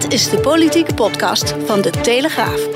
Dit 0.00 0.12
is 0.12 0.28
de 0.28 0.38
politieke 0.40 0.94
podcast 0.94 1.54
van 1.64 1.80
de 1.80 1.90
Telegraaf. 1.90 2.66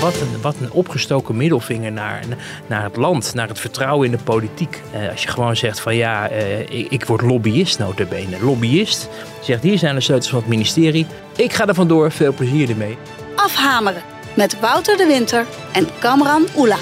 Wat 0.00 0.20
een, 0.20 0.40
wat 0.42 0.56
een 0.60 0.70
opgestoken 0.70 1.36
middelvinger 1.36 1.92
naar, 1.92 2.22
naar 2.66 2.82
het 2.82 2.96
land, 2.96 3.34
naar 3.34 3.48
het 3.48 3.60
vertrouwen 3.60 4.06
in 4.06 4.16
de 4.16 4.22
politiek. 4.24 4.80
Eh, 4.92 5.10
als 5.10 5.22
je 5.22 5.28
gewoon 5.28 5.56
zegt 5.56 5.80
van 5.80 5.96
ja, 5.96 6.28
eh, 6.28 6.60
ik, 6.60 6.90
ik 6.90 7.04
word 7.04 7.22
lobbyist 7.22 7.78
notabene. 7.78 8.40
Lobbyist 8.40 9.08
zegt 9.40 9.62
hier 9.62 9.78
zijn 9.78 9.94
de 9.94 10.00
sleutels 10.00 10.30
van 10.30 10.38
het 10.38 10.48
ministerie. 10.48 11.06
Ik 11.36 11.52
ga 11.52 11.66
er 11.66 11.74
vandoor, 11.74 12.12
veel 12.12 12.32
plezier 12.32 12.70
ermee. 12.70 12.98
Afhameren 13.36 14.02
met 14.34 14.60
Wouter 14.60 14.96
de 14.96 15.06
Winter 15.06 15.46
en 15.72 15.88
Kamran 15.98 16.46
Oela. 16.56 16.78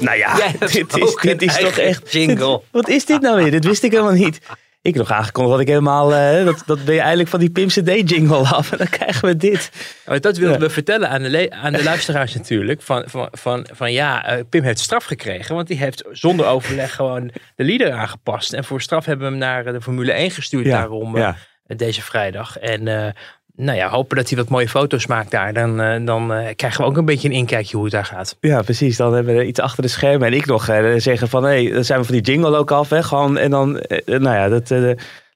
Nou 0.00 0.16
ja, 0.16 0.36
dit 0.58 0.96
is, 0.96 1.14
dit 1.20 1.42
is 1.42 1.56
toch 1.56 1.76
echt... 1.78 2.12
jingle. 2.12 2.60
Wat 2.70 2.88
is 2.88 3.04
dit 3.04 3.20
nou 3.20 3.42
weer? 3.42 3.50
Dit 3.50 3.64
wist 3.64 3.82
ik 3.82 3.90
helemaal 3.90 4.12
niet. 4.12 4.40
Ik 4.84 4.94
nog 4.94 5.10
aangekondigd 5.10 5.52
dat 5.52 5.60
ik 5.62 5.68
helemaal... 5.68 6.14
eh, 6.14 6.44
dat, 6.44 6.62
dat 6.66 6.84
ben 6.84 6.94
je 6.94 7.00
eigenlijk 7.00 7.28
van 7.30 7.40
die 7.40 7.50
Pim 7.50 7.66
CD 7.68 8.10
jingle 8.10 8.36
af. 8.48 8.72
En 8.72 8.78
dan 8.84 8.88
krijgen 8.88 9.28
we 9.28 9.36
dit. 9.36 9.70
Maar 10.06 10.20
dat 10.20 10.36
wilden 10.36 10.58
Ja. 10.60 10.66
we 10.66 10.70
vertellen 10.72 11.08
aan 11.08 11.22
de, 11.22 11.50
aan 11.50 11.72
de 11.72 11.82
luisteraars 11.82 12.34
natuurlijk. 12.40 12.82
Van, 12.82 13.02
van, 13.06 13.28
van, 13.32 13.66
van 13.72 13.92
ja, 13.92 14.26
eh, 14.26 14.44
Pim 14.48 14.62
heeft 14.62 14.78
straf 14.78 15.04
gekregen. 15.04 15.54
Want 15.54 15.66
die 15.68 15.76
heeft 15.76 16.04
zonder 16.10 16.46
overleg 16.46 16.94
gewoon 17.00 17.30
de 17.56 17.64
leader 17.64 17.92
aangepast. 17.92 18.52
En 18.52 18.64
voor 18.64 18.80
straf 18.82 19.04
hebben 19.04 19.24
we 19.26 19.30
hem 19.32 19.40
naar 19.40 19.66
eh, 19.66 19.72
de 19.72 19.80
Formule 19.80 20.12
1 20.12 20.30
gestuurd 20.30 20.64
Ja, 20.66 20.78
daarom 20.78 21.16
ja. 21.16 21.36
deze 21.66 22.02
vrijdag. 22.02 22.58
En 22.58 23.14
nou 23.56 23.78
ja, 23.78 23.88
hopen 23.88 24.16
dat 24.16 24.28
hij 24.28 24.38
wat 24.38 24.48
mooie 24.48 24.68
foto's 24.68 25.06
maakt 25.06 25.30
daar. 25.30 25.52
Dan, 25.52 25.80
eh, 25.80 26.06
dan 26.06 26.32
eh, 26.32 26.54
krijgen 26.56 26.80
we 26.80 26.86
ook 26.86 26.96
een 26.96 27.04
beetje 27.04 27.28
een 27.28 27.34
inkijkje 27.34 27.76
hoe 27.76 27.84
het 27.84 27.94
daar 27.94 28.04
gaat. 28.04 28.36
Ja, 28.40 28.62
precies. 28.62 28.96
Dan 28.96 29.14
hebben 29.14 29.36
we 29.36 29.46
iets 29.46 29.60
achter 29.60 29.82
de 29.82 29.88
schermen. 29.88 30.26
En 30.26 30.34
ik 30.34 30.46
nog 30.46 30.68
eh, 30.68 30.94
zeggen 30.96 31.28
van... 31.28 31.44
Hé, 31.44 31.70
dan 31.72 31.84
zijn 31.84 32.00
we 32.00 32.04
van 32.04 32.14
die 32.14 32.24
jingle 32.24 32.56
ook 32.56 32.70
af. 32.70 32.90
Hè, 32.90 33.02
gewoon, 33.02 33.38
en 33.38 33.50
dan... 33.50 33.72
nou 34.06 34.22
ja, 34.22 34.48
dat... 34.48 34.68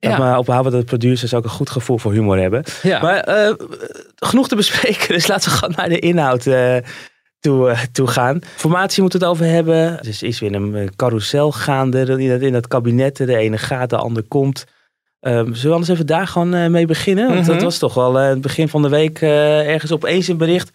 Ja. 0.01 0.19
Maar 0.19 0.39
ophouden 0.39 0.73
dat 0.73 0.85
producers 0.85 1.35
ook 1.35 1.45
een 1.45 1.51
goed 1.51 1.71
gevoel 1.71 1.99
voor 1.99 2.13
humor 2.13 2.39
hebben. 2.39 2.63
Ja. 2.83 3.01
Maar 3.01 3.55
genoeg 4.17 4.49
te 4.49 4.57
bespreken. 4.57 5.09
Dus 5.15 5.27
laten 5.27 5.51
we 5.51 5.57
gewoon 5.57 5.75
naar 5.77 5.89
de 5.89 5.99
inhoud 5.99 6.43
toe, 7.41 7.75
toe 7.93 8.07
gaan. 8.07 8.41
Formatie 8.57 9.01
moeten 9.03 9.21
we 9.21 9.27
het 9.27 9.35
over 9.35 9.53
hebben. 9.53 9.75
Er 9.75 10.17
is, 10.21 10.41
weer 10.41 10.55
een 10.55 10.91
carousel 10.97 11.53
gaande 11.53 12.01
in 12.01 12.29
dat, 12.29 12.41
in 12.41 12.53
dat 12.53 12.69
kabinet. 12.69 13.17
De 13.17 13.37
ene 13.37 13.59
gaat, 13.59 13.91
de 13.91 13.97
ander 13.97 14.23
komt. 14.23 14.67
Ehm, 15.21 15.45
zullen 15.45 15.63
we 15.63 15.71
anders 15.73 15.89
even 15.89 16.07
daar 16.07 16.27
gewoon 16.27 16.55
eh, 16.55 16.67
mee 16.69 16.87
beginnen? 16.87 17.27
Want 17.29 17.41
Mhm. 17.41 17.53
dat 17.53 17.63
was 17.63 17.79
toch 17.79 17.95
wel 17.95 18.19
eh, 18.19 18.29
het 18.29 18.41
begin 18.41 18.69
van 18.69 18.83
de 18.83 18.89
week 18.89 19.21
eh, 19.21 19.69
ergens 19.69 19.93
opeens 19.93 20.29
een 20.29 20.37
bericht. 20.37 20.71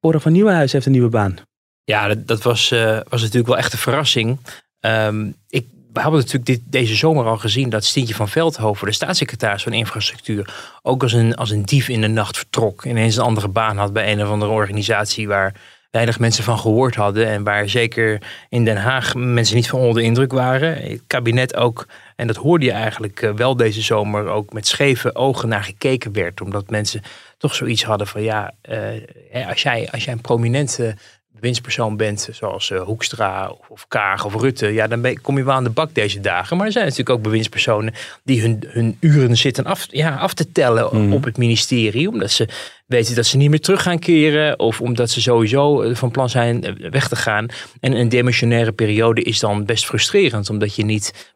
Cora 0.00 0.18
van 0.18 0.32
Nieuwenhuis 0.32 0.72
heeft 0.72 0.86
een 0.86 0.92
nieuwe 0.92 1.08
baan. 1.08 1.36
Ja, 1.84 2.08
dat, 2.08 2.26
dat 2.26 2.42
was, 2.42 2.68
was 3.08 3.20
natuurlijk 3.20 3.46
wel 3.46 3.58
echt 3.58 3.72
een 3.72 3.78
verrassing. 3.78 4.38
Ehm, 4.80 5.26
ik, 5.48 5.66
we 5.92 6.00
hebben 6.00 6.18
natuurlijk 6.20 6.46
dit, 6.46 6.60
deze 6.64 6.94
zomer 6.94 7.26
al 7.26 7.36
gezien 7.38 7.68
dat 7.70 7.84
Stientje 7.84 8.14
van 8.14 8.28
Veldhoven, 8.28 8.86
de 8.86 8.92
staatssecretaris 8.92 9.62
van 9.62 9.72
Infrastructuur, 9.72 10.54
ook 10.82 11.02
als 11.02 11.12
een, 11.12 11.34
als 11.36 11.50
een 11.50 11.64
dief 11.64 11.88
in 11.88 12.00
de 12.00 12.06
nacht 12.06 12.36
vertrok. 12.36 12.84
Ineens 12.84 13.16
een 13.16 13.22
andere 13.22 13.48
baan 13.48 13.76
had 13.76 13.92
bij 13.92 14.12
een 14.12 14.22
of 14.22 14.28
andere 14.28 14.50
organisatie 14.52 15.28
waar 15.28 15.54
weinig 15.90 16.18
mensen 16.18 16.44
van 16.44 16.58
gehoord 16.58 16.94
hadden. 16.94 17.26
En 17.26 17.44
waar 17.44 17.68
zeker 17.68 18.22
in 18.48 18.64
Den 18.64 18.76
Haag 18.76 19.14
mensen 19.14 19.56
niet 19.56 19.68
van 19.68 19.78
onder 19.78 19.94
de 19.94 20.02
indruk 20.02 20.32
waren. 20.32 20.76
Het 20.76 21.02
kabinet 21.06 21.56
ook, 21.56 21.86
en 22.16 22.26
dat 22.26 22.36
hoorde 22.36 22.64
je 22.64 22.72
eigenlijk 22.72 23.22
eh, 23.22 23.32
wel 23.32 23.56
deze 23.56 23.82
zomer, 23.82 24.26
ook 24.26 24.52
met 24.52 24.66
scheve 24.66 25.14
ogen 25.14 25.48
naar 25.48 25.64
gekeken 25.64 26.12
werd. 26.12 26.40
Omdat 26.40 26.70
mensen 26.70 27.02
toch 27.38 27.54
zoiets 27.54 27.84
hadden 27.84 28.06
van 28.06 28.22
ja, 28.22 28.52
eh, 28.60 29.48
als, 29.48 29.62
jij, 29.62 29.88
als 29.90 30.04
jij 30.04 30.12
een 30.12 30.20
prominente 30.20 30.96
winstpersoon 31.40 31.96
bent, 31.96 32.28
zoals 32.32 32.70
eh, 32.70 32.80
Hoekstra 32.80 33.48
of, 33.48 33.68
of 33.68 33.88
Kaag 33.88 34.24
of 34.24 34.34
Rutte, 34.34 34.66
ja, 34.66 34.86
dan 34.86 35.00
ben, 35.00 35.20
kom 35.20 35.36
je 35.36 35.44
wel 35.44 35.54
aan 35.54 35.64
de 35.64 35.70
bak 35.70 35.94
deze 35.94 36.20
dagen. 36.20 36.56
Maar 36.56 36.66
er 36.66 36.72
zijn 36.72 36.84
natuurlijk 36.84 37.16
ook 37.16 37.22
bewindspersonen 37.22 37.94
die 38.22 38.40
hun, 38.40 38.64
hun 38.66 38.96
uren 39.00 39.36
zitten 39.36 39.64
af, 39.64 39.86
ja, 39.90 40.16
af 40.16 40.34
te 40.34 40.52
tellen 40.52 41.12
op 41.12 41.24
het 41.24 41.36
ministerie, 41.36 42.08
omdat 42.08 42.30
ze 42.30 42.48
weten 42.90 43.14
dat 43.14 43.26
ze 43.26 43.36
niet 43.36 43.50
meer 43.50 43.60
terug 43.60 43.82
gaan 43.82 43.98
keren 43.98 44.58
of 44.58 44.80
omdat 44.80 45.10
ze 45.10 45.20
sowieso 45.20 45.82
eh, 45.82 45.94
van 45.94 46.10
plan 46.10 46.28
zijn 46.28 46.64
eh, 46.64 46.90
weg 46.90 47.08
te 47.08 47.16
gaan. 47.16 47.46
En 47.80 47.92
een 47.92 48.08
demissionaire 48.08 48.72
periode 48.72 49.22
is 49.22 49.38
dan 49.38 49.64
best 49.64 49.86
frustrerend, 49.86 50.50
omdat 50.50 50.74
je 50.74 50.84
niet 50.84 51.34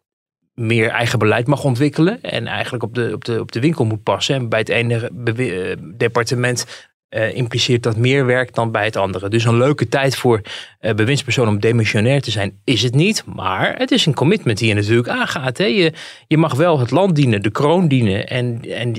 meer 0.54 0.88
eigen 0.88 1.19
beleid 1.19 1.47
mag 1.47 1.64
ontwikkelen 1.64 2.22
en 2.22 2.47
eigenlijk 2.47 2.84
op 2.84 2.94
de, 2.94 3.10
op 3.12 3.25
de, 3.25 3.41
op 3.41 3.53
de 3.53 3.60
winkel 3.60 3.84
moet 3.84 4.03
passen. 4.03 4.34
En 4.34 4.48
bij 4.48 4.59
het 4.59 4.69
ene 4.69 5.10
eh, 5.25 5.76
departement 5.97 6.91
impliceert 7.34 7.82
dat 7.82 7.97
meer 7.97 8.26
werk 8.26 8.54
dan 8.54 8.70
bij 8.70 8.84
het 8.84 8.97
andere. 8.97 9.28
Dus 9.28 9.44
een 9.44 9.59
leuke 9.59 9.88
tijd 9.88 10.16
voor 10.16 10.41
eh 10.81 10.94
bewindspersonen 10.94 11.53
om 11.53 11.60
demissionair 11.60 12.20
te 12.20 12.31
zijn 12.31 12.60
is 12.64 12.82
het 12.82 12.94
niet. 12.94 13.25
Maar 13.34 13.75
het 13.78 13.91
is 13.91 14.06
een 14.06 14.14
commitment 14.14 14.59
die 14.59 14.69
je 14.69 14.75
natuurlijk 14.75 15.09
aangaat. 15.09 15.59
Hè? 15.59 15.64
Je, 15.64 15.93
je 16.26 16.37
mag 16.37 16.54
wel 16.54 16.78
het 16.78 16.91
land 16.91 17.16
dienen, 17.16 17.43
de 17.43 17.50
kroon 17.50 17.88
dienen. 17.88 18.28
En, 18.28 18.60
en 18.62 18.93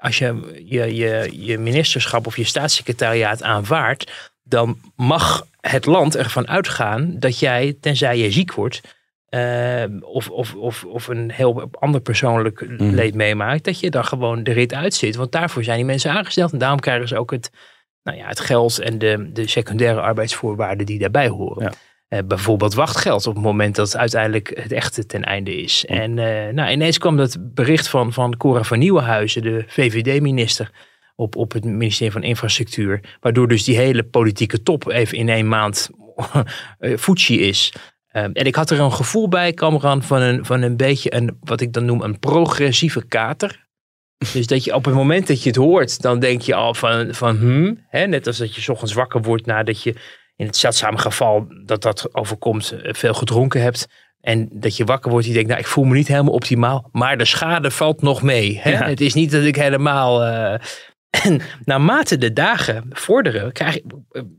als 0.00 0.18
je 0.18 0.60
je, 0.64 0.94
je 0.94 1.28
je 1.32 1.58
ministerschap 1.58 2.26
of 2.26 2.36
je 2.36 2.44
staatssecretariaat 2.44 3.42
aanvaardt, 3.42 4.32
dan 4.42 4.78
mag 4.96 5.46
het 5.60 5.86
land 5.86 6.16
ervan 6.16 6.48
uitgaan 6.48 7.18
dat 7.18 7.38
jij, 7.38 7.76
tenzij 7.80 8.18
je 8.18 8.30
ziek 8.30 8.52
wordt, 8.52 8.80
eh, 9.28 9.84
of, 10.00 10.30
of, 10.30 10.54
of, 10.54 10.84
of 10.84 11.08
een 11.08 11.30
heel 11.30 11.68
ander 11.70 12.00
persoonlijk 12.00 12.64
leed 12.78 13.14
meemaakt, 13.14 13.64
dat 13.64 13.80
je 13.80 13.90
dan 13.90 14.04
gewoon 14.04 14.42
de 14.42 14.52
rit 14.52 14.74
uitzit. 14.74 15.16
Want 15.16 15.32
daarvoor 15.32 15.64
zijn 15.64 15.76
die 15.76 15.86
mensen 15.86 16.10
aangesteld 16.10 16.52
en 16.52 16.58
daarom 16.58 16.80
krijgen 16.80 17.08
ze 17.08 17.18
ook 17.18 17.30
het, 17.30 17.50
nou 18.02 18.18
ja, 18.18 18.26
het 18.26 18.40
geld 18.40 18.78
en 18.78 18.98
de, 18.98 19.30
de 19.32 19.48
secundaire 19.48 20.00
arbeidsvoorwaarden 20.00 20.86
die 20.86 20.98
daarbij 20.98 21.28
horen. 21.28 21.62
Ja. 21.62 21.72
Eh, 22.10 22.18
bijvoorbeeld 22.24 22.74
wachtgeld 22.74 23.26
op 23.26 23.34
het 23.34 23.42
moment 23.42 23.74
dat 23.76 23.96
uiteindelijk 23.96 24.60
het 24.62 24.72
echte 24.72 25.06
ten 25.06 25.24
einde 25.24 25.56
is. 25.56 25.84
En 25.84 26.18
eh, 26.18 26.52
nou, 26.52 26.70
ineens 26.70 26.98
kwam 26.98 27.16
dat 27.16 27.36
bericht 27.54 27.88
van, 27.88 28.12
van 28.12 28.36
Cora 28.36 28.62
van 28.62 28.78
Nieuwenhuizen, 28.78 29.42
de 29.42 29.64
VVD-minister, 29.66 30.70
op, 31.14 31.36
op 31.36 31.52
het 31.52 31.64
ministerie 31.64 32.12
van 32.12 32.22
Infrastructuur. 32.22 33.16
Waardoor 33.20 33.48
dus 33.48 33.64
die 33.64 33.76
hele 33.76 34.02
politieke 34.02 34.62
top 34.62 34.88
even 34.88 35.18
in 35.18 35.28
één 35.28 35.48
maand 35.48 35.90
eh, 36.78 36.96
Fuji 36.96 37.40
is. 37.40 37.72
Um, 38.12 38.32
en 38.32 38.44
ik 38.44 38.54
had 38.54 38.70
er 38.70 38.80
een 38.80 38.92
gevoel 38.92 39.28
bij, 39.28 39.52
Kamran, 39.52 40.02
van 40.02 40.20
een, 40.20 40.44
van 40.44 40.62
een 40.62 40.76
beetje 40.76 41.14
een, 41.14 41.38
wat 41.40 41.60
ik 41.60 41.72
dan 41.72 41.84
noem, 41.84 42.02
een 42.02 42.18
progressieve 42.18 43.06
kater. 43.06 43.66
Dus 44.32 44.46
dat 44.46 44.64
je 44.64 44.74
op 44.74 44.84
het 44.84 44.94
moment 44.94 45.26
dat 45.26 45.42
je 45.42 45.48
het 45.48 45.58
hoort, 45.58 46.02
dan 46.02 46.18
denk 46.18 46.40
je 46.40 46.54
al 46.54 46.74
van, 46.74 47.14
van 47.14 47.36
hmm, 47.36 47.84
hè, 47.88 48.06
net 48.06 48.26
als 48.26 48.36
dat 48.36 48.54
je 48.54 48.60
's 48.60 48.68
ochtends 48.68 48.94
wakker 48.94 49.22
wordt 49.22 49.46
nadat 49.46 49.82
je 49.82 49.94
in 50.40 50.46
het 50.46 50.56
zeldzame 50.56 50.98
geval 50.98 51.46
dat 51.64 51.82
dat 51.82 52.14
overkomt, 52.14 52.70
eh, 52.72 52.92
veel 52.92 53.14
gedronken 53.14 53.62
hebt. 53.62 53.88
En 54.20 54.48
dat 54.52 54.76
je 54.76 54.84
wakker 54.84 55.10
wordt, 55.10 55.26
je 55.26 55.32
denkt, 55.32 55.48
nou, 55.48 55.60
ik 55.60 55.66
voel 55.66 55.84
me 55.84 55.94
niet 55.94 56.08
helemaal 56.08 56.32
optimaal, 56.32 56.88
maar 56.92 57.18
de 57.18 57.24
schade 57.24 57.70
valt 57.70 58.02
nog 58.02 58.22
mee. 58.22 58.58
Hè? 58.62 58.70
Ja. 58.70 58.84
Het 58.84 59.00
is 59.00 59.14
niet 59.14 59.30
dat 59.30 59.42
ik 59.44 59.56
helemaal. 59.56 60.24
eh, 60.24 60.54
en 61.24 61.40
naarmate 61.64 62.18
de 62.18 62.32
dagen 62.32 62.84
vorderen, 62.90 63.52
krijg, 63.52 63.76
ik- 63.76 63.84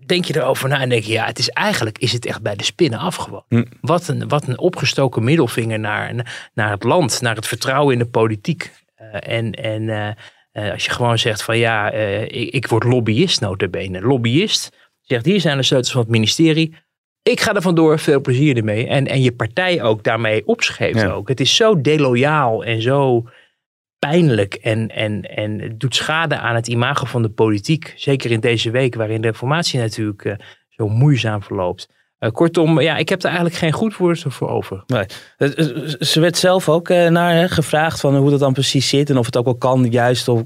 denk 0.06 0.26
je 0.26 0.36
erover 0.36 0.70
na 0.70 0.80
en 0.82 0.90
denk 0.90 1.04
je, 1.04 1.12
ja, 1.12 1.26
het 1.26 1.40
is 1.40 1.50
eigenlijk 1.50 1.98
is 1.98 2.12
het 2.12 2.26
echt 2.26 2.42
bij 2.42 2.56
de 2.56 2.64
spinnen 2.64 3.00
af 3.00 3.16
gewoon. 3.16 3.44
Hm. 3.48 3.64
Wat, 3.82 4.08
een, 4.08 4.28
wat 4.28 4.48
een 4.48 4.60
opgestoken 4.60 5.24
middelvinger 5.24 5.80
naar, 5.80 6.50
naar 6.54 6.72
het 6.72 6.84
land, 6.84 7.22
naar 7.22 7.36
het 7.36 7.48
vertrouwen 7.48 7.94
in 7.94 8.00
de 8.00 8.10
politiek. 8.10 8.72
Eh, 8.96 9.38
en 9.38 9.52
en 9.52 9.90
eh, 9.90 10.08
eh, 10.52 10.72
als 10.74 10.86
je 10.86 10.92
gewoon 10.92 11.18
zegt 11.18 11.44
van 11.44 11.58
ja, 11.58 11.92
eh, 11.92 12.22
ik, 12.22 12.30
ik 12.54 12.68
word 12.68 12.84
lobbyist 12.84 13.42
notabene. 13.42 14.02
Lobbyist 14.02 14.81
zegt, 15.12 15.26
hier 15.26 15.42
zijn 15.42 15.58
de 15.58 15.64
sleutels 15.64 15.92
van 15.92 16.02
het 16.02 16.10
ministerie. 16.10 16.76
Ik 17.24 17.40
ga 17.42 17.56
er 17.56 17.62
vandoor, 17.62 18.00
veel 18.00 18.22
plezier 18.22 18.58
ermee. 18.58 18.88
En, 18.88 19.08
en 19.08 19.22
je 19.22 19.32
partij 19.32 19.82
ook 19.84 20.04
daarmee 20.04 20.48
opscheept 20.48 21.00
Ja. 21.00 21.12
ook. 21.12 21.28
Het 21.28 21.40
is 21.40 21.56
zo 21.56 21.82
deloyaal 21.82 22.64
en 22.64 22.82
zo 22.82 23.26
pijnlijk 24.00 24.54
en, 24.54 24.88
en, 24.90 25.22
en 25.22 25.60
het 25.60 25.80
doet 25.80 25.96
schade 25.96 26.38
aan 26.38 26.56
het 26.56 26.68
imago 26.68 27.06
van 27.06 27.22
de 27.22 27.30
politiek. 27.30 27.94
Zeker 27.96 28.32
in 28.32 28.40
deze 28.40 28.72
week 28.72 28.96
waarin 28.96 29.22
de 29.22 29.34
formatie 29.34 29.80
natuurlijk 29.80 30.26
eh, 30.26 30.34
zo 30.70 30.88
moeizaam 30.88 31.44
verloopt. 31.44 31.90
Eh, 32.18 32.32
kortom, 32.32 32.80
ja, 32.80 32.98
ik 32.98 33.10
heb 33.10 33.20
er 33.20 33.26
eigenlijk 33.26 33.56
geen 33.56 33.72
goed 33.72 33.98
woord 33.98 34.24
voor 34.28 34.50
over. 34.50 34.84
Nee. 34.88 35.06
Ze 36.00 36.20
werd 36.20 36.38
zelf 36.38 36.70
ook 36.70 36.90
eh, 36.90 37.08
naar 37.08 37.34
hè, 37.34 37.48
gevraagd 37.50 38.00
van 38.00 38.16
hoe 38.16 38.30
dat 38.30 38.40
dan 38.40 38.54
precies 38.54 38.90
zit. 38.90 39.10
En 39.10 39.18
of 39.18 39.26
het 39.26 39.38
ook 39.38 39.46
wel 39.46 39.58
kan 39.58 39.86
juist 39.90 40.28
om 40.28 40.44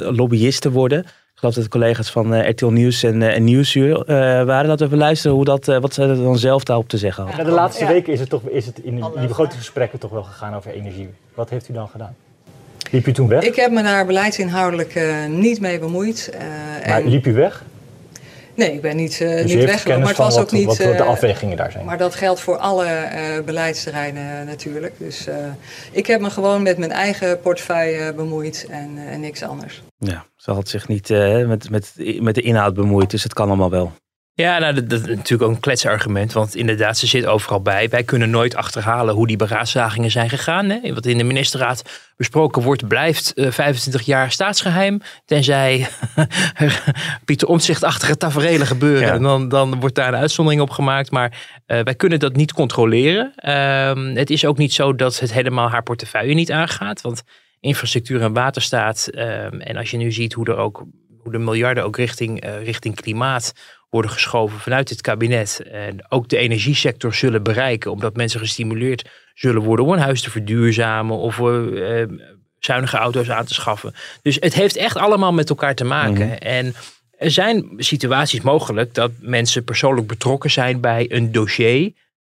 lobbyist 0.00 0.60
te 0.60 0.70
worden. 0.70 1.04
Ik 1.36 1.42
geloof 1.42 1.54
dat 1.54 1.64
de 1.64 1.70
collega's 1.70 2.10
van 2.10 2.34
eh, 2.34 2.48
RTL 2.48 2.66
Nieuws 2.66 3.02
en, 3.02 3.22
eh, 3.22 3.34
en 3.34 3.44
Nieuwsuur 3.44 4.00
eh, 4.00 4.06
waren. 4.44 4.66
Laten 4.66 4.78
we 4.78 4.84
even 4.84 4.98
luisteren 4.98 5.36
hoe 5.36 5.44
dat, 5.44 5.66
wat 5.66 5.94
ze 5.94 6.02
er 6.02 6.16
dan 6.16 6.38
zelf 6.38 6.64
daarop 6.64 6.88
te 6.88 6.98
zeggen 6.98 7.24
hadden. 7.24 7.44
Ja, 7.44 7.50
de 7.50 7.56
laatste 7.56 7.86
weken 7.86 8.12
is 8.12 8.20
het, 8.20 8.28
toch, 8.28 8.42
is 8.42 8.66
het 8.66 8.78
in 8.78 8.94
die 8.94 9.26
begrotingsgesprekken 9.26 9.98
toch 9.98 10.10
wel 10.10 10.22
gegaan 10.22 10.54
over 10.54 10.70
energie. 10.70 11.08
Wat 11.34 11.50
heeft 11.50 11.68
u 11.68 11.72
dan 11.72 11.88
gedaan? 11.88 12.16
Liep 12.90 13.06
u 13.06 13.12
toen 13.12 13.28
weg? 13.28 13.42
Ik 13.42 13.56
heb 13.56 13.70
me 13.70 13.82
daar 13.82 14.06
beleidsinhoudelijk 14.06 14.94
uh, 14.94 15.26
niet 15.26 15.60
mee 15.60 15.78
bemoeid. 15.78 16.30
Uh, 16.34 16.40
maar 16.86 17.00
en... 17.00 17.08
liep 17.08 17.26
u 17.26 17.32
weg? 17.32 17.64
Nee, 18.54 18.72
ik 18.72 18.80
ben 18.80 18.96
niet, 18.96 19.20
uh, 19.20 19.28
dus 19.28 19.54
niet 19.54 19.64
weggelopen. 19.64 20.00
Maar 20.00 20.08
het 20.08 20.18
was 20.18 20.34
wat, 20.34 20.44
ook 20.44 20.52
niet. 20.52 20.66
Wat 20.66 20.76
de 20.76 21.02
afwegingen 21.02 21.56
daar 21.56 21.72
zijn. 21.72 21.84
Maar 21.84 21.98
dat 21.98 22.14
geldt 22.14 22.40
voor 22.40 22.56
alle 22.56 22.86
beleidsterreinen 23.44 24.46
natuurlijk. 24.46 24.92
Dus 24.98 25.26
ik 25.90 26.06
heb 26.06 26.20
me 26.20 26.30
gewoon 26.30 26.62
met 26.62 26.78
mijn 26.78 26.92
eigen 26.92 27.40
portefeuille 27.40 28.12
bemoeid 28.12 28.66
en, 28.70 28.98
en 29.10 29.20
niks 29.20 29.42
anders. 29.42 29.82
Ja, 29.98 30.26
ze 30.36 30.50
had 30.50 30.68
zich 30.68 30.88
niet 30.88 31.08
met, 31.46 31.70
met, 31.70 31.94
met 32.20 32.34
de 32.34 32.42
inhoud 32.42 32.74
bemoeid, 32.74 33.10
dus 33.10 33.22
het 33.22 33.32
kan 33.32 33.48
allemaal 33.48 33.70
wel. 33.70 33.92
Ja, 34.36 34.58
nou, 34.58 34.74
dat, 34.74 34.88
dat, 34.88 35.00
is 35.00 35.06
natuurlijk 35.06 35.42
ook 35.42 35.54
een 35.54 35.60
kletsargument. 35.60 36.32
Want 36.32 36.54
inderdaad, 36.54 36.98
ze 36.98 37.06
zit 37.06 37.26
overal 37.26 37.60
bij. 37.60 37.88
Wij 37.88 38.02
kunnen 38.04 38.30
nooit 38.30 38.54
achterhalen 38.54 39.14
hoe 39.14 39.26
die 39.26 39.36
beraadslagingen 39.36 40.10
zijn 40.10 40.28
gegaan. 40.28 40.68
Hè? 40.68 40.94
Wat 40.94 41.06
in 41.06 41.18
de 41.18 41.24
ministerraad 41.24 41.82
besproken 42.16 42.62
wordt, 42.62 42.88
blijft 42.88 43.32
uh, 43.34 43.50
25 43.50 44.02
jaar 44.02 44.30
staatsgeheim. 44.30 45.00
Tenzij 45.24 45.88
Pieter 47.24 47.48
Omtzigt-achtige 47.48 48.16
tafereelen 48.16 48.66
gebeuren. 48.66 49.12
En 49.12 49.22
dan, 49.22 49.48
dan 49.48 49.80
wordt 49.80 49.94
daar 49.94 50.08
een 50.08 50.20
uitzondering 50.20 50.62
op 50.62 50.70
gemaakt. 50.70 51.10
Maar 51.10 51.30
uh, 51.66 51.80
wij 51.82 51.94
kunnen 51.94 52.18
dat 52.18 52.36
niet 52.36 52.52
controleren. 52.52 53.32
Uh, 53.36 54.14
het 54.14 54.30
is 54.30 54.44
ook 54.44 54.58
niet 54.58 54.72
zo 54.72 54.94
dat 54.94 55.18
het 55.20 55.32
helemaal 55.32 55.70
haar 55.70 55.82
portefeuille 55.82 56.34
niet 56.34 56.52
aangaat. 56.52 57.00
Want 57.00 57.22
infrastructuur 57.66 58.22
en 58.22 58.32
waterstaat. 58.32 59.06
Ehm, 59.06 59.60
en 59.60 59.76
als 59.76 59.90
je 59.90 59.96
nu 59.96 60.12
ziet 60.12 60.32
hoe 60.32 60.46
er 60.46 60.56
ook 60.56 60.84
hoe 61.26 61.32
de 61.32 61.38
miljarden 61.38 61.84
ook 61.84 61.96
richting, 61.96 62.44
uh, 62.44 62.62
richting 62.62 62.94
klimaat 62.94 63.54
worden 63.90 64.10
geschoven 64.10 64.58
vanuit 64.58 64.88
het 64.88 65.00
kabinet. 65.00 65.62
En 65.70 66.06
ook 66.08 66.28
de 66.28 66.36
energiesector 66.36 67.14
zullen 67.14 67.42
bereiken, 67.42 67.90
omdat 67.90 68.16
mensen 68.16 68.40
gestimuleerd 68.40 69.10
zullen 69.34 69.62
worden 69.62 69.84
om 69.84 69.92
een 69.92 69.98
huis 69.98 70.22
te 70.22 70.30
verduurzamen 70.30 71.16
of 71.16 71.38
uh, 71.38 72.02
zuinige 72.58 72.96
auto's 72.96 73.30
aan 73.30 73.44
te 73.44 73.54
schaffen. 73.54 73.94
Dus 74.22 74.36
het 74.40 74.54
heeft 74.54 74.76
echt 74.76 74.96
allemaal 74.96 75.32
met 75.32 75.48
elkaar 75.48 75.74
te 75.74 75.84
maken. 75.84 76.26
Mhm. 76.26 76.32
En 76.32 76.74
er 77.18 77.30
zijn 77.30 77.66
situaties 77.76 78.40
mogelijk 78.40 78.94
dat 78.94 79.10
mensen 79.20 79.64
persoonlijk 79.64 80.06
betrokken 80.06 80.50
zijn 80.50 80.80
bij 80.80 81.06
een 81.08 81.32
dossier 81.32 81.92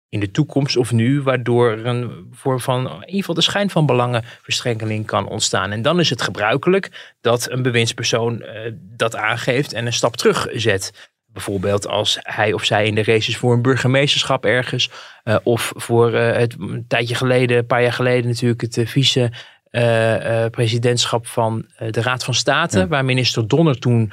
in 0.09 0.19
de 0.19 0.31
toekomst 0.31 0.77
of 0.77 0.91
nu, 0.91 1.21
waardoor 1.21 1.71
er 1.71 1.85
een 1.85 2.27
vorm 2.31 2.59
van 2.59 2.85
in 2.85 3.00
ieder 3.00 3.15
geval 3.15 3.35
de 3.35 3.41
schijn 3.41 3.69
van 3.69 3.85
belangenverstrengeling 3.85 5.06
kan 5.06 5.27
ontstaan. 5.27 5.71
En 5.71 5.81
dan 5.81 6.00
is 6.00 6.09
het 6.09 6.21
gebruikelijk 6.21 7.15
dat 7.21 7.50
een 7.50 7.61
bewindspersoon 7.61 8.41
uh, 8.41 8.47
dat 8.73 9.15
aangeeft 9.15 9.73
en 9.73 9.85
een 9.85 9.94
stap 9.94 10.17
terug 10.17 10.47
zet. 10.51 11.11
Bijvoorbeeld 11.25 11.88
als 11.88 12.17
hij 12.21 12.53
of 12.53 12.65
zij 12.65 12.85
in 12.85 12.95
de 12.95 13.03
race 13.03 13.29
is 13.29 13.38
voor 13.38 13.53
een 13.53 13.61
burgemeesterschap 13.61 14.45
ergens. 14.45 14.89
Uh, 15.23 15.35
of 15.44 15.71
voor 15.75 16.13
uh, 16.13 16.31
het 16.31 16.56
een 16.59 16.85
tijdje 16.88 17.15
geleden, 17.15 17.57
een 17.57 17.65
paar 17.65 17.81
jaar 17.81 17.94
geleden 17.94 18.29
natuurlijk, 18.29 18.61
het 18.61 18.81
vice-presidentschap 18.85 21.27
van 21.27 21.65
de 21.89 22.01
Raad 22.01 22.23
van 22.23 22.33
State. 22.33 22.88
Waar 22.88 23.06
minister 23.06 23.47
Donner 23.47 23.79
toen 23.79 24.11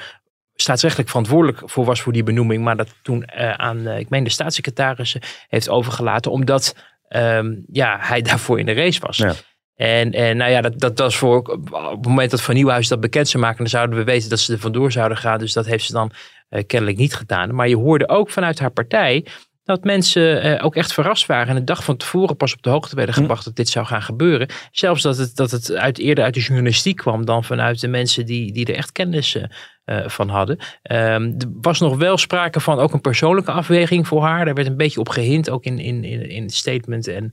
staatsrechtelijk 0.56 1.08
verantwoordelijk 1.08 1.60
voor 1.64 1.84
was 1.84 2.00
voor 2.00 2.12
die 2.12 2.22
benoeming, 2.22 2.64
maar 2.64 2.76
dat 2.76 2.94
toen 3.02 3.24
uh, 3.36 3.52
aan, 3.52 3.78
uh, 3.78 3.98
ik 3.98 4.08
meen, 4.08 4.24
de 4.24 4.30
staatssecretarissen 4.30 5.20
heeft 5.48 5.68
overgelaten, 5.68 6.30
omdat 6.30 6.74
um, 7.08 7.64
ja, 7.72 7.98
hij 8.00 8.22
daarvoor 8.28 8.58
in 8.58 8.66
de 8.66 8.72
race 8.72 9.00
was. 9.00 9.16
Ja. 9.16 9.32
En, 9.74 10.12
en 10.12 10.36
nou 10.36 10.50
ja, 10.50 10.60
dat, 10.60 10.78
dat 10.78 10.98
was 10.98 11.16
voor 11.16 11.38
op 11.38 11.96
het 11.96 12.06
moment 12.06 12.30
dat 12.30 12.42
Van 12.42 12.54
Nieuwhuis 12.54 12.88
dat 12.88 13.00
bekend 13.00 13.28
zou 13.28 13.42
maken, 13.42 13.58
dan 13.58 13.68
zouden 13.68 13.98
we 13.98 14.04
weten 14.04 14.28
dat 14.28 14.38
ze 14.38 14.52
er 14.52 14.58
vandoor 14.58 14.92
zouden 14.92 15.18
gaan. 15.18 15.38
Dus 15.38 15.52
dat 15.52 15.66
heeft 15.66 15.84
ze 15.84 15.92
dan 15.92 16.10
uh, 16.50 16.62
kennelijk 16.66 16.98
niet 16.98 17.14
gedaan. 17.14 17.54
Maar 17.54 17.68
je 17.68 17.76
hoorde 17.76 18.08
ook 18.08 18.30
vanuit 18.30 18.58
haar 18.58 18.70
partij 18.70 19.26
dat 19.66 19.84
mensen 19.84 20.46
uh, 20.46 20.64
ook 20.64 20.76
echt 20.76 20.92
verrast 20.92 21.26
waren 21.26 21.48
en 21.48 21.54
de 21.54 21.64
dag 21.64 21.84
van 21.84 21.96
tevoren 21.96 22.36
pas 22.36 22.54
op 22.54 22.62
de 22.62 22.70
hoogte 22.70 22.96
werden 22.96 23.14
hm. 23.14 23.20
gebracht 23.20 23.44
dat 23.44 23.56
dit 23.56 23.68
zou 23.68 23.86
gaan 23.86 24.02
gebeuren. 24.02 24.48
Zelfs 24.70 25.02
dat 25.02 25.16
het, 25.16 25.36
dat 25.36 25.50
het 25.50 25.72
uit, 25.72 25.98
eerder 25.98 26.24
uit 26.24 26.34
de 26.34 26.40
journalistiek 26.40 26.96
kwam 26.96 27.24
dan 27.24 27.44
vanuit 27.44 27.80
de 27.80 27.88
mensen 27.88 28.26
die, 28.26 28.52
die 28.52 28.66
er 28.66 28.74
echt 28.74 28.92
kennis 28.92 29.34
uh, 29.34 30.08
van 30.08 30.28
hadden. 30.28 30.58
Um, 30.82 31.34
er 31.38 31.50
was 31.60 31.80
nog 31.80 31.96
wel 31.96 32.16
sprake 32.18 32.60
van 32.60 32.78
ook 32.78 32.92
een 32.92 33.00
persoonlijke 33.00 33.50
afweging 33.50 34.06
voor 34.06 34.22
haar. 34.22 34.44
Daar 34.44 34.54
werd 34.54 34.66
een 34.66 34.76
beetje 34.76 35.00
op 35.00 35.08
gehind, 35.08 35.50
ook 35.50 35.64
in, 35.64 35.78
in, 35.78 36.04
in, 36.04 36.28
in 36.28 36.42
het 36.42 36.54
statement. 36.54 37.08
En 37.08 37.24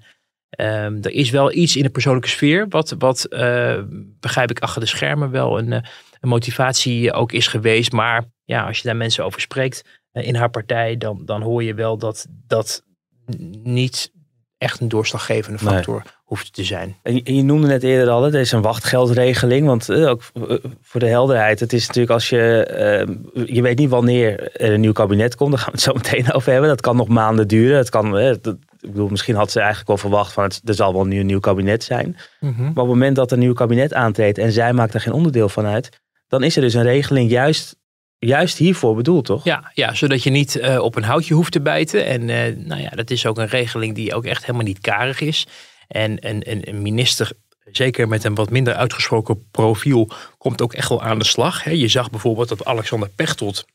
um, 0.59 0.97
er 1.01 1.11
is 1.11 1.29
wel 1.29 1.53
iets 1.53 1.75
in 1.75 1.83
de 1.83 1.89
persoonlijke 1.89 2.29
sfeer, 2.29 2.65
wat, 2.69 2.95
wat 2.97 3.27
uh, 3.29 3.79
begrijp 4.19 4.49
ik 4.49 4.59
achter 4.59 4.81
de 4.81 4.87
schermen 4.87 5.31
wel 5.31 5.57
een, 5.57 5.71
een 5.71 6.29
motivatie 6.29 7.13
ook 7.13 7.31
is 7.31 7.47
geweest. 7.47 7.91
Maar 7.91 8.23
ja, 8.43 8.65
als 8.65 8.77
je 8.77 8.83
daar 8.83 8.95
mensen 8.95 9.25
over 9.25 9.41
spreekt 9.41 9.83
eh, 9.83 10.01
in 10.13 10.35
haar 10.35 10.49
partij, 10.49 10.97
dan, 10.97 11.21
dan 11.25 11.41
hoor 11.41 11.63
je 11.63 11.73
wel 11.73 11.97
dat 11.97 12.27
dat 12.47 12.83
niet 13.63 14.11
echt 14.63 14.79
een 14.79 14.89
doorslaggevende 14.89 15.59
factor 15.59 16.01
nee. 16.03 16.13
hoeft 16.23 16.53
te 16.53 16.63
zijn. 16.63 16.95
En 17.03 17.15
je, 17.15 17.35
je, 17.35 17.43
noemde 17.43 17.67
net 17.67 17.83
eerder 17.83 18.09
al, 18.09 18.25
er 18.25 18.35
is 18.35 18.51
een 18.51 18.61
wachtgeldregeling. 18.61 19.67
Want 19.67 19.89
uh, 19.89 20.09
ook 20.09 20.21
uh, 20.33 20.57
voor 20.81 20.99
de 20.99 21.07
helderheid, 21.07 21.59
het 21.59 21.73
is 21.73 21.87
natuurlijk 21.87 22.13
als 22.13 22.29
je, 22.29 23.05
uh, 23.35 23.45
je 23.55 23.61
weet 23.61 23.77
niet 23.77 23.89
wanneer 23.89 24.51
er 24.51 24.73
een 24.73 24.79
nieuw 24.79 24.91
kabinet 24.91 25.35
komt. 25.35 25.51
Daar 25.51 25.59
gaan 25.59 25.73
we 25.73 25.77
het 25.77 25.85
zo 25.85 25.93
meteen 25.93 26.33
over 26.33 26.51
hebben. 26.51 26.69
Dat 26.69 26.81
kan 26.81 26.95
nog 26.95 27.07
maanden 27.07 27.47
duren. 27.47 27.77
Het 27.77 27.89
kan, 27.89 28.11
dat, 28.11 28.47
ik 28.79 28.91
bedoel, 28.91 29.09
misschien 29.09 29.35
had 29.35 29.51
ze 29.51 29.57
eigenlijk 29.57 29.87
wel 29.87 29.97
verwacht 29.97 30.33
van 30.33 30.43
het, 30.43 30.61
er 30.65 30.73
zal 30.73 30.93
wel 30.93 31.05
nu 31.05 31.19
een 31.19 31.25
nieuw 31.25 31.39
kabinet 31.39 31.83
zijn. 31.83 32.17
Mm 32.39 32.53
-hmm. 32.53 32.63
Maar 32.63 32.69
op 32.69 32.75
het 32.75 32.87
moment 32.87 33.15
dat 33.15 33.31
een 33.31 33.39
nieuw 33.39 33.53
kabinet 33.53 33.93
aantreedt 33.93 34.37
en 34.37 34.51
zij 34.51 34.73
maakt 34.73 34.93
er 34.93 35.01
geen 35.01 35.13
onderdeel 35.13 35.49
van 35.49 35.65
uit, 35.65 36.01
dan 36.27 36.43
is 36.43 36.55
er 36.55 36.61
dus 36.61 36.73
een 36.73 36.83
regeling 36.83 37.29
juist 37.29 37.81
juist 38.25 38.57
hiervoor 38.57 38.95
bedoeld, 38.95 39.25
toch? 39.25 39.43
Ja, 39.43 39.71
ja 39.73 39.93
zodat 39.93 40.23
je 40.23 40.29
niet 40.29 40.55
uh, 40.55 40.79
op 40.79 40.95
een 40.95 41.03
houtje 41.03 41.33
hoeft 41.33 41.51
te 41.51 41.61
bijten. 41.61 42.05
En 42.05 42.21
uh, 42.21 42.65
nou 42.65 42.81
ja, 42.81 42.89
dat 42.89 43.09
is 43.09 43.25
ook 43.25 43.37
een 43.37 43.47
regeling 43.47 43.95
die 43.95 44.15
ook 44.15 44.25
echt 44.25 44.41
helemaal 44.41 44.65
niet 44.65 44.79
karig 44.79 45.21
is. 45.21 45.47
En 45.87 46.27
een, 46.29 46.69
een 46.69 46.81
minister, 46.81 47.31
zeker 47.71 48.07
met 48.07 48.23
een 48.23 48.35
wat 48.35 48.49
minder 48.49 48.73
uitgesproken 48.73 49.47
profiel, 49.51 50.09
komt 50.37 50.61
ook 50.61 50.73
echt 50.73 50.89
wel 50.89 51.01
aan 51.01 51.19
de 51.19 51.25
slag. 51.25 51.71
Je 51.71 51.87
zag 51.87 52.09
bijvoorbeeld 52.09 52.49
dat 52.49 52.65
Alexander 52.65 53.09
Pechtold 53.09 53.65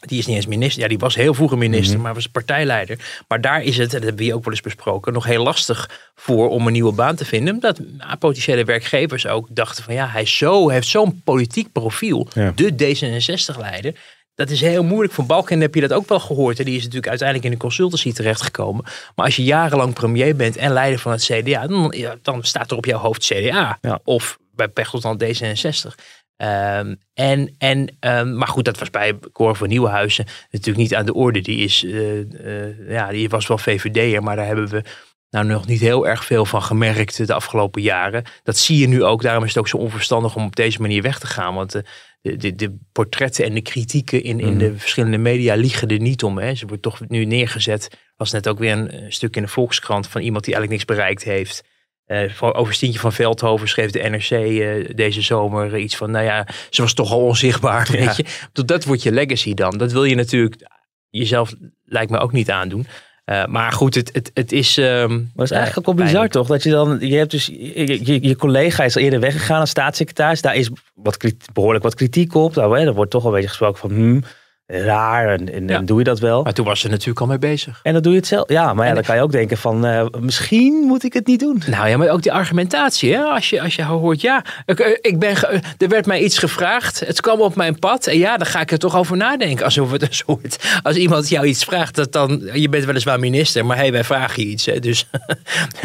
die 0.00 0.18
is 0.18 0.26
niet 0.26 0.36
eens 0.36 0.46
minister. 0.46 0.82
Ja, 0.82 0.88
die 0.88 0.98
was 0.98 1.14
heel 1.14 1.34
vroeger 1.34 1.58
minister, 1.58 1.86
mm-hmm. 1.86 2.02
maar 2.02 2.14
was 2.14 2.26
partijleider. 2.26 3.22
Maar 3.28 3.40
daar 3.40 3.62
is 3.62 3.76
het, 3.76 3.90
dat 3.90 4.02
hebben 4.02 4.26
we 4.26 4.34
ook 4.34 4.44
wel 4.44 4.52
eens 4.52 4.62
besproken, 4.62 5.12
nog 5.12 5.24
heel 5.24 5.42
lastig 5.42 6.10
voor 6.14 6.48
om 6.48 6.66
een 6.66 6.72
nieuwe 6.72 6.92
baan 6.92 7.16
te 7.16 7.24
vinden. 7.24 7.60
Dat 7.60 7.80
potentiële 8.18 8.64
werkgevers 8.64 9.26
ook 9.26 9.46
dachten 9.50 9.84
van 9.84 9.94
ja, 9.94 10.08
hij 10.08 10.26
zo, 10.26 10.68
heeft 10.68 10.88
zo'n 10.88 11.20
politiek 11.24 11.72
profiel. 11.72 12.28
Ja. 12.34 12.52
De 12.54 12.72
D66-leider. 12.72 13.94
Dat 14.34 14.50
is 14.50 14.60
heel 14.60 14.84
moeilijk. 14.84 15.12
Van 15.12 15.26
Balken 15.26 15.60
heb 15.60 15.74
je 15.74 15.80
dat 15.80 15.92
ook 15.92 16.08
wel 16.08 16.20
gehoord. 16.20 16.58
Hè? 16.58 16.64
Die 16.64 16.76
is 16.76 16.82
natuurlijk 16.82 17.08
uiteindelijk 17.08 17.48
in 17.48 17.54
de 17.54 17.64
consultancy 17.64 18.12
terechtgekomen. 18.12 18.84
Maar 19.14 19.24
als 19.24 19.36
je 19.36 19.44
jarenlang 19.44 19.94
premier 19.94 20.36
bent 20.36 20.56
en 20.56 20.72
leider 20.72 20.98
van 20.98 21.12
het 21.12 21.24
CDA, 21.24 21.66
dan, 21.66 21.94
dan 22.22 22.44
staat 22.44 22.70
er 22.70 22.76
op 22.76 22.84
jouw 22.84 22.98
hoofd 22.98 23.24
CDA. 23.24 23.78
Ja. 23.80 24.00
Of 24.04 24.38
bij 24.54 24.68
Pechtold 24.68 25.02
dan 25.02 25.22
D66. 25.24 25.94
Um, 26.42 26.98
en, 27.14 27.54
en, 27.58 27.96
um, 28.00 28.36
maar 28.36 28.48
goed, 28.48 28.64
dat 28.64 28.78
was 28.78 28.90
bij 28.90 29.18
Cor 29.32 29.56
van 29.56 29.68
Nieuwenhuizen 29.68 30.26
natuurlijk 30.50 30.78
niet 30.78 30.94
aan 30.94 31.06
de 31.06 31.14
orde. 31.14 31.40
Die, 31.40 31.58
is, 31.58 31.84
uh, 31.84 32.18
uh, 32.18 32.90
ja, 32.90 33.10
die 33.10 33.28
was 33.28 33.46
wel 33.46 33.58
VVD'er, 33.58 34.22
maar 34.22 34.36
daar 34.36 34.46
hebben 34.46 34.68
we 34.68 34.82
nou 35.30 35.46
nog 35.46 35.66
niet 35.66 35.80
heel 35.80 36.08
erg 36.08 36.24
veel 36.24 36.44
van 36.44 36.62
gemerkt 36.62 37.26
de 37.26 37.34
afgelopen 37.34 37.82
jaren. 37.82 38.24
Dat 38.42 38.56
zie 38.56 38.78
je 38.78 38.88
nu 38.88 39.04
ook. 39.04 39.22
Daarom 39.22 39.42
is 39.42 39.48
het 39.48 39.58
ook 39.58 39.68
zo 39.68 39.76
onverstandig 39.76 40.36
om 40.36 40.44
op 40.44 40.56
deze 40.56 40.80
manier 40.80 41.02
weg 41.02 41.18
te 41.18 41.26
gaan. 41.26 41.54
Want 41.54 41.72
de, 42.20 42.36
de, 42.36 42.54
de 42.54 42.76
portretten 42.92 43.44
en 43.44 43.54
de 43.54 43.62
kritieken 43.62 44.22
in, 44.22 44.40
in 44.40 44.58
de 44.58 44.68
mhm. 44.68 44.78
verschillende 44.78 45.18
media 45.18 45.54
liegen 45.54 45.88
er 45.88 46.00
niet 46.00 46.22
om. 46.22 46.38
Hè. 46.38 46.54
Ze 46.54 46.66
wordt 46.66 46.82
toch 46.82 47.08
nu 47.08 47.24
neergezet. 47.24 47.98
was 48.16 48.32
net 48.32 48.48
ook 48.48 48.58
weer 48.58 48.72
een, 48.72 49.02
een 49.04 49.12
stuk 49.12 49.36
in 49.36 49.42
de 49.42 49.48
Volkskrant 49.48 50.06
van 50.06 50.20
iemand 50.20 50.44
die 50.44 50.54
eigenlijk 50.54 50.82
niks 50.82 50.98
bereikt 50.98 51.22
heeft. 51.22 51.64
Uh, 52.10 52.32
over 52.40 52.74
Stientje 52.74 52.98
van 52.98 53.12
Veldhoven 53.12 53.68
schreef 53.68 53.90
de 53.90 54.08
NRC 54.08 54.30
uh, 54.30 54.88
deze 54.94 55.22
zomer 55.22 55.78
iets 55.78 55.96
van, 55.96 56.10
nou 56.10 56.24
ja, 56.24 56.46
ze 56.70 56.82
was 56.82 56.94
toch 56.94 57.12
al 57.12 57.24
onzichtbaar, 57.24 57.92
ja. 57.92 58.06
weet 58.06 58.16
je. 58.16 58.24
Dat 58.64 58.84
wordt 58.84 59.02
je 59.02 59.12
legacy 59.12 59.54
dan. 59.54 59.78
Dat 59.78 59.92
wil 59.92 60.04
je 60.04 60.14
natuurlijk 60.14 60.68
jezelf, 61.10 61.54
lijkt 61.84 62.10
me 62.10 62.18
ook 62.18 62.32
niet 62.32 62.50
aandoen. 62.50 62.86
Uh, 63.30 63.46
maar 63.46 63.72
goed, 63.72 63.94
het, 63.94 64.10
het, 64.12 64.30
het 64.34 64.52
is. 64.52 64.76
Um, 64.76 64.84
maar 64.86 65.20
het 65.34 65.50
is 65.50 65.50
eigenlijk 65.50 65.88
ook 65.88 65.96
wel 65.96 66.04
bizar 66.04 66.28
toch? 66.28 66.46
Dat 66.46 66.62
je 66.62 66.70
dan. 66.70 66.96
Je 67.00 67.16
hebt 67.16 67.30
dus. 67.30 67.46
Je, 67.46 68.04
je, 68.04 68.22
je, 68.22 68.36
collega 68.36 68.84
is 68.84 68.96
al 68.96 69.02
eerder 69.02 69.20
weggegaan 69.20 69.60
als 69.60 69.70
staatssecretaris. 69.70 70.40
Daar 70.40 70.54
is 70.54 70.70
wat, 70.94 71.24
behoorlijk 71.52 71.84
wat 71.84 71.94
kritiek 71.94 72.34
op. 72.34 72.54
Nou, 72.54 72.78
hè, 72.78 72.86
er 72.86 72.94
wordt 72.94 73.10
toch 73.10 73.24
een 73.24 73.32
beetje 73.32 73.48
gesproken 73.48 73.80
van. 73.80 73.90
Hmm, 73.90 74.22
raar 74.70 75.28
en, 75.28 75.52
en, 75.52 75.68
ja. 75.68 75.76
en, 75.76 75.86
doe 75.86 75.98
je 75.98 76.04
dat 76.04 76.18
wel. 76.18 76.42
Maar 76.42 76.52
toen 76.52 76.64
was 76.64 76.80
ze 76.80 76.88
natuurlijk 76.88 77.20
al 77.20 77.26
mee 77.26 77.38
bezig. 77.38 77.80
En 77.82 77.92
dan 77.92 78.02
doe 78.02 78.12
je 78.12 78.18
het 78.18 78.26
zelf. 78.26 78.48
Ja, 78.48 78.74
maar 78.74 78.86
ja, 78.86 78.94
dan 78.94 79.02
kan 79.02 79.16
je 79.16 79.22
ook 79.22 79.32
denken 79.32 79.56
van 79.56 79.86
uh, 79.86 80.06
misschien 80.20 80.72
moet 80.72 81.04
ik 81.04 81.12
het 81.12 81.26
niet 81.26 81.40
doen. 81.40 81.62
Nou 81.66 81.88
ja, 81.88 81.96
maar 81.96 82.08
ook 82.08 82.22
die 82.22 82.32
argumentatie. 82.32 83.14
Hè? 83.14 83.22
Als, 83.22 83.50
je, 83.50 83.62
als 83.62 83.74
je 83.74 83.84
hoort, 83.84 84.20
ja, 84.20 84.44
ik, 84.66 84.80
eh, 84.80 84.98
ik 85.00 85.18
ben 85.18 85.36
er 85.78 85.88
werd 85.88 86.06
mij 86.06 86.22
iets 86.22 86.38
gevraagd. 86.38 87.00
Het 87.00 87.20
kwam 87.20 87.40
op 87.40 87.54
mijn 87.54 87.78
pad. 87.78 88.06
En 88.06 88.18
ja, 88.18 88.36
dan 88.36 88.46
ga 88.46 88.60
ik 88.60 88.70
er 88.70 88.78
toch 88.78 88.96
over 88.96 89.16
nadenken. 89.16 89.64
Alsof 89.64 89.90
het 89.90 90.02
een 90.02 90.14
soort, 90.14 90.80
als 90.82 90.96
iemand 90.96 91.28
jou 91.28 91.46
iets 91.46 91.64
vraagt, 91.64 91.94
dat 91.94 92.12
dan, 92.12 92.48
je 92.52 92.68
bent 92.68 92.84
weliswaar 92.84 93.18
minister, 93.18 93.66
maar 93.66 93.76
hey, 93.76 93.92
wij 93.92 94.04
vragen 94.04 94.42
je 94.42 94.48
iets. 94.48 94.66
Hè? 94.66 94.78
Dus 94.78 95.06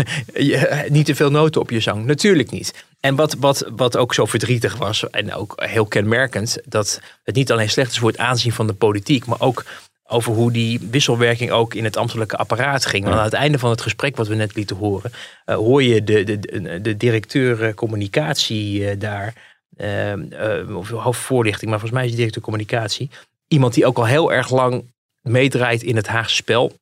niet 0.87 1.05
te 1.05 1.15
veel 1.15 1.31
noten 1.31 1.61
op 1.61 1.69
je 1.69 1.79
zang. 1.79 2.05
Natuurlijk 2.05 2.51
niet. 2.51 2.73
En 3.05 3.15
wat, 3.15 3.35
wat, 3.39 3.71
wat 3.75 3.97
ook 3.97 4.13
zo 4.13 4.25
verdrietig 4.25 4.77
was, 4.77 5.09
en 5.09 5.33
ook 5.33 5.53
heel 5.55 5.85
kenmerkend, 5.85 6.57
dat 6.65 7.01
het 7.23 7.35
niet 7.35 7.51
alleen 7.51 7.69
slecht 7.69 7.91
is 7.91 7.97
voor 7.97 8.09
het 8.09 8.17
aanzien 8.17 8.51
van 8.51 8.67
de 8.67 8.73
politiek, 8.73 9.25
maar 9.25 9.41
ook 9.41 9.65
over 10.07 10.33
hoe 10.33 10.51
die 10.51 10.87
wisselwerking 10.91 11.51
ook 11.51 11.73
in 11.73 11.83
het 11.83 11.97
ambtelijke 11.97 12.37
apparaat 12.37 12.85
ging. 12.85 13.03
Want 13.03 13.17
aan 13.17 13.23
het 13.23 13.33
einde 13.33 13.59
van 13.59 13.69
het 13.69 13.81
gesprek 13.81 14.15
wat 14.15 14.27
we 14.27 14.35
net 14.35 14.55
lieten 14.55 14.75
horen, 14.75 15.11
uh, 15.45 15.55
hoor 15.55 15.83
je 15.83 16.03
de, 16.03 16.23
de, 16.23 16.39
de, 16.39 16.81
de 16.81 16.97
directeur 16.97 17.73
communicatie 17.73 18.79
uh, 18.79 18.91
daar, 18.99 19.33
uh, 19.77 20.77
of 20.77 20.89
hoofdvoorlichting, 20.89 21.69
maar 21.69 21.79
volgens 21.79 21.99
mij 21.99 22.03
is 22.03 22.09
die 22.09 22.19
directeur 22.19 22.43
communicatie, 22.43 23.09
iemand 23.47 23.73
die 23.73 23.85
ook 23.85 23.97
al 23.97 24.05
heel 24.05 24.33
erg 24.33 24.49
lang 24.49 24.93
meedraait 25.21 25.83
in 25.83 25.95
het 25.95 26.07
Haagse 26.07 26.35
spel. 26.35 26.73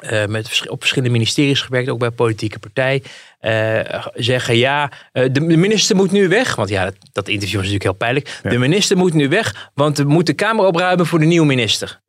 Uh, 0.00 0.26
met 0.26 0.68
op 0.68 0.80
verschillende 0.80 1.14
ministeries 1.14 1.60
gewerkt, 1.60 1.88
ook 1.88 1.98
bij 1.98 2.10
politieke 2.10 2.58
partij. 2.58 3.02
Uh, 3.40 4.06
zeggen 4.14 4.56
ja, 4.56 4.90
uh, 5.12 5.24
de, 5.32 5.40
minister 5.40 5.96
moet 5.96 6.10
nu 6.10 6.28
weg. 6.28 6.54
Want 6.54 6.68
ja, 6.68 6.84
dat, 6.84 6.94
dat 7.12 7.28
interview 7.28 7.60
was 7.60 7.70
natuurlijk 7.70 7.82
heel 7.82 7.92
pijnlijk. 7.92 8.40
Ja. 8.42 8.50
De 8.50 8.58
minister 8.58 8.96
moet 8.96 9.14
nu 9.14 9.28
weg, 9.28 9.70
want 9.74 9.98
we 9.98 10.04
moeten 10.04 10.36
de 10.36 10.44
Kamer 10.44 10.64
opruimen 10.64 11.06
voor 11.06 11.18
de 11.18 11.24
nieuwe 11.24 11.46
minister. 11.46 12.00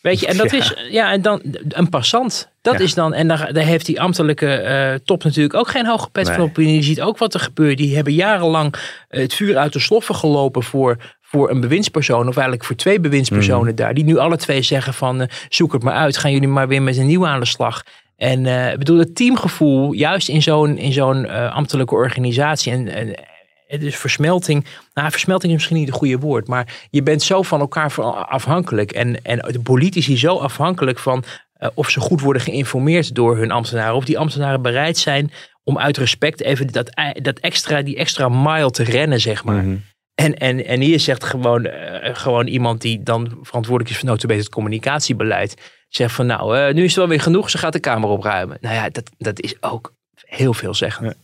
Weet 0.00 0.20
je, 0.20 0.26
en 0.26 0.36
dat 0.36 0.50
ja. 0.52 0.58
is 0.58 0.74
ja, 0.90 1.12
en 1.12 1.22
dan 1.22 1.40
een 1.68 1.88
passant. 1.88 2.48
Dat 2.62 2.78
ja. 2.78 2.84
is 2.84 2.94
dan, 2.94 3.14
en 3.14 3.28
daar, 3.28 3.52
daar 3.52 3.64
heeft 3.64 3.86
die 3.86 4.00
ambtelijke 4.00 5.00
top 5.04 5.24
natuurlijk 5.24 5.54
ook 5.54 5.68
geen 5.68 5.86
hoge 5.86 6.10
pet 6.10 6.26
nee. 6.26 6.34
van 6.34 6.44
op. 6.44 6.56
Je 6.56 6.82
ziet 6.82 7.00
ook 7.00 7.18
wat 7.18 7.34
er 7.34 7.40
gebeurt. 7.40 7.76
Die 7.78 7.94
hebben 7.94 8.14
jarenlang 8.14 8.74
het 9.08 9.34
vuur 9.34 9.56
uit 9.56 9.72
de 9.72 9.78
sloffen 9.78 10.14
gelopen 10.14 10.62
voor 10.62 10.96
voor 11.30 11.50
een 11.50 11.60
bewindspersoon, 11.60 12.28
of 12.28 12.34
eigenlijk 12.34 12.64
voor 12.64 12.76
twee 12.76 13.00
bewindspersonen 13.00 13.70
mm. 13.70 13.74
daar, 13.74 13.94
die 13.94 14.04
nu 14.04 14.16
alle 14.16 14.36
twee 14.36 14.62
zeggen 14.62 14.94
van 14.94 15.20
uh, 15.20 15.26
zoek 15.48 15.72
het 15.72 15.82
maar 15.82 15.94
uit, 15.94 16.16
gaan 16.16 16.32
jullie 16.32 16.48
maar 16.48 16.68
weer 16.68 16.82
met 16.82 16.96
een 16.96 17.06
nieuwe 17.06 17.26
aan 17.26 17.40
de 17.40 17.46
slag. 17.46 17.82
En 18.16 18.44
uh, 18.44 18.72
bedoel, 18.72 18.98
het 18.98 19.14
teamgevoel, 19.14 19.92
juist 19.92 20.28
in 20.28 20.42
zo'n 20.42 20.78
in 20.78 20.92
zo'n 20.92 21.24
uh, 21.24 21.54
ambtelijke 21.54 21.94
organisatie 21.94 22.72
en, 22.72 22.88
en 22.88 23.14
het 23.66 23.82
is 23.82 23.96
versmelting. 23.96 24.64
Nou, 24.94 25.10
versmelting 25.10 25.52
is 25.52 25.58
misschien 25.58 25.76
niet 25.76 25.88
het 25.88 25.96
goede 25.96 26.18
woord, 26.18 26.48
maar 26.48 26.86
je 26.90 27.02
bent 27.02 27.22
zo 27.22 27.42
van 27.42 27.60
elkaar 27.60 27.94
afhankelijk. 28.24 28.92
En, 28.92 29.22
en 29.22 29.38
de 29.38 29.60
politici 29.60 30.18
zo 30.18 30.36
afhankelijk 30.36 30.98
van 30.98 31.24
uh, 31.60 31.68
of 31.74 31.90
ze 31.90 32.00
goed 32.00 32.20
worden 32.20 32.42
geïnformeerd 32.42 33.14
door 33.14 33.36
hun 33.36 33.50
ambtenaren. 33.50 33.94
Of 33.94 34.04
die 34.04 34.18
ambtenaren 34.18 34.62
bereid 34.62 34.98
zijn 34.98 35.32
om 35.64 35.78
uit 35.78 35.96
respect 35.96 36.40
even 36.40 36.66
dat, 36.66 36.90
dat 37.22 37.38
extra, 37.38 37.82
die 37.82 37.96
extra 37.96 38.28
mile 38.28 38.70
te 38.70 38.82
rennen, 38.82 39.20
zeg 39.20 39.44
maar. 39.44 39.54
Mm 39.54 39.60
-hmm. 39.60 39.82
En, 40.20 40.38
en, 40.38 40.66
en 40.66 40.80
hier 40.80 41.00
zegt 41.00 41.24
gewoon, 41.24 41.66
uh, 41.66 41.72
gewoon 42.12 42.46
iemand 42.46 42.80
die 42.80 43.02
dan 43.02 43.38
verantwoordelijk 43.42 43.90
is 43.90 43.98
voor 43.98 44.08
notabene 44.08 44.40
het 44.40 44.48
communicatiebeleid. 44.48 45.54
Zegt 45.88 46.14
van 46.14 46.26
nou, 46.26 46.58
uh, 46.58 46.74
nu 46.74 46.82
is 46.82 46.88
het 46.88 46.96
wel 46.96 47.08
weer 47.08 47.20
genoeg, 47.20 47.50
ze 47.50 47.58
gaat 47.58 47.72
de 47.72 47.80
Kamer 47.80 48.08
opruimen. 48.08 48.58
Nou 48.60 48.74
ja, 48.74 48.88
dat, 48.88 49.10
dat 49.18 49.40
is 49.40 49.62
ook 49.62 49.94
heel 50.14 50.54
veel 50.54 50.74
zeggen. 50.74 51.06
Ja. 51.06 51.14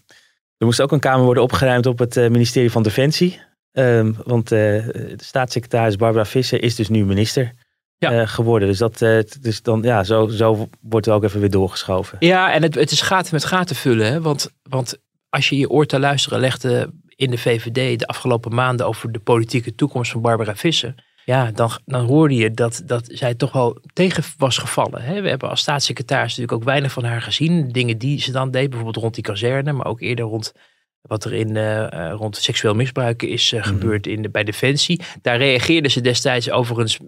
Er 0.58 0.66
moest 0.66 0.80
ook 0.80 0.92
een 0.92 1.00
Kamer 1.00 1.24
worden 1.24 1.42
opgeruimd 1.42 1.86
op 1.86 1.98
het 1.98 2.16
uh, 2.16 2.28
ministerie 2.28 2.70
van 2.70 2.82
Defensie. 2.82 3.40
Um, 3.72 4.16
want 4.24 4.48
de 4.48 5.14
staatssecretaris 5.16 5.96
Barbara 5.96 6.24
Visser 6.24 6.62
is 6.62 6.74
dus 6.74 6.88
nu 6.88 7.04
minister 7.04 7.52
ja. 7.96 8.26
geworden. 8.26 8.68
Dus, 8.68 8.78
dat, 8.78 8.98
dus 9.40 9.62
dan, 9.62 9.82
ja, 9.82 10.04
zo, 10.04 10.26
zo 10.26 10.68
wordt 10.80 11.06
er 11.06 11.12
ook 11.12 11.24
even 11.24 11.40
weer 11.40 11.50
doorgeschoven. 11.50 12.16
Ja, 12.20 12.52
en 12.52 12.62
het, 12.62 12.74
het 12.74 12.90
is 12.90 13.00
gaten 13.00 13.34
met 13.34 13.44
gaten 13.44 13.76
vullen. 13.76 14.06
Hè? 14.06 14.20
Want, 14.20 14.50
want 14.62 14.98
als 15.28 15.48
je 15.48 15.56
je 15.56 15.70
oor 15.70 15.86
te 15.86 15.98
luisteren 15.98 16.40
legde 16.40 16.90
in 17.16 17.30
de 17.30 17.38
VVD 17.38 17.98
de 17.98 18.06
afgelopen 18.06 18.54
maanden 18.54 18.86
over 18.86 19.12
de 19.12 19.18
politieke 19.18 19.74
toekomst 19.74 20.10
van 20.10 20.20
Barbara 20.20 20.56
Visser. 20.56 20.94
Ja, 21.24 21.50
dan, 21.50 21.70
dan 21.84 22.06
hoorde 22.06 22.34
je 22.34 22.50
dat, 22.50 22.82
dat 22.84 23.08
zij 23.08 23.34
toch 23.34 23.52
wel 23.52 23.78
tegen 23.92 24.24
was 24.36 24.58
gevallen. 24.58 25.02
Hè? 25.02 25.20
We 25.20 25.28
hebben 25.28 25.48
als 25.48 25.60
staatssecretaris 25.60 26.28
natuurlijk 26.28 26.52
ook 26.52 26.64
weinig 26.64 26.92
van 26.92 27.04
haar 27.04 27.22
gezien. 27.22 27.68
Dingen 27.68 27.98
die 27.98 28.20
ze 28.20 28.32
dan 28.32 28.50
deed, 28.50 28.68
bijvoorbeeld 28.68 29.02
rond 29.02 29.14
die 29.14 29.24
kazerne, 29.24 29.72
maar 29.72 29.86
ook 29.86 30.00
eerder 30.00 30.24
rond 30.24 30.52
wat 31.00 31.24
er 31.24 31.32
in, 31.32 31.54
uh, 31.54 32.12
rond 32.12 32.36
seksueel 32.36 32.74
misbruik 32.74 33.22
is 33.22 33.52
uh, 33.52 33.64
gebeurd 33.64 34.06
in 34.06 34.22
de, 34.22 34.30
bij 34.30 34.44
Defensie. 34.44 35.00
Daar 35.22 35.36
reageerde 35.36 35.88
ze 35.88 36.00
destijds 36.00 36.50
overigens, 36.50 36.98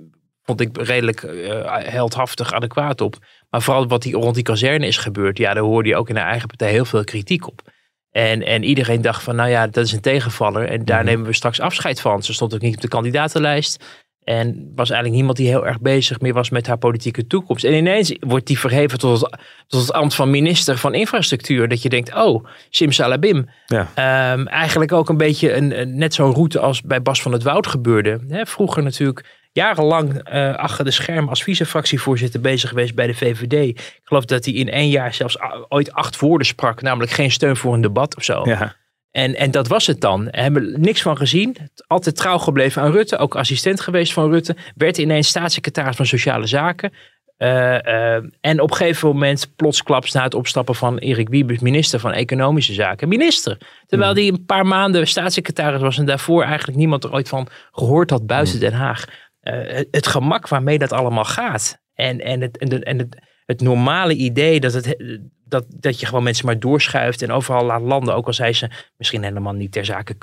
vond 0.42 0.60
ik 0.60 0.76
redelijk 0.76 1.22
uh, 1.22 1.76
heldhaftig 1.76 2.52
adequaat 2.52 3.00
op. 3.00 3.16
Maar 3.50 3.62
vooral 3.62 3.86
wat 3.86 4.02
die, 4.02 4.14
rond 4.14 4.34
die 4.34 4.44
kazerne 4.44 4.86
is 4.86 4.96
gebeurd, 4.96 5.38
ja, 5.38 5.54
daar 5.54 5.62
hoorde 5.62 5.88
je 5.88 5.96
ook 5.96 6.08
in 6.08 6.16
haar 6.16 6.30
eigen 6.30 6.48
partij 6.48 6.70
heel 6.70 6.84
veel 6.84 7.04
kritiek 7.04 7.46
op. 7.46 7.67
En, 8.10 8.46
en 8.46 8.64
iedereen 8.64 9.02
dacht 9.02 9.22
van, 9.22 9.36
nou 9.36 9.50
ja, 9.50 9.66
dat 9.66 9.84
is 9.84 9.92
een 9.92 10.00
tegenvaller. 10.00 10.68
En 10.68 10.84
daar 10.84 11.00
mm. 11.00 11.06
nemen 11.06 11.26
we 11.26 11.32
straks 11.32 11.60
afscheid 11.60 12.00
van. 12.00 12.22
Ze 12.22 12.32
stond 12.32 12.54
ook 12.54 12.60
niet 12.60 12.74
op 12.74 12.80
de 12.80 12.88
kandidatenlijst. 12.88 13.84
En 14.24 14.72
was 14.74 14.90
eigenlijk 14.90 15.14
niemand 15.14 15.36
die 15.36 15.48
heel 15.48 15.66
erg 15.66 15.80
bezig 15.80 16.20
meer 16.20 16.32
was 16.32 16.50
met 16.50 16.66
haar 16.66 16.78
politieke 16.78 17.26
toekomst. 17.26 17.64
En 17.64 17.74
ineens 17.74 18.16
wordt 18.20 18.46
die 18.46 18.58
verheven 18.58 18.98
tot 18.98 19.20
het, 19.20 19.40
tot 19.66 19.80
het 19.80 19.92
ambt 19.92 20.14
van 20.14 20.30
minister 20.30 20.78
van 20.78 20.94
infrastructuur. 20.94 21.68
Dat 21.68 21.82
je 21.82 21.88
denkt, 21.88 22.14
oh, 22.14 22.44
simsalabim. 22.70 23.48
Ja. 23.66 24.32
Um, 24.32 24.46
eigenlijk 24.46 24.92
ook 24.92 25.08
een 25.08 25.16
beetje 25.16 25.52
een, 25.54 25.80
een 25.80 25.98
net 25.98 26.14
zo'n 26.14 26.32
route 26.32 26.58
als 26.58 26.82
bij 26.82 27.02
Bas 27.02 27.22
van 27.22 27.32
het 27.32 27.42
Woud 27.42 27.66
gebeurde. 27.66 28.20
He, 28.28 28.46
vroeger 28.46 28.82
natuurlijk 28.82 29.37
jarenlang 29.52 30.32
uh, 30.32 30.54
achter 30.54 30.84
de 30.84 30.90
scherm 30.90 31.28
als 31.28 31.42
vice-fractievoorzitter 31.42 32.40
bezig 32.40 32.68
geweest 32.68 32.94
bij 32.94 33.06
de 33.06 33.14
VVD. 33.14 33.52
Ik 33.78 34.00
geloof 34.02 34.24
dat 34.24 34.44
hij 34.44 34.54
in 34.54 34.70
één 34.70 34.88
jaar 34.88 35.14
zelfs 35.14 35.36
ooit 35.68 35.92
acht 35.92 36.18
woorden 36.18 36.46
sprak, 36.46 36.82
namelijk 36.82 37.12
geen 37.12 37.30
steun 37.30 37.56
voor 37.56 37.74
een 37.74 37.80
debat 37.80 38.16
of 38.16 38.24
zo. 38.24 38.42
Ja. 38.44 38.76
En, 39.10 39.34
en 39.34 39.50
dat 39.50 39.68
was 39.68 39.86
het 39.86 40.00
dan. 40.00 40.24
We 40.24 40.40
hebben 40.40 40.80
niks 40.80 41.02
van 41.02 41.16
gezien. 41.16 41.56
Altijd 41.86 42.16
trouw 42.16 42.38
gebleven 42.38 42.82
aan 42.82 42.92
Rutte. 42.92 43.16
Ook 43.16 43.36
assistent 43.36 43.80
geweest 43.80 44.12
van 44.12 44.30
Rutte. 44.30 44.56
Werd 44.74 44.98
ineens 44.98 45.28
staatssecretaris 45.28 45.96
van 45.96 46.06
Sociale 46.06 46.46
Zaken. 46.46 46.92
Uh, 47.38 47.48
uh, 47.48 48.14
en 48.40 48.60
op 48.60 48.70
een 48.70 48.76
gegeven 48.76 49.08
moment, 49.08 49.52
plotsklaps 49.56 50.12
na 50.12 50.22
het 50.22 50.34
opstappen 50.34 50.74
van 50.74 50.98
Erik 50.98 51.28
Wiebes, 51.28 51.58
minister 51.58 52.00
van 52.00 52.12
Economische 52.12 52.72
Zaken, 52.72 53.08
minister. 53.08 53.58
Terwijl 53.86 54.14
hij 54.14 54.28
een 54.28 54.44
paar 54.44 54.66
maanden 54.66 55.06
staatssecretaris 55.06 55.80
was 55.80 55.98
en 55.98 56.04
daarvoor 56.04 56.42
eigenlijk 56.42 56.78
niemand 56.78 57.04
er 57.04 57.12
ooit 57.12 57.28
van 57.28 57.48
gehoord 57.72 58.10
had 58.10 58.26
buiten 58.26 58.60
Den 58.60 58.72
Haag. 58.72 59.04
Uh, 59.48 59.80
het 59.90 60.06
gemak 60.06 60.48
waarmee 60.48 60.78
dat 60.78 60.92
allemaal 60.92 61.24
gaat. 61.24 61.80
En, 61.94 62.20
en, 62.20 62.40
het, 62.40 62.58
en, 62.58 62.68
de, 62.68 62.84
en 62.84 62.98
het, 62.98 63.16
het 63.46 63.60
normale 63.60 64.14
idee 64.14 64.60
dat, 64.60 64.72
het, 64.72 64.96
dat, 65.44 65.64
dat 65.68 66.00
je 66.00 66.06
gewoon 66.06 66.22
mensen 66.22 66.46
maar 66.46 66.58
doorschuift 66.58 67.22
en 67.22 67.32
overal 67.32 67.64
laat 67.64 67.82
landen. 67.82 68.14
Ook 68.14 68.26
al 68.26 68.32
zijn 68.32 68.54
ze 68.54 68.70
misschien 68.96 69.22
helemaal 69.22 69.52
niet 69.52 69.72
ter 69.72 69.84
zake. 69.84 70.14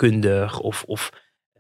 Of, 0.62 0.84
of 0.84 1.10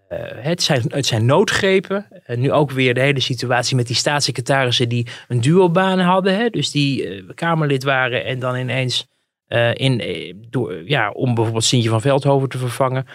uh, 0.10 0.19
het, 0.19 0.63
zijn, 0.63 0.81
het 0.88 1.05
zijn 1.05 1.25
noodgrepen. 1.25 2.07
Nu 2.25 2.51
ook 2.51 2.72
weer 2.72 2.93
de 2.93 3.01
hele 3.01 3.19
situatie 3.19 3.75
met 3.75 3.88
die 3.88 3.95
staatssecretarissen 3.95 4.89
die 4.89 5.07
een 5.27 5.41
duobaan 5.41 6.00
hadden. 6.00 6.36
Hè, 6.36 6.50
dus 6.50 6.72
die 6.72 7.24
Kamerlid 7.34 7.84
waren 7.84 8.25
en 8.25 8.39
dan 8.39 8.55
ineens 8.55 9.07
in, 9.74 10.01
door, 10.50 10.89
ja, 10.89 11.12
om 11.12 11.34
bijvoorbeeld 11.36 11.63
Sintje 11.63 11.89
van 11.89 12.01
Veldhoven 12.01 12.50
te 12.50 12.57
vervangen. 12.57 13.05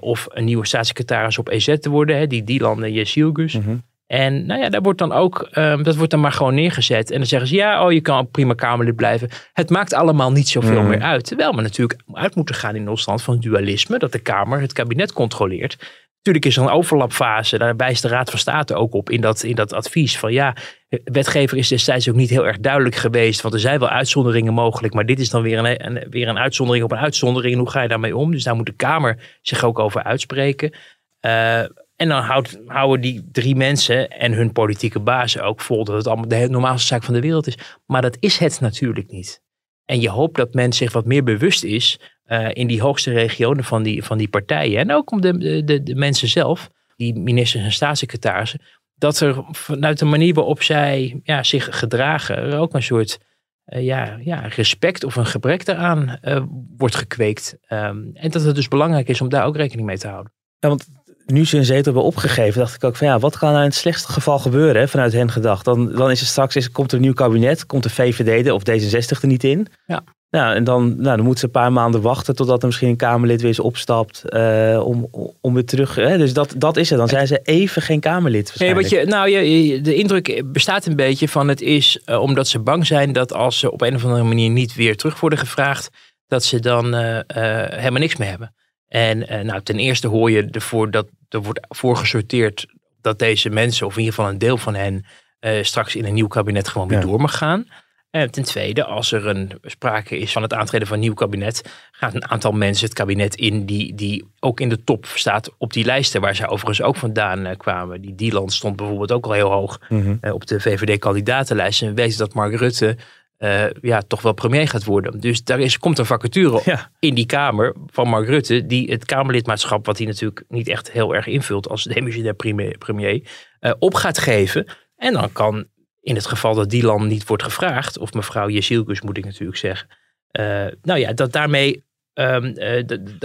of 0.00 0.26
een 0.30 0.44
nieuwe 0.44 0.66
staatssecretaris 0.66 1.38
op 1.38 1.48
EZ 1.48 1.78
te 1.78 1.90
worden. 1.90 2.16
Hè, 2.16 2.26
die 2.26 2.44
Dylan 2.44 2.92
Jesielgus. 2.92 3.52
Mm 3.52 3.82
en 4.06 4.46
nou 4.46 4.60
ja, 4.60 4.68
daar 4.68 4.82
wordt 4.82 4.98
dan 4.98 5.12
ook, 5.12 5.48
um, 5.54 5.82
dat 5.82 5.96
wordt 5.96 6.10
dan 6.10 6.20
maar 6.20 6.32
gewoon 6.32 6.54
neergezet. 6.54 7.10
En 7.10 7.18
dan 7.18 7.26
zeggen 7.26 7.48
ze, 7.48 7.54
ja, 7.54 7.84
oh, 7.84 7.92
je 7.92 8.00
kan 8.00 8.30
prima 8.30 8.54
Kamerlid 8.54 8.96
blijven. 8.96 9.28
Het 9.52 9.70
maakt 9.70 9.92
allemaal 9.92 10.32
niet 10.32 10.48
zoveel 10.48 10.82
mm. 10.82 10.88
meer 10.88 11.02
uit. 11.02 11.24
Terwijl 11.24 11.54
we 11.54 11.62
natuurlijk 11.62 12.00
uit 12.12 12.34
moeten 12.34 12.54
gaan 12.54 12.76
in 12.76 12.88
opstand 12.88 13.22
van 13.22 13.40
dualisme. 13.40 13.98
Dat 13.98 14.12
de 14.12 14.18
Kamer 14.18 14.60
het 14.60 14.72
kabinet 14.72 15.12
controleert. 15.12 15.76
Natuurlijk 16.16 16.44
is 16.44 16.56
er 16.56 16.62
een 16.62 16.78
overlapfase. 16.78 17.58
Daar 17.58 17.76
wijst 17.76 18.02
de 18.02 18.08
Raad 18.08 18.30
van 18.30 18.38
State 18.38 18.74
ook 18.74 18.94
op 18.94 19.10
in 19.10 19.20
dat, 19.20 19.42
in 19.42 19.54
dat 19.54 19.72
advies. 19.72 20.18
Van 20.18 20.32
ja, 20.32 20.56
wetgever 21.04 21.58
is 21.58 21.68
destijds 21.68 22.08
ook 22.08 22.14
niet 22.14 22.30
heel 22.30 22.46
erg 22.46 22.58
duidelijk 22.58 22.94
geweest. 22.94 23.40
Want 23.40 23.54
er 23.54 23.60
zijn 23.60 23.78
wel 23.78 23.88
uitzonderingen 23.88 24.54
mogelijk. 24.54 24.94
Maar 24.94 25.06
dit 25.06 25.20
is 25.20 25.30
dan 25.30 25.42
weer 25.42 25.58
een, 25.58 25.86
een 25.86 26.06
weer 26.10 26.28
een 26.28 26.38
uitzondering 26.38 26.84
op 26.84 26.92
een 26.92 26.98
uitzondering. 26.98 27.52
En 27.52 27.60
hoe 27.60 27.70
ga 27.70 27.82
je 27.82 27.88
daarmee 27.88 28.16
om? 28.16 28.30
Dus 28.30 28.44
daar 28.44 28.56
moet 28.56 28.66
de 28.66 28.72
Kamer 28.76 29.38
zich 29.42 29.64
ook 29.64 29.78
over 29.78 30.02
uitspreken. 30.02 30.74
Uh, 31.20 31.64
en 31.96 32.08
dan 32.08 32.44
houden 32.66 33.00
die 33.00 33.28
drie 33.32 33.56
mensen 33.56 34.10
en 34.10 34.32
hun 34.32 34.52
politieke 34.52 35.00
bazen 35.00 35.44
ook 35.44 35.60
vol 35.60 35.84
dat 35.84 35.96
het 35.96 36.06
allemaal 36.06 36.28
de 36.28 36.48
normaalste 36.48 36.86
zaak 36.86 37.02
van 37.02 37.14
de 37.14 37.20
wereld 37.20 37.46
is. 37.46 37.58
Maar 37.86 38.02
dat 38.02 38.16
is 38.20 38.38
het 38.38 38.60
natuurlijk 38.60 39.10
niet. 39.10 39.42
En 39.84 40.00
je 40.00 40.08
hoopt 40.08 40.36
dat 40.36 40.54
men 40.54 40.72
zich 40.72 40.92
wat 40.92 41.04
meer 41.04 41.24
bewust 41.24 41.64
is 41.64 42.00
uh, 42.26 42.48
in 42.52 42.66
die 42.66 42.80
hoogste 42.80 43.12
regionen 43.12 43.64
van 43.64 43.82
die, 43.82 44.04
van 44.04 44.18
die 44.18 44.28
partijen. 44.28 44.78
En 44.78 44.92
ook 44.92 45.10
om 45.10 45.20
de, 45.20 45.64
de, 45.64 45.82
de 45.82 45.94
mensen 45.94 46.28
zelf, 46.28 46.70
die 46.96 47.18
ministers 47.18 47.64
en 47.64 47.72
staatssecretarissen, 47.72 48.60
dat 48.94 49.20
er 49.20 49.44
vanuit 49.50 49.98
de 49.98 50.04
manier 50.04 50.34
waarop 50.34 50.62
zij 50.62 51.20
ja, 51.22 51.42
zich 51.42 51.78
gedragen, 51.78 52.36
er 52.36 52.58
ook 52.58 52.74
een 52.74 52.82
soort 52.82 53.18
uh, 53.66 53.84
ja, 53.84 54.18
ja, 54.20 54.40
respect 54.40 55.04
of 55.04 55.16
een 55.16 55.26
gebrek 55.26 55.64
daaraan 55.64 56.18
uh, 56.22 56.42
wordt 56.76 56.94
gekweekt. 56.94 57.58
Um, 57.68 58.10
en 58.14 58.30
dat 58.30 58.42
het 58.42 58.54
dus 58.54 58.68
belangrijk 58.68 59.08
is 59.08 59.20
om 59.20 59.28
daar 59.28 59.46
ook 59.46 59.56
rekening 59.56 59.86
mee 59.86 59.98
te 59.98 60.08
houden. 60.08 60.32
Ja, 60.58 60.68
want 60.68 60.88
nu 61.26 61.46
ze 61.46 61.56
een 61.56 61.64
zetel 61.64 61.84
hebben 61.84 62.02
opgegeven, 62.02 62.60
dacht 62.60 62.74
ik 62.74 62.84
ook 62.84 62.96
van 62.96 63.06
ja, 63.06 63.18
wat 63.18 63.38
kan 63.38 63.48
nou 63.48 63.60
in 63.60 63.68
het 63.68 63.78
slechtste 63.78 64.12
geval 64.12 64.38
gebeuren 64.38 64.80
hè, 64.80 64.88
vanuit 64.88 65.12
hen 65.12 65.30
gedacht? 65.30 65.64
Dan, 65.64 65.92
dan 65.92 66.10
is 66.10 66.20
er 66.20 66.26
straks, 66.26 66.56
is, 66.56 66.70
komt 66.70 66.90
er 66.90 66.96
een 66.96 67.02
nieuw 67.02 67.12
kabinet, 67.12 67.66
komt 67.66 67.82
de 67.82 67.90
VVD 67.90 68.50
of 68.50 68.62
D66 68.70 69.20
er 69.20 69.28
niet 69.28 69.44
in. 69.44 69.66
Ja. 69.86 70.02
Nou, 70.34 70.54
en 70.54 70.64
dan, 70.64 70.86
nou, 70.88 71.16
dan 71.16 71.24
moeten 71.24 71.38
ze 71.38 71.44
een 71.44 71.50
paar 71.50 71.72
maanden 71.72 72.00
wachten 72.00 72.36
totdat 72.36 72.60
er 72.60 72.66
misschien 72.66 72.88
een 72.88 72.96
Kamerlid 72.96 73.40
weer 73.40 73.48
eens 73.48 73.60
opstapt 73.60 74.22
uh, 74.28 74.80
om, 74.84 75.08
om 75.40 75.54
weer 75.54 75.64
terug. 75.64 75.94
Hè? 75.94 76.18
Dus 76.18 76.32
dat, 76.32 76.54
dat 76.56 76.76
is 76.76 76.90
het. 76.90 76.98
Dan 76.98 77.08
zijn 77.08 77.26
ze 77.26 77.40
even 77.42 77.82
geen 77.82 78.00
Kamerlid. 78.00 78.54
Nee, 78.58 78.74
wat 78.74 78.90
je, 78.90 79.04
nou, 79.04 79.28
je, 79.28 79.80
de 79.80 79.94
indruk 79.94 80.42
bestaat 80.52 80.86
een 80.86 80.96
beetje 80.96 81.28
van 81.28 81.48
het 81.48 81.60
is 81.60 82.00
uh, 82.06 82.20
omdat 82.20 82.48
ze 82.48 82.58
bang 82.58 82.86
zijn 82.86 83.12
dat 83.12 83.32
als 83.32 83.58
ze 83.58 83.72
op 83.72 83.80
een 83.80 83.94
of 83.94 84.04
andere 84.04 84.22
manier 84.22 84.50
niet 84.50 84.74
weer 84.74 84.96
terug 84.96 85.20
worden 85.20 85.38
gevraagd, 85.38 85.90
dat 86.26 86.44
ze 86.44 86.60
dan 86.60 86.94
uh, 86.94 87.18
helemaal 87.26 88.00
niks 88.00 88.16
meer 88.16 88.28
hebben. 88.28 88.54
En 88.94 89.32
uh, 89.32 89.40
nou, 89.40 89.62
ten 89.62 89.78
eerste 89.78 90.08
hoor 90.08 90.30
je 90.30 90.48
ervoor 90.50 90.90
dat 90.90 91.08
er 91.28 91.42
wordt 91.42 91.60
voorgesorteerd 91.68 92.66
dat 93.00 93.18
deze 93.18 93.50
mensen, 93.50 93.86
of 93.86 93.92
in 93.92 93.98
ieder 93.98 94.14
geval 94.14 94.30
een 94.30 94.38
deel 94.38 94.56
van 94.58 94.74
hen, 94.74 95.04
eh, 95.38 95.62
straks 95.62 95.96
in 95.96 96.04
een 96.04 96.14
nieuw 96.14 96.26
kabinet 96.26 96.68
gewoon 96.68 96.88
weer 96.88 96.98
Ja. 96.98 97.04
door 97.04 97.20
mag 97.20 97.36
gaan. 97.36 97.66
En 98.10 98.30
ten 98.30 98.42
tweede, 98.44 98.84
als 98.84 99.12
er 99.12 99.26
een 99.26 99.52
sprake 99.62 100.18
is 100.18 100.32
van 100.32 100.42
het 100.42 100.52
aantreden 100.54 100.86
van 100.86 100.96
een 100.96 101.02
nieuw 101.02 101.14
kabinet, 101.14 101.62
gaat 101.92 102.14
een 102.14 102.28
aantal 102.30 102.52
mensen 102.52 102.84
het 102.86 102.94
kabinet 102.94 103.34
in 103.34 103.66
die, 103.66 103.94
die 103.94 104.24
ook 104.40 104.60
in 104.60 104.68
de 104.68 104.84
top 104.84 105.06
staat 105.06 105.50
op 105.58 105.72
die 105.72 105.84
lijsten, 105.84 106.20
waar 106.20 106.34
zij 106.34 106.48
overigens 106.48 106.82
ook 106.82 106.96
vandaan 106.96 107.46
eh, 107.46 107.56
kwamen. 107.56 108.00
Die 108.00 108.14
Dieland 108.14 108.52
stond 108.52 108.76
bijvoorbeeld 108.76 109.12
ook 109.12 109.24
al 109.26 109.32
heel 109.32 109.50
hoog 109.50 109.80
Mhm. 109.88 110.16
eh, 110.20 110.32
op 110.34 110.46
de 110.46 110.60
VVD-kandidatenlijst. 110.60 111.82
En 111.82 111.94
weet 111.94 112.18
dat 112.18 112.34
Mark 112.34 112.54
Rutte 112.54 112.96
eh, 113.44 113.70
ja, 113.80 114.02
toch 114.02 114.22
wel 114.22 114.32
premier 114.32 114.68
gaat 114.68 114.84
worden. 114.84 115.20
Dus 115.20 115.44
daar 115.44 115.60
is, 115.60 115.78
komt 115.78 115.98
een 115.98 116.06
vacature 116.06 116.60
Ja. 116.64 116.90
in 116.98 117.14
die 117.14 117.26
Kamer 117.26 117.74
van 117.86 118.08
Mark 118.08 118.26
Rutte, 118.28 118.66
die 118.66 118.90
het 118.90 119.04
Kamerlidmaatschap, 119.04 119.86
wat 119.86 119.98
hij 119.98 120.06
natuurlijk 120.06 120.44
niet 120.48 120.68
echt 120.68 120.90
heel 120.90 121.14
erg 121.14 121.26
invult 121.26 121.68
als 121.68 121.84
demissionair 121.84 122.34
premier, 122.34 122.78
premier 122.78 123.28
eh, 123.60 123.72
op 123.78 123.94
gaat 123.94 124.18
geven. 124.18 124.66
En 124.96 125.12
dan 125.12 125.32
kan, 125.32 125.66
in 126.00 126.14
het 126.14 126.26
geval 126.26 126.54
dat 126.54 126.70
die 126.70 126.84
land 126.84 127.08
niet 127.08 127.26
wordt 127.26 127.42
gevraagd, 127.42 127.98
of 127.98 128.12
mevrouw 128.12 128.48
Jezielkus 128.48 129.00
moet 129.00 129.16
ik 129.18 129.24
natuurlijk 129.24 129.58
zeggen, 129.58 129.88
eh, 130.30 130.66
nou 130.82 130.98
ja, 130.98 131.12
dat 131.12 131.32
daarmee, 131.32 131.83
ehm, 132.14 132.44
eh, 132.44 132.82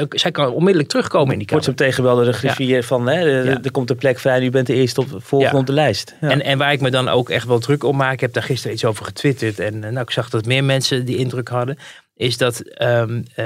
zij 0.09 0.31
kan 0.31 0.51
onmiddellijk 0.51 0.89
terugkomen 0.89 1.31
in 1.33 1.39
die 1.39 1.47
Wordt 1.49 1.65
Kamer. 1.65 1.77
ze 1.77 1.83
hem 1.83 1.91
tegen 1.91 2.03
wel 2.03 2.15
de 2.25 2.33
griffier 2.33 2.83
van, 2.83 3.07
hè, 3.07 3.13
er- 3.15 3.45
Ja. 3.45 3.59
komt 3.71 3.89
een 3.89 3.95
plek 3.95 4.19
vrij, 4.19 4.41
u 4.43 4.49
bent 4.49 4.67
de 4.67 4.73
eerste 4.73 5.01
op, 5.01 5.07
volgende 5.09 5.53
Ja. 5.53 5.59
op 5.59 5.65
de 5.65 5.73
lijst. 5.73 6.15
Ja. 6.21 6.29
En, 6.29 6.43
en 6.43 6.57
waar 6.57 6.71
ik 6.71 6.81
me 6.81 6.91
dan 6.91 7.07
ook 7.09 7.29
echt 7.29 7.47
wel 7.47 7.59
druk 7.59 7.83
om 7.83 7.95
maak, 7.97 8.13
ik 8.13 8.19
heb 8.19 8.33
daar 8.33 8.43
gisteren 8.43 8.73
iets 8.73 8.85
over 8.85 9.05
getwitterd. 9.05 9.59
En 9.59 9.83
eh, 9.83 9.89
nou, 9.91 10.01
ik 10.01 10.11
zag 10.11 10.29
dat 10.29 10.45
meer 10.45 10.63
mensen 10.63 11.05
die 11.05 11.17
indruk 11.17 11.47
hadden. 11.47 11.77
Is 12.15 12.37
dat 12.37 12.59
ehm, 12.59 13.21
eh, 13.35 13.45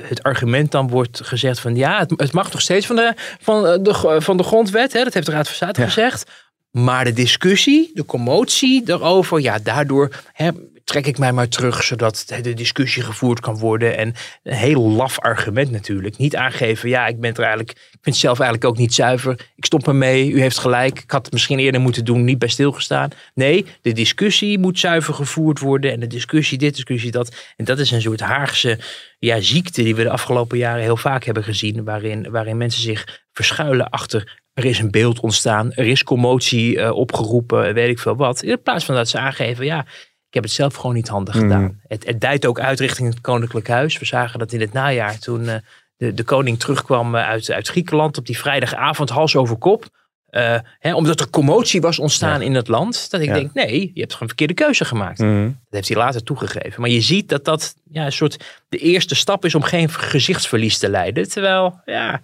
het 0.00 0.22
argument 0.22 0.70
dan 0.70 0.88
wordt 0.88 1.20
gezegd 1.24 1.60
van 1.60 1.76
ja, 1.76 1.98
het, 1.98 2.12
het 2.16 2.32
mag 2.32 2.52
nog 2.52 2.60
steeds 2.60 2.86
van 2.86 2.96
de, 2.96 3.12
van 3.40 3.66
eh, 3.66 3.78
de, 3.82 4.16
van 4.20 4.36
de 4.36 4.42
grondwet. 4.42 4.92
Hè, 4.92 5.04
dat 5.04 5.14
heeft 5.14 5.26
de 5.26 5.32
Raad 5.32 5.46
van 5.46 5.54
State 5.54 5.80
Ja. 5.80 5.86
gezegd. 5.86 6.30
Maar 6.70 7.04
de 7.04 7.12
discussie, 7.12 7.90
de 7.94 8.04
commotie 8.04 8.84
daarover, 8.84 9.40
ja, 9.40 9.58
daardoor 9.62 10.10
hè, 10.32 10.48
trek 10.84 11.06
ik 11.06 11.18
mij 11.18 11.32
maar 11.32 11.48
terug, 11.48 11.82
zodat 11.82 12.24
de 12.42 12.54
discussie 12.54 13.02
gevoerd 13.02 13.40
kan 13.40 13.58
worden. 13.58 13.96
En 13.96 14.14
een 14.42 14.54
heel 14.54 14.90
laf 14.90 15.18
argument 15.18 15.70
natuurlijk. 15.70 16.16
Niet 16.16 16.36
aangeven, 16.36 16.88
ja, 16.88 17.06
ik 17.06 17.20
ben 17.20 17.34
er 17.34 17.40
eigenlijk, 17.40 17.70
ik 17.70 17.98
vind 18.00 18.16
zelf 18.16 18.40
eigenlijk 18.40 18.70
ook 18.70 18.78
niet 18.78 18.94
zuiver. 18.94 19.48
Ik 19.56 19.64
stop 19.64 19.88
ermee, 19.88 20.30
u 20.30 20.40
heeft 20.40 20.58
gelijk. 20.58 21.00
Ik 21.00 21.10
had 21.10 21.24
het 21.24 21.32
misschien 21.32 21.58
eerder 21.58 21.80
moeten 21.80 22.04
doen, 22.04 22.24
niet 22.24 22.38
bij 22.38 22.48
stilgestaan. 22.48 23.10
Nee, 23.34 23.66
de 23.82 23.92
discussie 23.92 24.58
moet 24.58 24.78
zuiver 24.78 25.14
gevoerd 25.14 25.58
worden. 25.58 25.92
En 25.92 26.00
de 26.00 26.06
discussie 26.06 26.58
dit, 26.58 26.74
discussie 26.74 27.10
dat. 27.10 27.34
En 27.56 27.64
dat 27.64 27.78
is 27.78 27.90
een 27.90 28.02
soort 28.02 28.20
Haagse 28.20 28.78
ja, 29.18 29.40
ziekte 29.40 29.82
die 29.82 29.94
we 29.94 30.02
de 30.02 30.10
afgelopen 30.10 30.58
jaren 30.58 30.82
heel 30.82 30.96
vaak 30.96 31.24
hebben 31.24 31.44
gezien. 31.44 31.84
Waarin, 31.84 32.30
waarin 32.30 32.56
mensen 32.56 32.82
zich 32.82 33.22
verschuilen 33.32 33.90
achter 33.90 34.42
er 34.54 34.64
is 34.64 34.78
een 34.78 34.90
beeld 34.90 35.20
ontstaan, 35.20 35.72
er 35.72 35.86
is 35.86 36.04
commotie 36.04 36.80
eh, 36.80 36.96
opgeroepen, 36.96 37.74
weet 37.74 37.88
ik 37.88 37.98
veel 37.98 38.16
wat. 38.16 38.42
In 38.42 38.62
plaats 38.62 38.84
van 38.84 38.94
dat 38.94 39.08
ze 39.08 39.18
aangeven, 39.18 39.64
ja, 39.64 39.86
ik 40.34 40.40
heb 40.40 40.48
het 40.50 40.58
zelf 40.60 40.74
gewoon 40.74 40.94
niet 40.94 41.08
handig 41.08 41.34
Mhm. 41.34 41.42
gedaan. 41.44 41.80
Het, 41.86 42.06
het 42.06 42.20
dijt 42.20 42.46
ook 42.46 42.60
uit 42.60 42.80
richting 42.80 43.08
het 43.08 43.20
Koninklijk 43.20 43.68
Huis. 43.68 43.98
We 43.98 44.04
zagen 44.04 44.38
dat 44.38 44.52
in 44.52 44.60
het 44.60 44.72
najaar 44.72 45.18
toen 45.18 45.48
eh, 45.48 45.56
de, 45.96 46.14
de 46.14 46.22
koning 46.22 46.58
terugkwam 46.58 47.14
eh, 47.14 47.24
uit, 47.28 47.50
uit 47.50 47.68
Griekenland 47.68 48.18
op 48.18 48.26
die 48.26 48.38
vrijdagavond 48.38 49.10
hals 49.10 49.36
over 49.36 49.56
kop. 49.56 49.84
Eh, 50.26 50.58
hè, 50.78 50.94
omdat 50.94 51.20
er 51.20 51.30
commotie 51.30 51.80
was 51.80 51.98
ontstaan 51.98 52.42
in 52.42 52.54
het 52.54 52.68
land. 52.68 53.10
Dat 53.10 53.20
ik 53.20 53.28
Ja. 53.28 53.34
denk, 53.34 53.52
nee, 53.54 53.80
je 53.94 54.00
hebt 54.00 54.12
gewoon 54.12 54.18
een 54.22 54.26
verkeerde 54.28 54.54
keuze 54.54 54.84
gemaakt. 54.84 55.18
Mhm. 55.18 55.44
Dat 55.44 55.54
heeft 55.70 55.88
hij 55.88 55.96
later 55.96 56.22
toegegeven. 56.22 56.80
Maar 56.80 56.90
je 56.90 57.00
ziet 57.00 57.28
dat 57.28 57.44
dat 57.44 57.74
ja, 57.90 58.04
een 58.04 58.12
soort 58.12 58.62
de 58.68 58.78
eerste 58.78 59.14
stap 59.14 59.44
is 59.44 59.54
om 59.54 59.62
geen 59.62 59.90
gezichtsverlies 59.90 60.78
te 60.78 60.88
leiden. 60.88 61.28
Terwijl, 61.28 61.80
ja, 61.84 62.20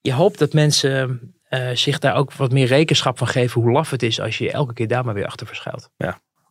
je 0.00 0.12
hoopt 0.12 0.38
dat 0.38 0.52
mensen 0.52 1.34
zich 1.74 1.98
daar 1.98 2.14
ook 2.14 2.32
wat 2.32 2.52
meer 2.52 2.66
rekenschap 2.66 3.18
van 3.18 3.26
geven 3.28 3.60
hoe 3.62 3.70
laf 3.72 3.90
het 3.90 4.02
is 4.02 4.20
als 4.20 4.38
je 4.38 4.50
elke 4.50 4.72
keer 4.72 4.88
daar 4.88 5.04
maar 5.04 5.14
weer 5.14 5.26
achter 5.26 5.46
verschuilt. 5.46 5.90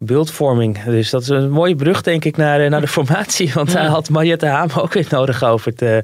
Beeldvorming. 0.03 0.84
Dus 0.84 1.10
dat 1.10 1.22
is 1.22 1.27
een 1.27 1.50
mooie 1.51 1.75
brug, 1.75 2.01
denk 2.01 2.25
ik, 2.25 2.38
naar, 2.38 2.60
eh, 2.62 2.70
naar 2.70 2.82
de 2.82 2.88
formatie. 3.00 3.53
Want 3.53 3.72
daar 3.72 3.86
had 3.86 4.10
Mariette 4.10 4.46
Haam 4.46 4.70
ook 4.75 4.94
weer 4.94 5.08
nodig 5.10 5.44
over 5.44 5.75
te, 5.75 6.03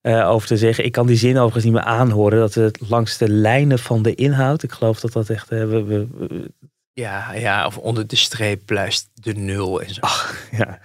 eh, 0.00 0.28
over 0.30 0.48
te 0.48 0.56
zeggen. 0.56 0.84
Ik 0.84 0.92
kan 0.92 1.06
die 1.06 1.16
zin 1.16 1.36
overigens 1.36 1.64
niet 1.64 1.72
meer 1.72 1.82
aanhoren. 1.82 2.38
Dat 2.38 2.54
het 2.54 2.78
langs 2.88 3.18
de 3.18 3.28
lijnen 3.28 3.78
van 3.78 4.02
de 4.02 4.14
inhoud. 4.14 4.62
Ik 4.62 4.72
geloof 4.72 5.00
dat 5.00 5.12
dat 5.12 5.28
echt. 5.28 5.50
eh, 5.50 5.58
we, 5.58 5.82
we- 5.84 6.06
we- 6.18 6.50
Ja, 6.92 7.34
ja, 7.34 7.66
of 7.66 7.78
onder 7.78 8.06
de 8.06 8.16
streep 8.16 8.62
blijft 8.66 9.08
de 9.14 9.32
nul 9.32 9.82
en 9.82 9.94
zo. 9.94 10.00
ja. 10.50 10.78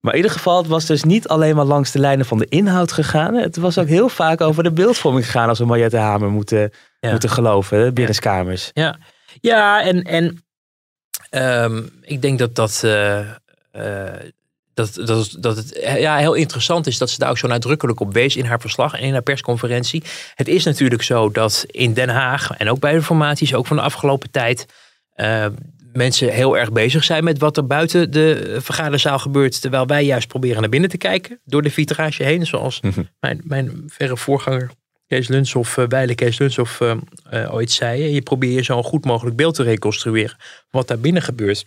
Maar 0.00 0.12
in 0.12 0.16
ieder 0.18 0.30
geval, 0.36 0.58
het 0.58 0.66
was 0.66 0.86
dus 0.86 1.02
niet 1.04 1.28
alleen 1.28 1.56
maar 1.56 1.64
langs 1.64 1.90
de 1.92 1.98
lijnen 1.98 2.26
van 2.26 2.38
de 2.38 2.46
inhoud 2.48 2.92
gegaan. 2.92 3.34
Het 3.34 3.56
was 3.56 3.78
ook 3.78 3.86
heel 3.86 4.08
vaak 4.08 4.40
over 4.40 4.62
de 4.62 4.72
beeldvorming 4.72 5.24
gegaan. 5.24 5.48
Als 5.48 5.58
we 5.58 5.64
Mariette 5.64 5.96
Hamer 5.96 6.30
moeten, 6.30 6.70
Ja. 7.00 7.10
moeten 7.10 7.30
geloven. 7.30 7.78
hè, 7.78 7.92
Binnenskamers. 7.92 8.70
Ja, 9.40 9.82
en, 9.82 10.02
en 10.02 10.44
ehm, 11.32 11.82
ik 12.00 12.22
denk 12.22 12.38
dat 12.38 12.54
dat, 12.54 12.80
eh, 12.84 13.20
eh, 13.70 14.20
dat, 14.74 14.94
dat, 14.94 15.36
dat 15.38 15.56
het 15.56 15.72
eh, 15.72 16.00
ja, 16.00 16.16
heel 16.16 16.34
interessant 16.34 16.86
is 16.86 16.98
dat 16.98 17.10
ze 17.10 17.18
daar 17.18 17.30
ook 17.30 17.38
zo 17.38 17.46
nadrukkelijk 17.48 18.00
op 18.00 18.12
wees 18.12 18.36
in 18.36 18.44
haar 18.44 18.60
verslag 18.60 18.94
en 18.94 19.02
in 19.02 19.12
haar 19.12 19.22
persconferentie. 19.22 20.02
Het 20.34 20.48
is 20.48 20.64
natuurlijk 20.64 21.02
zo 21.02 21.30
dat 21.30 21.64
in 21.70 21.94
Den 21.94 22.08
Haag 22.08 22.50
en 22.50 22.70
ook 22.70 22.80
bij 22.80 22.92
de 22.92 23.02
formaties, 23.02 23.54
ook 23.54 23.66
van 23.66 23.76
de 23.76 23.82
afgelopen 23.82 24.30
tijd, 24.30 24.66
mensen 25.92 26.28
heel 26.28 26.58
erg 26.58 26.72
bezig 26.72 27.04
zijn 27.04 27.24
met 27.24 27.38
wat 27.38 27.56
er 27.56 27.66
buiten 27.66 28.10
de 28.10 28.56
vergaderzaal 28.60 29.18
gebeurt. 29.18 29.60
Terwijl 29.60 29.86
wij 29.86 30.04
juist 30.04 30.28
proberen 30.28 30.60
naar 30.60 30.70
binnen 30.70 30.90
te 30.90 30.96
kijken 30.96 31.40
door 31.44 31.62
de 31.62 31.70
vitrage 31.70 32.22
heen. 32.22 32.46
Zoals 32.46 32.80
Mhm. 32.80 33.02
mijn, 33.20 33.40
mijn 33.44 33.82
verre 33.86 34.16
voorganger 34.16 34.70
Kees 35.12 35.28
Lunshoff, 35.28 35.76
uh, 35.76 35.84
Weile 35.88 36.14
Kees 36.14 36.38
Lunshoff 36.38 36.80
uh, 36.80 36.94
uh, 37.32 37.54
ooit 37.54 37.70
zei. 37.70 38.14
Je 38.14 38.22
probeert 38.22 38.64
zo'n 38.64 38.84
goed 38.84 39.04
mogelijk 39.04 39.36
beeld 39.36 39.54
te 39.54 39.62
reconstrueren 39.62 40.36
wat 40.70 40.88
daar 40.88 40.98
binnen 40.98 41.22
gebeurt. 41.22 41.64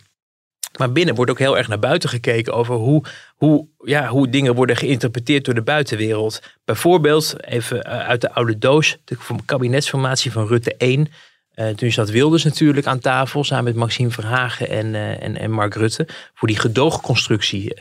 Maar 0.78 0.92
binnen 0.92 1.14
wordt 1.14 1.30
ook 1.30 1.38
heel 1.38 1.58
erg 1.58 1.68
naar 1.68 1.78
buiten 1.78 2.08
gekeken 2.08 2.52
over 2.52 2.74
hoe, 2.74 3.04
hoe, 3.34 3.66
ja, 3.84 4.08
hoe 4.08 4.28
dingen 4.28 4.54
worden 4.54 4.76
geïnterpreteerd 4.76 5.44
door 5.44 5.54
de 5.54 5.62
buitenwereld. 5.62 6.42
Bijvoorbeeld, 6.64 7.44
even 7.44 7.84
uit 7.84 8.20
de 8.20 8.32
oude 8.32 8.58
doos, 8.58 8.96
de 9.04 9.16
kabinetsformatie 9.44 10.32
van 10.32 10.46
Rutte 10.46 10.74
1. 10.76 11.08
Uh, 11.54 11.68
toen 11.68 11.90
zat 11.90 12.10
Wilders 12.10 12.44
natuurlijk 12.44 12.86
aan 12.86 12.98
tafel 12.98 13.44
samen 13.44 13.64
met 13.64 13.74
Maxime 13.74 14.10
Verhagen 14.10 14.68
en, 14.68 14.94
en, 15.20 15.36
en 15.38 15.50
Mark 15.50 15.74
Rutte 15.74 16.06
voor 16.34 16.48
die 16.48 16.58
gedoogconstructie. 16.58 17.74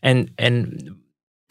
En, 0.00 0.32
en 0.34 0.78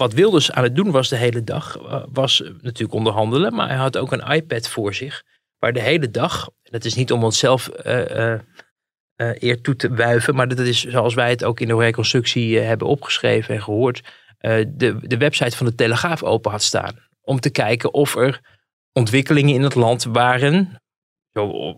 wat 0.02 0.14
Wilders 0.14 0.52
aan 0.52 0.64
het 0.64 0.76
doen 0.76 0.92
was 0.92 1.10
de 1.10 1.16
hele 1.16 1.44
dag, 1.44 1.80
uh, 1.80 2.04
was 2.12 2.44
natuurlijk 2.62 2.94
onderhandelen, 2.94 3.54
maar 3.54 3.68
hij 3.68 3.78
had 3.78 3.98
ook 3.98 4.12
een 4.12 4.32
iPad 4.32 4.68
voor 4.68 4.94
zich, 4.94 5.24
waar 5.60 5.74
de 5.74 5.82
hele 5.82 6.12
dag, 6.12 6.50
dat 6.64 6.86
is 6.86 6.96
niet 6.96 7.12
om 7.12 7.24
onszelf 7.24 7.70
uh, 7.86 8.40
eer 9.16 9.62
toe 9.62 9.76
te 9.76 9.94
wuiven, 9.94 10.36
maar 10.36 10.48
dat 10.48 10.60
is 10.60 10.84
zoals 10.84 11.14
wij 11.14 11.30
het 11.30 11.44
ook 11.44 11.60
in 11.60 11.68
de 11.68 11.76
reconstructie 11.76 12.60
hebben 12.60 12.88
opgeschreven 12.88 13.56
en 13.56 13.62
gehoord, 13.62 14.02
de, 14.68 14.98
de 15.02 15.18
website 15.18 15.58
van 15.58 15.66
de 15.66 15.76
Telegraaf 15.76 16.24
open 16.24 16.52
had 16.52 16.62
staan. 16.62 16.96
Om 17.22 17.40
te 17.40 17.50
kijken 17.50 17.94
of 17.94 18.16
er 18.16 18.42
ontwikkelingen 18.94 19.54
in 19.54 19.62
het 19.62 19.76
land 19.76 20.04
waren, 20.04 20.82
zo, 21.34 21.76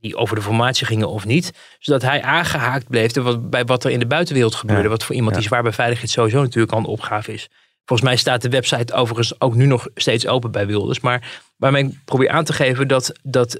die 0.00 0.16
over 0.16 0.36
de 0.36 0.42
formatie 0.42 0.86
gingen 0.86 1.08
of 1.08 1.24
niet. 1.24 1.52
Zodat 1.78 2.02
hij 2.02 2.22
aangehaakt 2.22 2.88
bleef 2.88 3.12
bij 3.40 3.64
wat 3.64 3.84
er 3.84 3.90
in 3.90 3.98
de 3.98 4.06
buitenwereld 4.06 4.54
gebeurde. 4.54 4.82
Ja. 4.82 4.88
Wat 4.88 5.04
voor 5.04 5.14
iemand 5.14 5.34
ja. 5.34 5.40
die 5.40 5.48
zwaar 5.48 5.62
beveiligheid 5.62 6.10
sowieso 6.10 6.42
natuurlijk 6.42 6.72
al 6.72 6.78
een 6.78 6.84
opgave 6.84 7.32
is. 7.32 7.48
Volgens 7.84 8.08
mij 8.08 8.18
staat 8.18 8.42
de 8.42 8.48
website 8.48 8.92
overigens 8.92 9.40
ook 9.40 9.54
nu 9.54 9.66
nog 9.66 9.88
steeds 9.94 10.26
open 10.26 10.50
bij 10.50 10.66
Wilders. 10.66 11.00
Maar 11.00 11.40
waarmee 11.56 11.84
ik 11.84 11.98
probeer 12.04 12.30
aan 12.30 12.44
te 12.44 12.52
geven 12.52 12.88
dat, 12.88 13.12
dat 13.22 13.56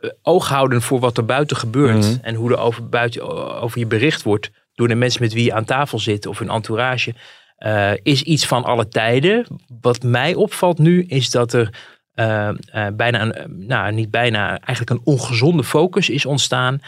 uh, 0.00 0.10
oog 0.22 0.48
houden 0.48 0.82
voor 0.82 1.00
wat 1.00 1.16
er 1.16 1.24
buiten 1.24 1.56
gebeurt. 1.56 1.94
Mm 1.94 2.02
-hmm. 2.02 2.18
En 2.22 2.34
hoe 2.34 2.50
er 2.50 2.58
over, 2.58 2.88
buiten, 2.88 3.22
over 3.60 3.78
je 3.78 3.86
bericht 3.86 4.22
wordt 4.22 4.50
door 4.74 4.88
de 4.88 4.94
mensen 4.94 5.22
met 5.22 5.32
wie 5.32 5.44
je 5.44 5.52
aan 5.52 5.64
tafel 5.64 5.98
zit 5.98 6.26
of 6.26 6.38
hun 6.38 6.50
entourage. 6.50 7.14
Uh, 7.58 7.92
is 8.02 8.22
iets 8.22 8.46
van 8.46 8.64
alle 8.64 8.88
tijden. 8.88 9.46
Wat 9.80 10.02
mij 10.02 10.34
opvalt 10.34 10.78
nu 10.78 11.04
is 11.04 11.30
dat 11.30 11.52
er 11.52 11.74
uh, 12.20 12.48
uh, 12.74 12.86
bijna, 12.92 13.20
een, 13.20 13.66
nou 13.66 13.92
niet 13.92 14.10
bijna, 14.10 14.48
eigenlijk 14.48 14.90
een 14.90 15.12
ongezonde 15.14 15.64
focus 15.64 16.08
is 16.08 16.26
ontstaan 16.26 16.80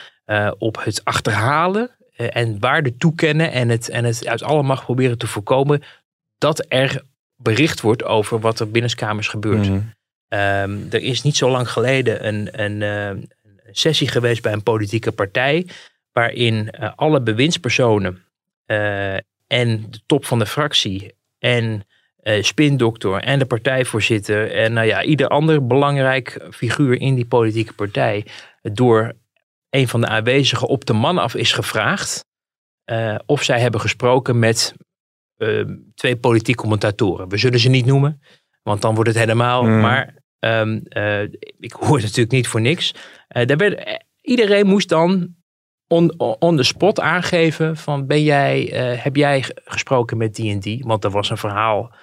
op 0.59 0.85
het 0.85 1.05
achterhalen 1.05 1.91
en 2.17 2.61
waarde 2.61 2.97
toekennen 2.97 3.53
en 3.53 3.69
het, 3.69 3.89
en 3.89 4.05
het 4.05 4.27
uit 4.27 4.43
alle 4.43 4.63
macht 4.63 4.85
proberen 4.85 5.19
te 5.19 5.27
voorkomen 5.27 5.83
dat 6.39 6.65
er 6.69 7.03
bericht 7.37 7.81
wordt 7.81 8.05
over 8.05 8.41
wat 8.41 8.61
er 8.61 8.71
binnenskamers 8.71 9.29
gebeurt. 9.29 9.69
Mm 9.69 9.93
-hmm. 10.29 10.39
um, 10.39 10.87
er 10.91 11.03
is 11.03 11.23
niet 11.23 11.37
zo 11.37 11.51
lang 11.51 11.71
geleden 11.71 12.27
een, 12.27 12.63
een, 12.63 12.81
een, 12.81 13.31
sessie 13.71 14.09
geweest 14.09 14.43
bij 14.43 14.53
een 14.53 14.63
politieke 14.63 15.13
partij 15.13 15.67
waarin 16.13 16.71
alle 16.97 17.21
bewindspersonen 17.23 18.25
en 19.47 19.87
de 19.91 20.01
top 20.07 20.25
van 20.25 20.39
de 20.39 20.47
fractie 20.47 21.15
en 21.39 21.87
uh, 22.23 22.43
spindokter 22.43 23.15
en 23.15 23.39
de 23.39 23.47
partijvoorzitter 23.47 24.53
en 24.53 24.73
nou 24.73 24.87
ja, 24.87 25.03
ieder 25.03 25.29
ander 25.29 25.67
belangrijk 25.67 26.47
figuur 26.51 27.01
in 27.01 27.15
die 27.15 27.27
politieke 27.27 27.73
partij 27.73 28.27
door 28.63 29.13
een 29.71 29.89
van 29.89 30.01
de 30.01 30.07
aanwezigen 30.07 30.69
op 30.69 30.85
de 30.85 30.93
man 30.93 31.19
af 31.19 31.35
is 31.35 31.53
gevraagd 31.53 32.25
uh, 32.91 33.19
of 33.27 33.43
zij 33.43 33.61
hebben 33.61 33.81
gesproken 33.81 34.39
met 34.39 34.75
uh, 35.37 35.65
twee 35.95 36.17
politieke 36.17 36.61
commentatoren. 36.61 37.29
We 37.29 37.37
zullen 37.37 37.59
ze 37.59 37.69
niet 37.69 37.87
noemen, 37.87 38.21
want 38.63 38.83
dan 38.83 38.95
wordt 38.95 39.11
het 39.11 39.19
helemaal. 39.19 39.65
Mm. 39.65 39.81
Maar 39.81 40.15
um, 40.39 40.83
ik 41.59 41.73
hoor 41.73 41.95
het 41.95 42.03
natuurlijk 42.03 42.31
niet 42.31 42.49
voor 42.49 42.61
niks. 42.61 42.95
daar 43.29 43.57
werd, 43.57 44.05
iedereen 44.21 44.67
moest 44.67 44.89
dan 44.89 45.37
on, 45.93 46.19
on 46.39 46.57
the 46.57 46.63
spot 46.63 47.01
aangeven 47.01 47.77
van 47.77 48.07
ben 48.07 48.23
jij, 48.23 48.73
eh, 48.73 49.03
heb 49.03 49.17
jij 49.17 49.45
gesproken 49.65 50.17
met 50.17 50.35
die 50.35 50.53
en 50.53 50.61
die? 50.61 50.85
Want 50.87 51.05
er 51.05 51.11
was 51.11 51.31
een 51.31 51.37
verhaal, 51.37 51.95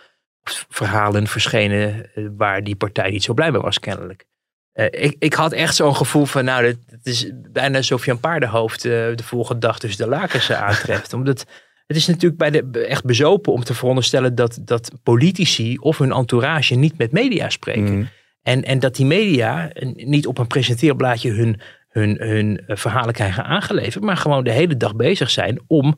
verhalen 0.70 1.28
verschenen 1.28 2.10
eh, 2.16 2.26
waar 2.38 2.64
die 2.64 2.76
partij 2.76 3.10
niet 3.10 3.24
zo 3.24 3.34
blij 3.34 3.52
mee 3.52 3.62
was 3.62 3.80
kennelijk. 3.80 4.26
Eh, 4.72 4.86
ik, 5.04 5.16
ik 5.20 5.34
had 5.34 5.52
echt 5.52 5.76
zo'n 5.76 5.96
gevoel 5.96 6.26
van, 6.26 6.46
nou, 6.46 6.66
het 6.66 7.00
is 7.04 7.32
bijna 7.52 7.78
alsof 7.78 8.06
je 8.06 8.12
een 8.12 8.20
paardenhoofd 8.20 8.86
eh, 8.86 8.92
de 8.92 9.24
volgende 9.24 9.60
dag 9.60 9.80
tussen 9.80 10.04
de 10.04 10.16
lakens 10.16 10.52
aantreft. 10.68 11.14
Omdat 11.14 11.46
het 11.88 11.98
is 11.98 12.08
natuurlijk 12.08 12.38
bij 12.38 12.52
de, 12.52 12.86
echt 12.86 13.06
bezopen 13.06 13.54
om 13.54 13.64
te 13.64 13.74
veronderstellen 13.74 14.36
dat, 14.36 14.60
dat 14.62 14.92
politici 15.04 15.78
of 15.78 15.98
hun 15.98 16.12
entourage 16.12 16.76
niet 16.76 16.98
met 16.98 17.12
media 17.12 17.50
spreken. 17.50 17.98
Mhm. 17.98 18.06
En, 18.42 18.64
en 18.64 18.80
dat 18.80 18.96
die 18.96 19.06
media 19.06 19.72
niet 19.94 20.28
op 20.28 20.38
een 20.38 20.48
presenteerblaadje 20.48 21.32
hun, 21.32 21.60
hun, 21.90 22.18
hun 22.20 22.64
verhalen 22.68 23.14
krijgen 23.14 23.44
aangeleverd, 23.44 24.04
maar 24.04 24.18
gewoon 24.18 24.44
de 24.44 24.52
hele 24.52 24.78
dag 24.78 24.96
bezig 24.96 25.30
zijn 25.30 25.62
om 25.68 25.98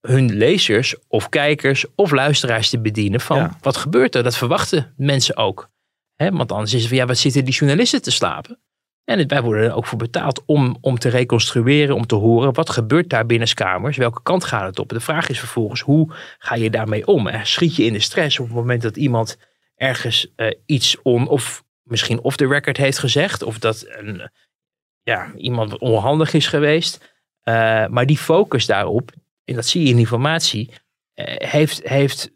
hun 0.00 0.32
lezers 0.36 0.94
of 1.08 1.28
kijkers 1.28 1.84
of 1.94 2.10
luisteraars 2.10 2.70
te 2.70 2.80
bedienen 2.80 3.20
van 3.20 3.36
Ja. 3.36 3.56
wat 3.60 3.76
gebeurt 3.76 4.14
er. 4.14 4.22
Dat 4.22 4.36
verwachten 4.36 4.94
mensen 4.96 5.36
ook. 5.36 5.70
Hè, 6.14 6.30
want 6.30 6.52
anders 6.52 6.72
is 6.74 6.80
het 6.80 6.88
van 6.88 6.98
ja, 6.98 7.06
wat 7.06 7.18
zitten 7.18 7.44
die 7.44 7.54
journalisten 7.54 8.02
te 8.02 8.10
slapen? 8.10 8.58
En 9.04 9.18
het- 9.18 9.30
wij 9.30 9.42
worden 9.42 9.64
er 9.64 9.74
ook 9.74 9.86
voor 9.86 9.98
betaald 9.98 10.42
om, 10.46 10.76
om 10.80 10.98
te 10.98 11.08
reconstrueren, 11.08 11.94
om 11.94 12.06
te 12.06 12.14
horen 12.14 12.54
wat 12.54 12.70
gebeurt 12.70 13.10
daar 13.10 13.26
binnenskamers, 13.26 13.96
welke 13.96 14.22
kant 14.22 14.44
gaat 14.44 14.66
het 14.66 14.78
op. 14.78 14.88
De 14.88 15.00
vraag 15.00 15.28
is 15.28 15.38
vervolgens 15.38 15.80
hoe 15.80 16.12
ga 16.38 16.54
je 16.54 16.70
daarmee 16.70 17.06
om? 17.06 17.28
Schiet 17.42 17.76
je 17.76 17.84
in 17.84 17.92
de 17.92 18.00
stress 18.00 18.38
op 18.38 18.46
het 18.46 18.54
moment 18.54 18.82
dat 18.82 18.96
iemand 18.96 19.36
ergens 19.76 20.32
eh, 20.36 20.50
iets 20.66 21.02
on 21.02 21.28
of 21.28 21.64
misschien 21.82 22.20
off 22.20 22.36
the 22.36 22.46
record 22.46 22.76
heeft 22.76 22.98
gezegd, 22.98 23.42
of 23.42 23.58
dat 23.58 23.84
een, 23.88 24.30
ja, 25.02 25.32
iemand 25.36 25.78
onhandig 25.78 26.32
is 26.34 26.46
geweest. 26.46 27.14
Eh, 27.42 27.86
maar 27.86 28.06
die 28.06 28.18
focus 28.18 28.66
daarop, 28.66 29.10
en 29.48 29.54
dat 29.54 29.66
zie 29.66 29.82
je 29.82 29.88
in 29.88 29.92
die 29.92 30.04
informatie, 30.04 30.72
eh, 31.14 31.50
heeft, 31.50 31.88
heeft 31.88 32.30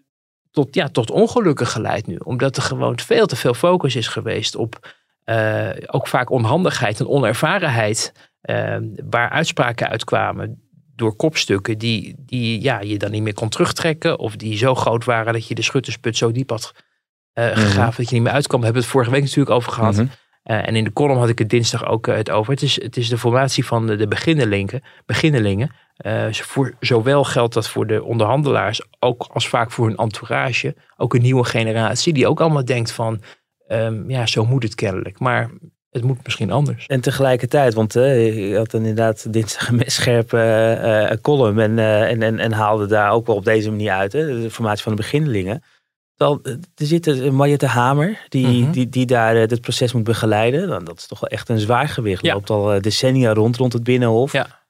tot, 0.50 0.74
ja, 0.74 0.88
tot 0.88 1.10
ongelukken 1.10 1.66
geleid 1.66 2.06
nu. 2.06 2.16
Omdat 2.16 2.56
er 2.56 2.62
gewoon 2.62 2.98
veel 2.98 3.26
te 3.26 3.36
veel 3.36 3.54
focus 3.54 3.96
is 3.96 4.08
geweest 4.08 4.56
op 4.56 4.94
eh, 5.24 5.70
ook 5.86 6.08
vaak 6.08 6.30
onhandigheid 6.30 7.00
en 7.00 7.08
onervarenheid. 7.08 8.12
eh, 8.40 8.76
waar 9.10 9.30
uitspraken 9.30 9.88
uitkwamen 9.88 10.62
door 10.94 11.16
kopstukken 11.16 11.78
die, 11.78 12.14
die 12.18 12.62
ja, 12.62 12.80
je 12.80 12.98
dan 12.98 13.10
niet 13.10 13.22
meer 13.22 13.34
kon 13.34 13.48
terugtrekken. 13.48 14.18
Of 14.18 14.36
die 14.36 14.56
zo 14.56 14.74
groot 14.74 15.04
waren 15.04 15.32
dat 15.32 15.46
je 15.46 15.54
de 15.54 15.62
schuttersput 15.62 16.16
zo 16.16 16.32
diep 16.32 16.50
had 16.50 16.72
eh, 17.32 17.46
gegraven 17.46 17.96
dat 17.96 18.08
je 18.08 18.14
niet 18.14 18.24
meer 18.24 18.32
uitkwam. 18.32 18.58
We 18.58 18.64
hebben 18.64 18.82
het 18.82 18.92
vorige 18.92 19.10
week 19.10 19.22
natuurlijk 19.22 19.50
over 19.50 19.72
gehad. 19.72 19.96
Mhm. 19.96 20.06
En 20.42 20.76
in 20.76 20.84
de 20.84 20.92
column 20.92 21.18
had 21.18 21.28
ik 21.28 21.38
het 21.38 21.50
dinsdag 21.50 21.86
ook 21.86 22.06
het 22.06 22.30
over. 22.30 22.52
Het 22.52 22.62
is, 22.62 22.82
het 22.82 22.96
is 22.96 23.08
de 23.08 23.18
formatie 23.18 23.64
van 23.64 23.86
de, 23.86 23.96
de 23.96 24.08
beginnelingen. 24.08 24.82
beginnelingen. 25.06 25.74
Eh, 25.96 26.32
voor, 26.32 26.74
zowel 26.80 27.24
geldt 27.24 27.54
dat 27.54 27.68
voor 27.68 27.86
de 27.86 28.02
onderhandelaars, 28.02 28.82
ook 28.98 29.26
als 29.32 29.48
vaak 29.48 29.70
voor 29.70 29.86
hun 29.86 29.96
entourage. 29.96 30.74
Ook 30.96 31.14
een 31.14 31.22
nieuwe 31.22 31.44
generatie 31.44 32.12
die 32.12 32.26
ook 32.26 32.40
allemaal 32.40 32.64
denkt 32.64 32.92
van, 32.92 33.22
ehm, 33.66 34.10
ja, 34.10 34.26
zo 34.26 34.44
moet 34.44 34.62
het 34.62 34.74
kennelijk. 34.74 35.18
Maar 35.18 35.50
het 35.90 36.04
moet 36.04 36.18
misschien 36.24 36.50
anders. 36.50 36.86
En 36.86 37.00
tegelijkertijd, 37.00 37.74
want 37.74 37.92
je 37.92 38.54
had 38.56 38.74
inderdaad 38.74 39.32
dinsdag 39.32 39.68
een 39.68 39.82
scherpe 39.86 40.36
eh, 40.38 41.10
eh, 41.10 41.20
column 41.20 41.58
en, 41.58 41.78
en, 41.78 42.22
en, 42.22 42.38
en 42.38 42.52
haalde 42.52 42.86
daar 42.86 43.10
ook 43.10 43.26
wel 43.26 43.36
op 43.36 43.44
deze 43.44 43.70
manier 43.70 43.92
uit, 43.92 44.12
hè, 44.12 44.40
de 44.42 44.50
formatie 44.50 44.82
van 44.82 44.92
de 44.96 45.02
beginnelingen. 45.02 45.62
Dan, 46.16 46.40
er 46.74 46.86
zit 46.86 47.06
een 47.06 47.34
Mariette 47.36 47.66
Hamer, 47.66 48.26
die, 48.28 48.62
Mhm. 48.62 48.70
die, 48.70 48.88
die 48.88 49.06
daar 49.06 49.46
dit 49.46 49.60
proces 49.60 49.92
moet 49.92 50.04
begeleiden. 50.04 50.68
Dan, 50.68 50.84
dat 50.84 50.98
is 50.98 51.06
toch 51.06 51.20
wel 51.20 51.30
echt 51.30 51.48
een 51.48 51.58
zwaar 51.58 51.88
gewicht. 51.88 52.22
Ja. 52.22 52.32
Loopt 52.32 52.50
al 52.50 52.80
decennia 52.80 53.32
rond, 53.32 53.56
rond 53.56 53.72
het 53.72 53.84
Binnenhof. 53.84 54.32
Ja. 54.32 54.61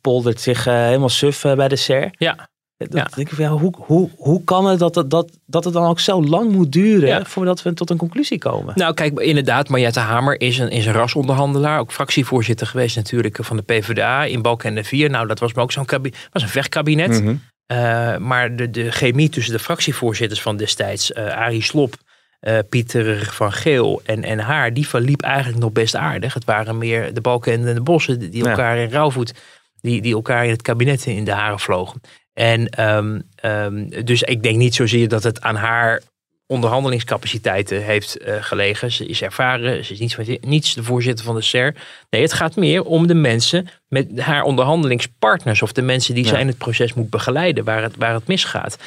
Poldert 0.00 0.40
zich 0.40 0.66
eh, 0.66 0.74
helemaal 0.74 1.08
suf 1.08 1.44
eh, 1.44 1.54
bij 1.54 1.68
de 1.68 1.76
SER. 1.76 2.08
Ja. 2.18 2.50
Dat 2.76 2.92
Ja. 2.92 3.08
denk 3.14 3.30
ik 3.30 3.38
ja, 3.38 3.48
hoe, 3.48 3.72
hoe, 3.76 4.10
hoe 4.16 4.44
kan 4.44 4.66
het 4.66 4.78
dat, 4.78 4.94
dat, 4.94 5.10
dat, 5.10 5.30
dat 5.46 5.64
het 5.64 5.72
dan 5.72 5.86
ook 5.86 6.00
zo 6.00 6.22
lang 6.24 6.52
moet 6.52 6.72
duren 6.72 7.08
Ja. 7.08 7.24
voordat 7.24 7.62
we 7.62 7.74
tot 7.74 7.90
een 7.90 7.96
conclusie 7.96 8.38
komen? 8.38 8.72
Nou, 8.76 8.94
kijk, 8.94 9.18
inderdaad, 9.20 9.68
Mariette 9.68 10.00
Hamer 10.00 10.40
is 10.40 10.58
een, 10.58 10.68
is 10.70 10.86
een 10.86 10.92
rasonderhandelaar. 10.92 11.78
Ook 11.78 11.92
fractievoorzitter 11.92 12.66
geweest 12.66 12.96
natuurlijk 12.96 13.38
van 13.40 13.56
de 13.56 13.62
PvdA 13.62 14.24
in 14.24 14.42
Balkenende 14.42 14.84
4. 14.84 15.10
Nou, 15.10 15.26
dat 15.26 15.38
was 15.38 15.52
maar 15.52 15.64
ook 15.64 15.72
zo'n 15.72 15.84
kabi- 15.84 16.12
was 16.32 16.42
een 16.42 16.48
vechtkabinet. 16.48 17.22
Mhm. 17.22 17.34
Uh, 17.72 18.16
maar 18.16 18.56
de, 18.56 18.70
de 18.70 18.90
chemie 18.90 19.28
tussen 19.28 19.52
de 19.52 19.58
fractievoorzitters 19.58 20.42
van 20.42 20.56
destijds, 20.56 21.10
uh, 21.10 21.26
Arie 21.36 21.62
Slop, 21.62 21.94
uh, 22.40 22.58
Pieter 22.68 23.28
van 23.32 23.52
Geel 23.52 24.00
en, 24.04 24.24
en 24.24 24.38
haar, 24.38 24.74
die 24.74 24.88
verliep 24.88 25.22
eigenlijk 25.22 25.58
nog 25.62 25.72
best 25.72 25.96
aardig. 25.96 26.34
Het 26.34 26.44
waren 26.44 26.78
meer 26.78 27.14
de 27.14 27.20
balken 27.20 27.52
en 27.52 27.74
de 27.74 27.80
bossen 27.82 28.18
die, 28.18 28.28
die 28.28 28.48
elkaar 28.48 28.78
in 28.78 28.90
rouwvoet, 28.90 29.34
die, 29.82 30.02
die 30.02 30.14
elkaar 30.14 30.44
in 30.44 30.50
het 30.50 30.62
kabinet 30.62 31.06
in 31.06 31.24
de 31.24 31.32
haren 31.32 31.60
vlogen. 31.60 32.00
En 32.32 32.88
um, 32.96 33.22
um, 33.44 34.04
dus 34.04 34.22
ik 34.22 34.42
denk 34.42 34.56
niet 34.56 34.74
zozeer 34.74 35.08
dat 35.08 35.22
het 35.22 35.40
aan 35.40 35.56
haar 35.56 36.02
onderhandelingscapaciteiten 36.46 37.82
heeft 37.82 38.26
uh, 38.26 38.34
gelegen. 38.40 38.92
Ze 38.92 39.06
is 39.06 39.22
ervaren, 39.22 39.84
ze 39.84 39.92
is 39.92 39.98
niets, 39.98 40.16
niets 40.40 40.74
de 40.74 40.82
voorzitter 40.82 41.24
van 41.24 41.34
de 41.34 41.42
SER. 41.42 41.74
Nee, 42.10 42.22
het 42.22 42.32
gaat 42.32 42.56
meer 42.56 42.84
om 42.84 43.06
de 43.06 43.14
mensen 43.14 43.68
met 43.88 44.20
haar 44.20 44.42
onderhandelingspartners 44.42 45.62
of 45.62 45.72
de 45.72 45.82
mensen 45.82 46.14
die 46.14 46.24
ja. 46.24 46.30
zij 46.30 46.40
in 46.40 46.46
het 46.46 46.58
proces 46.58 46.94
moet 46.94 47.10
begeleiden 47.10 47.64
waar 47.64 47.82
het, 47.82 47.96
waar 47.96 48.14
het 48.14 48.26
misgaat. 48.26 48.78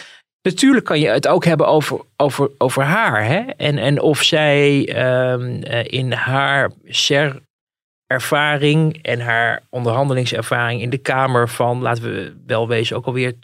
Natuurlijk 0.41 0.85
kan 0.85 0.99
je 0.99 1.07
het 1.07 1.27
ook 1.27 1.45
hebben 1.45 1.67
over, 1.67 1.99
over, 2.17 2.51
over 2.57 2.83
haar. 2.83 3.25
Hè? 3.25 3.39
En, 3.39 3.77
en 3.77 4.01
of 4.01 4.23
zij 4.23 4.89
um, 5.31 5.63
in 5.83 6.11
haar 6.11 6.71
SER 6.85 7.41
ervaring 8.15 9.01
en 9.01 9.19
haar 9.19 9.63
onderhandelingservaring 9.69 10.81
in 10.81 10.89
de 10.89 10.97
Kamer 10.97 11.49
van, 11.49 11.81
laten 11.81 12.03
we 12.03 12.35
wel 12.45 12.67
wezen, 12.67 12.95
ook 12.95 13.05
alweer 13.05 13.35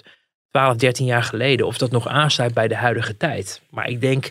12, 0.49 0.75
13 0.75 1.05
jaar 1.05 1.23
geleden, 1.23 1.65
of 1.65 1.77
dat 1.77 1.91
nog 1.91 2.07
aansluit 2.07 2.53
bij 2.53 2.67
de 2.67 2.75
huidige 2.75 3.17
tijd. 3.17 3.61
Maar 3.69 3.89
ik 3.89 4.01
denk, 4.01 4.29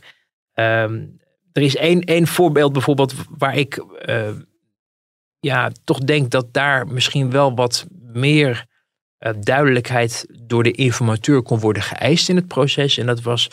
um, 0.55 1.21
er 1.53 1.63
is 1.63 1.77
één, 1.77 2.01
één 2.01 2.27
voorbeeld 2.27 2.73
bijvoorbeeld 2.73 3.15
waar 3.39 3.57
ik 3.57 3.85
uh, 4.07 4.29
ja, 5.41 5.71
toch 5.85 5.99
denk 5.99 6.31
dat 6.31 6.53
daar 6.53 6.87
misschien 6.87 7.31
wel 7.31 7.55
wat 7.55 7.87
meer 8.13 8.67
uh, 9.21 9.33
duidelijkheid 9.41 10.27
door 10.43 10.63
de 10.63 10.73
informateur 10.73 11.43
kon 11.43 11.59
worden 11.61 11.83
geëist 11.83 12.29
in 12.29 12.37
het 12.37 12.47
proces. 12.47 12.99
En 12.99 13.07
dat 13.07 13.23
was 13.23 13.51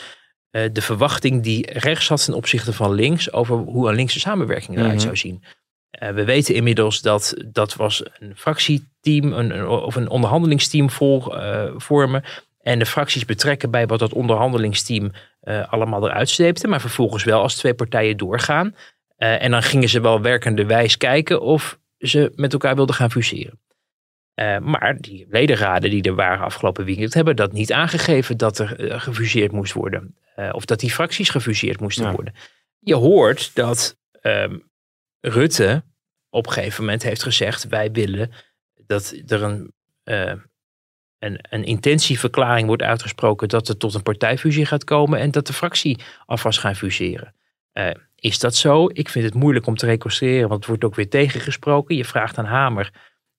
uh, 0.52 0.66
de 0.72 0.82
verwachting 0.82 1.44
die 1.44 1.72
rechts 1.72 2.08
had 2.08 2.26
ten 2.26 2.34
opzichte 2.34 2.74
van 2.74 2.94
links 2.94 3.32
over 3.32 3.58
hoe 3.58 3.90
een 3.90 3.96
linkse 3.96 4.20
samenwerking 4.20 4.78
eruit 4.78 4.84
mm 4.86 4.92
-hmm. 4.92 5.00
zou 5.00 5.18
zien. 5.18 5.44
Uh, 6.04 6.10
we 6.10 6.24
weten 6.24 6.56
inmiddels 6.56 7.02
dat 7.02 7.34
dat 7.46 7.76
was 7.76 8.04
een 8.20 8.36
fractieteam 8.36 9.34
een, 9.34 9.58
een, 9.58 9.68
of 9.68 9.96
een 9.96 10.10
onderhandelingsteam 10.10 10.90
vol, 10.90 11.36
uh, 11.36 11.72
vormen. 11.76 12.24
En 12.62 12.80
de 12.80 12.86
fracties 12.86 13.26
betrekken 13.26 13.72
bij 13.72 13.88
wat 13.88 14.00
dat 14.00 14.14
onderhandelingsteam 14.14 15.12
uh, 15.44 15.72
allemaal 15.72 16.08
eruit 16.08 16.30
sleepte. 16.30 16.68
Maar 16.68 16.82
vervolgens 16.82 17.24
wel 17.24 17.42
als 17.42 17.56
twee 17.56 17.74
partijen 17.74 18.18
doorgaan. 18.18 18.76
en 19.18 19.52
dan 19.52 19.64
gingen 19.64 19.90
ze 19.90 20.02
wel 20.02 20.22
werkende 20.22 20.66
wijs 20.66 20.98
kijken 20.98 21.42
of 21.42 21.80
ze 21.98 22.32
met 22.36 22.54
elkaar 22.54 22.76
wilden 22.76 22.96
gaan 22.96 23.12
fuseren. 23.12 23.60
maar 24.62 24.98
die 25.00 25.26
ledenraden 25.30 25.90
die 25.90 26.04
er 26.04 26.16
waren 26.16 26.46
afgelopen 26.46 26.86
weekend 26.86 27.14
hebben 27.14 27.36
dat 27.36 27.52
niet 27.52 27.74
aangegeven 27.74 28.38
dat 28.38 28.60
er 28.60 29.00
gefuseerd 29.02 29.52
moest 29.52 29.74
worden. 29.74 30.16
of 30.52 30.66
dat 30.66 30.80
die 30.80 30.92
fracties 30.92 31.30
gefuseerd 31.30 31.80
moesten 31.80 32.06
ja. 32.06 32.12
worden. 32.12 32.34
Je 32.80 32.96
hoort 32.96 33.52
dat 33.56 33.98
um, 34.22 34.68
Rutte 35.20 35.84
op 36.30 36.46
een 36.48 36.52
gegeven 36.52 36.84
moment 36.84 37.04
heeft 37.04 37.24
gezegd: 37.24 37.68
wij 37.68 37.92
willen 37.92 38.32
dat 38.74 39.16
er 39.28 39.44
een, 39.44 39.74
uh, 40.04 40.34
een, 41.20 41.40
een 41.50 41.64
intentieverklaring 41.64 42.68
wordt 42.68 42.84
uitgesproken 42.84 43.48
dat 43.48 43.68
er 43.68 43.78
tot 43.78 43.94
een 43.94 44.04
partijfusie 44.04 44.66
gaat 44.66 44.84
komen 44.84 45.20
en 45.20 45.32
dat 45.32 45.48
de 45.48 45.54
fractie 45.54 46.00
alvast 46.26 46.60
gaan 46.60 46.76
fuseren. 46.76 47.36
Uh, 47.74 47.90
is 48.16 48.40
dat 48.40 48.56
zo? 48.56 48.90
Ik 48.94 49.10
vind 49.10 49.26
het 49.26 49.34
moeilijk 49.34 49.68
om 49.68 49.76
te 49.76 49.86
reconstrueren, 49.86 50.48
want 50.50 50.60
het 50.60 50.68
wordt 50.68 50.84
ook 50.84 50.96
weer 50.96 51.10
tegengesproken. 51.10 51.96
Je 51.96 52.06
vraagt 52.06 52.38
aan 52.38 52.46
Hamer: 52.46 52.92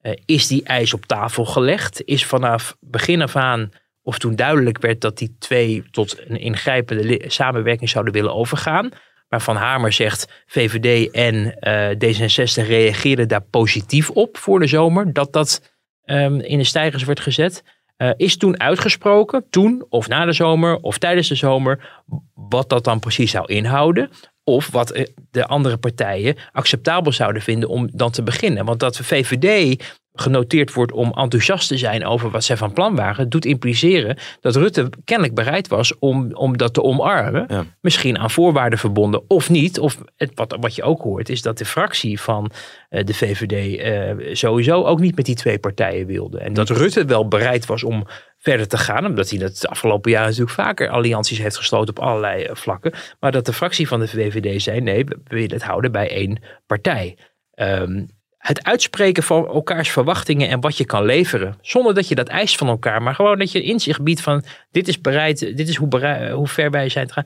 uh, 0.02 0.12
is 0.24 0.46
die 0.46 0.62
eis 0.62 0.94
op 0.94 1.06
tafel 1.06 1.44
gelegd? 1.44 2.02
Is 2.04 2.26
vanaf 2.26 2.76
begin 2.80 3.22
af 3.22 3.36
aan, 3.36 3.70
of 4.02 4.18
toen 4.18 4.36
duidelijk 4.36 4.80
werd 4.80 5.00
dat 5.00 5.18
die 5.18 5.36
twee 5.38 5.84
tot 5.90 6.18
een 6.28 6.40
ingrijpende 6.40 7.24
samenwerking 7.26 7.90
zouden 7.90 8.12
willen 8.12 8.34
overgaan, 8.34 8.90
waarvan 9.28 9.56
Hamer 9.56 9.92
zegt 9.92 10.44
VVD 10.46 11.10
en 11.10 11.34
uh, 11.60 11.88
D66 11.90 12.66
reageerden 12.66 13.28
daar 13.28 13.44
positief 13.50 14.10
op 14.10 14.36
voor 14.36 14.60
de 14.60 14.66
zomer, 14.66 15.12
dat 15.12 15.32
dat 15.32 15.72
um, 16.04 16.40
in 16.40 16.58
de 16.58 16.64
stijgers 16.64 17.04
werd 17.04 17.20
gezet. 17.20 17.62
Uh, 17.98 18.10
is 18.16 18.36
toen 18.36 18.60
uitgesproken, 18.60 19.46
toen 19.50 19.86
of 19.88 20.08
na 20.08 20.24
de 20.24 20.32
zomer 20.32 20.76
of 20.76 20.98
tijdens 20.98 21.28
de 21.28 21.34
zomer, 21.34 22.02
wat 22.34 22.68
dat 22.68 22.84
dan 22.84 23.00
precies 23.00 23.30
zou 23.30 23.52
inhouden. 23.52 24.10
Of 24.44 24.70
wat 24.70 24.96
uh, 24.96 25.04
de 25.30 25.46
andere 25.46 25.76
partijen 25.76 26.36
acceptabel 26.52 27.12
zouden 27.12 27.42
vinden 27.42 27.68
om 27.68 27.88
dan 27.92 28.10
te 28.10 28.22
beginnen. 28.22 28.64
Want 28.64 28.80
dat 28.80 28.94
de 28.94 29.04
VVD 29.04 29.82
genoteerd 30.20 30.72
wordt 30.72 30.92
om 30.92 31.12
enthousiast 31.12 31.68
te 31.68 31.78
zijn 31.78 32.06
over 32.06 32.30
wat 32.30 32.44
zij 32.44 32.56
van 32.56 32.72
plan 32.72 32.94
waren, 32.94 33.28
doet 33.28 33.44
impliceren 33.44 34.16
dat 34.40 34.56
Rutte 34.56 34.90
kennelijk 35.04 35.34
bereid 35.34 35.68
was 35.68 35.98
om, 35.98 36.34
om 36.34 36.56
dat 36.56 36.74
te 36.74 36.82
omarmen. 36.82 37.44
Ja. 37.48 37.64
Misschien 37.80 38.18
aan 38.18 38.30
voorwaarden 38.30 38.78
verbonden 38.78 39.22
of 39.28 39.50
niet. 39.50 39.78
Of 39.78 39.98
het, 40.16 40.30
wat, 40.34 40.56
wat 40.60 40.74
je 40.74 40.82
ook 40.82 41.02
hoort, 41.02 41.28
is 41.28 41.42
dat 41.42 41.58
de 41.58 41.64
fractie 41.64 42.20
van 42.20 42.50
eh, 42.88 43.04
de 43.04 43.14
VVD 43.14 43.78
eh, 43.78 44.34
sowieso 44.34 44.84
ook 44.84 45.00
niet 45.00 45.16
met 45.16 45.24
die 45.24 45.34
twee 45.34 45.58
partijen 45.58 46.06
wilde. 46.06 46.38
En 46.38 46.52
dat 46.52 46.68
Rutte 46.68 47.04
wel 47.04 47.28
bereid 47.28 47.66
was 47.66 47.84
om 47.84 48.06
verder 48.38 48.68
te 48.68 48.78
gaan, 48.78 49.06
omdat 49.06 49.30
hij 49.30 49.38
dat 49.38 49.56
de 49.56 49.68
afgelopen 49.68 50.10
jaren 50.10 50.28
natuurlijk 50.28 50.54
vaker 50.54 50.88
allianties 50.88 51.38
heeft 51.38 51.56
gesloten 51.56 51.96
op 51.96 52.04
allerlei 52.04 52.42
eh, 52.42 52.54
vlakken. 52.54 52.92
Maar 53.20 53.32
dat 53.32 53.46
de 53.46 53.52
fractie 53.52 53.88
van 53.88 54.00
de 54.00 54.08
VVD 54.08 54.62
zei: 54.62 54.80
nee, 54.80 55.04
we 55.04 55.16
willen 55.24 55.52
het 55.52 55.62
houden 55.62 55.92
bij 55.92 56.10
één 56.10 56.42
partij. 56.66 57.16
Ehm, 57.54 58.04
het 58.48 58.64
uitspreken 58.64 59.22
van 59.22 59.46
elkaars 59.46 59.90
verwachtingen 59.90 60.48
en 60.48 60.60
wat 60.60 60.76
je 60.76 60.84
kan 60.84 61.04
leveren. 61.04 61.58
Zonder 61.60 61.94
dat 61.94 62.08
je 62.08 62.14
dat 62.14 62.28
eist 62.28 62.56
van 62.56 62.68
elkaar, 62.68 63.02
maar 63.02 63.14
gewoon 63.14 63.38
dat 63.38 63.52
je 63.52 63.62
inzicht 63.62 64.02
biedt 64.02 64.20
van 64.20 64.44
dit 64.70 64.88
is 64.88 65.00
bereid, 65.00 65.38
dit 65.38 65.68
is 65.68 65.76
hoe, 65.76 66.30
hoe 66.32 66.48
ver 66.48 66.70
wij 66.70 66.88
zijn 66.88 67.06
te 67.06 67.12
gaan. 67.12 67.24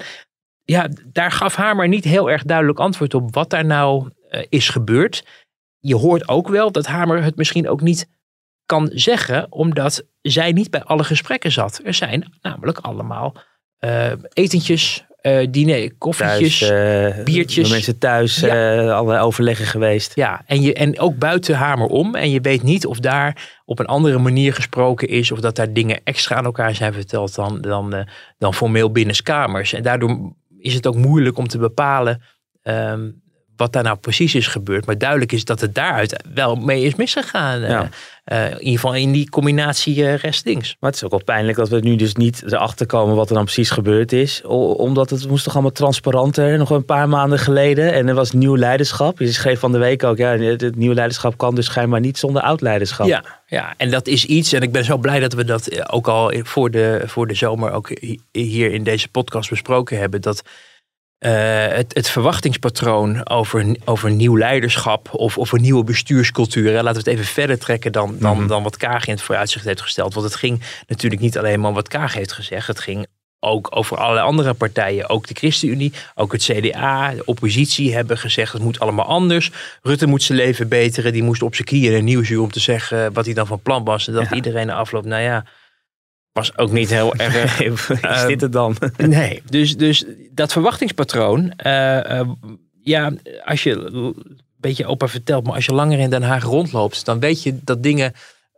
Ja, 0.62 0.88
daar 1.06 1.32
gaf 1.32 1.54
Hamer 1.54 1.88
niet 1.88 2.04
heel 2.04 2.30
erg 2.30 2.42
duidelijk 2.42 2.78
antwoord 2.78 3.14
op 3.14 3.34
wat 3.34 3.50
daar 3.50 3.64
nou 3.64 4.10
uh, 4.30 4.42
is 4.48 4.68
gebeurd. 4.68 5.24
Je 5.78 5.96
hoort 5.96 6.28
ook 6.28 6.48
wel 6.48 6.72
dat 6.72 6.86
Hamer 6.86 7.22
het 7.22 7.36
misschien 7.36 7.68
ook 7.68 7.80
niet 7.80 8.08
kan 8.66 8.90
zeggen, 8.92 9.52
omdat 9.52 10.06
zij 10.20 10.52
niet 10.52 10.70
bij 10.70 10.82
alle 10.82 11.04
gesprekken 11.04 11.52
zat. 11.52 11.80
Er 11.84 11.94
zijn 11.94 12.32
namelijk 12.40 12.78
allemaal 12.78 13.36
uh, 13.80 14.12
etentjes, 14.32 15.04
uh, 15.22 15.46
diner, 15.50 15.92
koffietjes, 15.98 16.58
thuis, 16.58 17.16
uh, 17.18 17.24
biertjes. 17.24 17.70
Mensen 17.70 17.98
thuis, 17.98 18.40
ja. 18.40 18.84
uh, 18.84 18.92
allerlei 18.92 19.24
overleggen 19.24 19.66
geweest. 19.66 20.14
Ja, 20.14 20.42
en, 20.46 20.62
je, 20.62 20.74
en 20.74 20.98
ook 20.98 21.18
buiten 21.18 21.54
Hamer 21.54 21.86
om. 21.86 22.14
En 22.14 22.30
je 22.30 22.40
weet 22.40 22.62
niet 22.62 22.86
of 22.86 22.98
daar 22.98 23.60
op 23.64 23.78
een 23.78 23.86
andere 23.86 24.18
manier 24.18 24.54
gesproken 24.54 25.08
is. 25.08 25.32
Of 25.32 25.40
dat 25.40 25.56
daar 25.56 25.72
dingen 25.72 26.00
extra 26.04 26.36
aan 26.36 26.44
elkaar 26.44 26.74
zijn 26.74 26.92
verteld 26.92 27.34
dan, 27.34 27.60
dan, 27.60 28.06
dan 28.38 28.54
formeel 28.54 28.92
binnenskamers. 28.92 29.72
En 29.72 29.82
daardoor 29.82 30.34
is 30.58 30.74
het 30.74 30.86
ook 30.86 30.96
moeilijk 30.96 31.38
om 31.38 31.48
te 31.48 31.58
bepalen 31.58 32.22
um, 32.62 33.21
wat 33.62 33.72
daar 33.72 33.82
nou 33.82 33.96
precies 33.96 34.34
is 34.34 34.46
gebeurd. 34.46 34.86
Maar 34.86 34.98
duidelijk 34.98 35.32
is 35.32 35.44
dat 35.44 35.60
het 35.60 35.74
daaruit 35.74 36.24
wel 36.34 36.56
mee 36.56 36.82
is 36.84 36.94
misgegaan. 36.94 37.60
Ja. 37.60 37.88
Uh, 38.32 38.44
in 38.44 38.58
ieder 38.58 38.80
geval 38.80 38.94
in 38.94 39.12
die 39.12 39.30
combinatie 39.30 39.96
uh, 39.96 40.16
rest-dings. 40.16 40.76
Maar 40.80 40.90
het 40.90 40.98
is 40.98 41.04
ook 41.04 41.10
wel 41.10 41.24
pijnlijk 41.24 41.56
dat 41.56 41.68
we 41.68 41.78
nu 41.78 41.96
dus 41.96 42.14
niet 42.14 42.42
erachter 42.46 42.86
komen 42.86 43.16
wat 43.16 43.28
er 43.28 43.34
dan 43.34 43.44
precies 43.44 43.70
gebeurd 43.70 44.12
is. 44.12 44.42
Omdat 44.76 45.10
het 45.10 45.28
moest 45.28 45.44
toch 45.44 45.52
allemaal 45.52 45.72
transparanter 45.72 46.58
nog 46.58 46.70
een 46.70 46.84
paar 46.84 47.08
maanden 47.08 47.38
geleden. 47.38 47.92
En 47.92 48.08
er 48.08 48.14
was 48.14 48.32
nieuw 48.32 48.56
leiderschap. 48.56 49.18
Je 49.18 49.32
schreef 49.32 49.60
van 49.60 49.72
de 49.72 49.78
week 49.78 50.04
ook, 50.04 50.16
ja, 50.16 50.36
het 50.36 50.76
nieuwe 50.76 50.94
leiderschap 50.94 51.36
kan 51.36 51.54
dus 51.54 51.66
schijnbaar 51.66 52.00
niet 52.00 52.18
zonder 52.18 52.42
oud 52.42 52.60
leiderschap. 52.60 53.06
Ja, 53.06 53.24
ja, 53.46 53.74
en 53.76 53.90
dat 53.90 54.06
is 54.06 54.24
iets. 54.24 54.52
En 54.52 54.62
ik 54.62 54.72
ben 54.72 54.84
zo 54.84 54.96
blij 54.96 55.20
dat 55.20 55.32
we 55.32 55.44
dat 55.44 55.90
ook 55.90 56.08
al 56.08 56.32
voor 56.42 56.70
de, 56.70 57.02
voor 57.06 57.26
de 57.26 57.34
zomer 57.34 57.70
ook 57.70 57.90
hier 58.32 58.72
in 58.72 58.82
deze 58.82 59.08
podcast 59.08 59.50
besproken 59.50 59.98
hebben. 59.98 60.20
Dat 60.20 60.42
uh, 61.22 61.66
het, 61.76 61.94
het, 61.94 62.08
verwachtingspatroon 62.08 63.28
over, 63.28 63.76
over 63.84 64.10
nieuw 64.10 64.36
leiderschap 64.36 65.08
of, 65.14 65.52
een 65.52 65.60
nieuwe 65.60 65.84
bestuurscultuur. 65.84 66.72
Laten 66.72 66.92
we 66.92 66.98
het 66.98 67.06
even 67.06 67.24
verder 67.24 67.58
trekken 67.58 67.92
dan, 67.92 68.16
dan, 68.18 68.32
mm-hmm. 68.32 68.48
dan 68.48 68.62
wat 68.62 68.76
Kaag 68.76 69.06
in 69.06 69.12
het 69.12 69.22
vooruitzicht 69.22 69.64
heeft 69.64 69.80
gesteld. 69.80 70.14
Want 70.14 70.26
het 70.26 70.36
ging 70.36 70.62
natuurlijk 70.86 71.22
niet 71.22 71.38
alleen 71.38 71.60
maar 71.60 71.68
om 71.68 71.74
wat 71.74 71.88
Kaag 71.88 72.14
heeft 72.14 72.32
gezegd. 72.32 72.66
Het 72.66 72.80
ging 72.80 73.06
ook 73.40 73.76
over 73.76 73.96
allerlei 73.96 74.26
andere 74.26 74.54
partijen. 74.54 75.08
Ook 75.08 75.26
de 75.26 75.34
ChristenUnie, 75.34 75.92
ook 76.14 76.32
het 76.32 76.42
CDA, 76.42 77.10
de 77.10 77.24
oppositie 77.24 77.94
hebben 77.94 78.18
gezegd 78.18 78.52
het 78.52 78.62
moet 78.62 78.80
allemaal 78.80 79.06
anders. 79.06 79.50
Rutte 79.82 80.06
moet 80.06 80.22
zijn 80.22 80.38
leven 80.38 80.68
beteren. 80.68 81.12
Die 81.12 81.22
moest 81.22 81.42
op 81.42 81.54
zijn 81.54 81.66
knieën 81.66 81.94
een 81.94 82.04
nieuwsuur 82.04 82.40
om 82.40 82.52
te 82.52 82.60
zeggen 82.60 83.12
wat 83.12 83.24
hij 83.24 83.34
dan 83.34 83.46
van 83.46 83.60
plan 83.60 83.84
was. 83.84 84.08
En 84.08 84.14
dat 84.14 84.28
ja. 84.28 84.34
iedereen 84.34 84.66
na 84.66 84.74
afloop, 84.74 85.04
nou 85.04 85.22
ja 85.22 85.44
was 86.32 86.58
ook 86.58 86.70
niet 86.70 86.90
heel 86.90 87.14
erg. 87.32 87.60
is 88.16 88.26
dit 88.26 88.40
het 88.40 88.52
dan? 88.52 88.76
nee, 88.96 89.42
dus, 89.44 89.76
dus 89.76 90.04
dat 90.30 90.52
verwachtingspatroon. 90.52 91.52
Uh, 91.66 91.96
uh, 91.96 92.20
ja, 92.82 93.12
als 93.44 93.62
je 93.62 93.72
een 93.72 94.38
beetje 94.56 94.86
opa 94.86 95.08
vertelt, 95.08 95.44
maar 95.44 95.54
als 95.54 95.64
je 95.64 95.74
langer 95.74 95.98
in 95.98 96.10
Den 96.10 96.22
Haag 96.22 96.42
rondloopt, 96.42 97.04
dan 97.04 97.20
weet 97.20 97.42
je 97.42 97.58
dat 97.64 97.82
dingen 97.82 98.12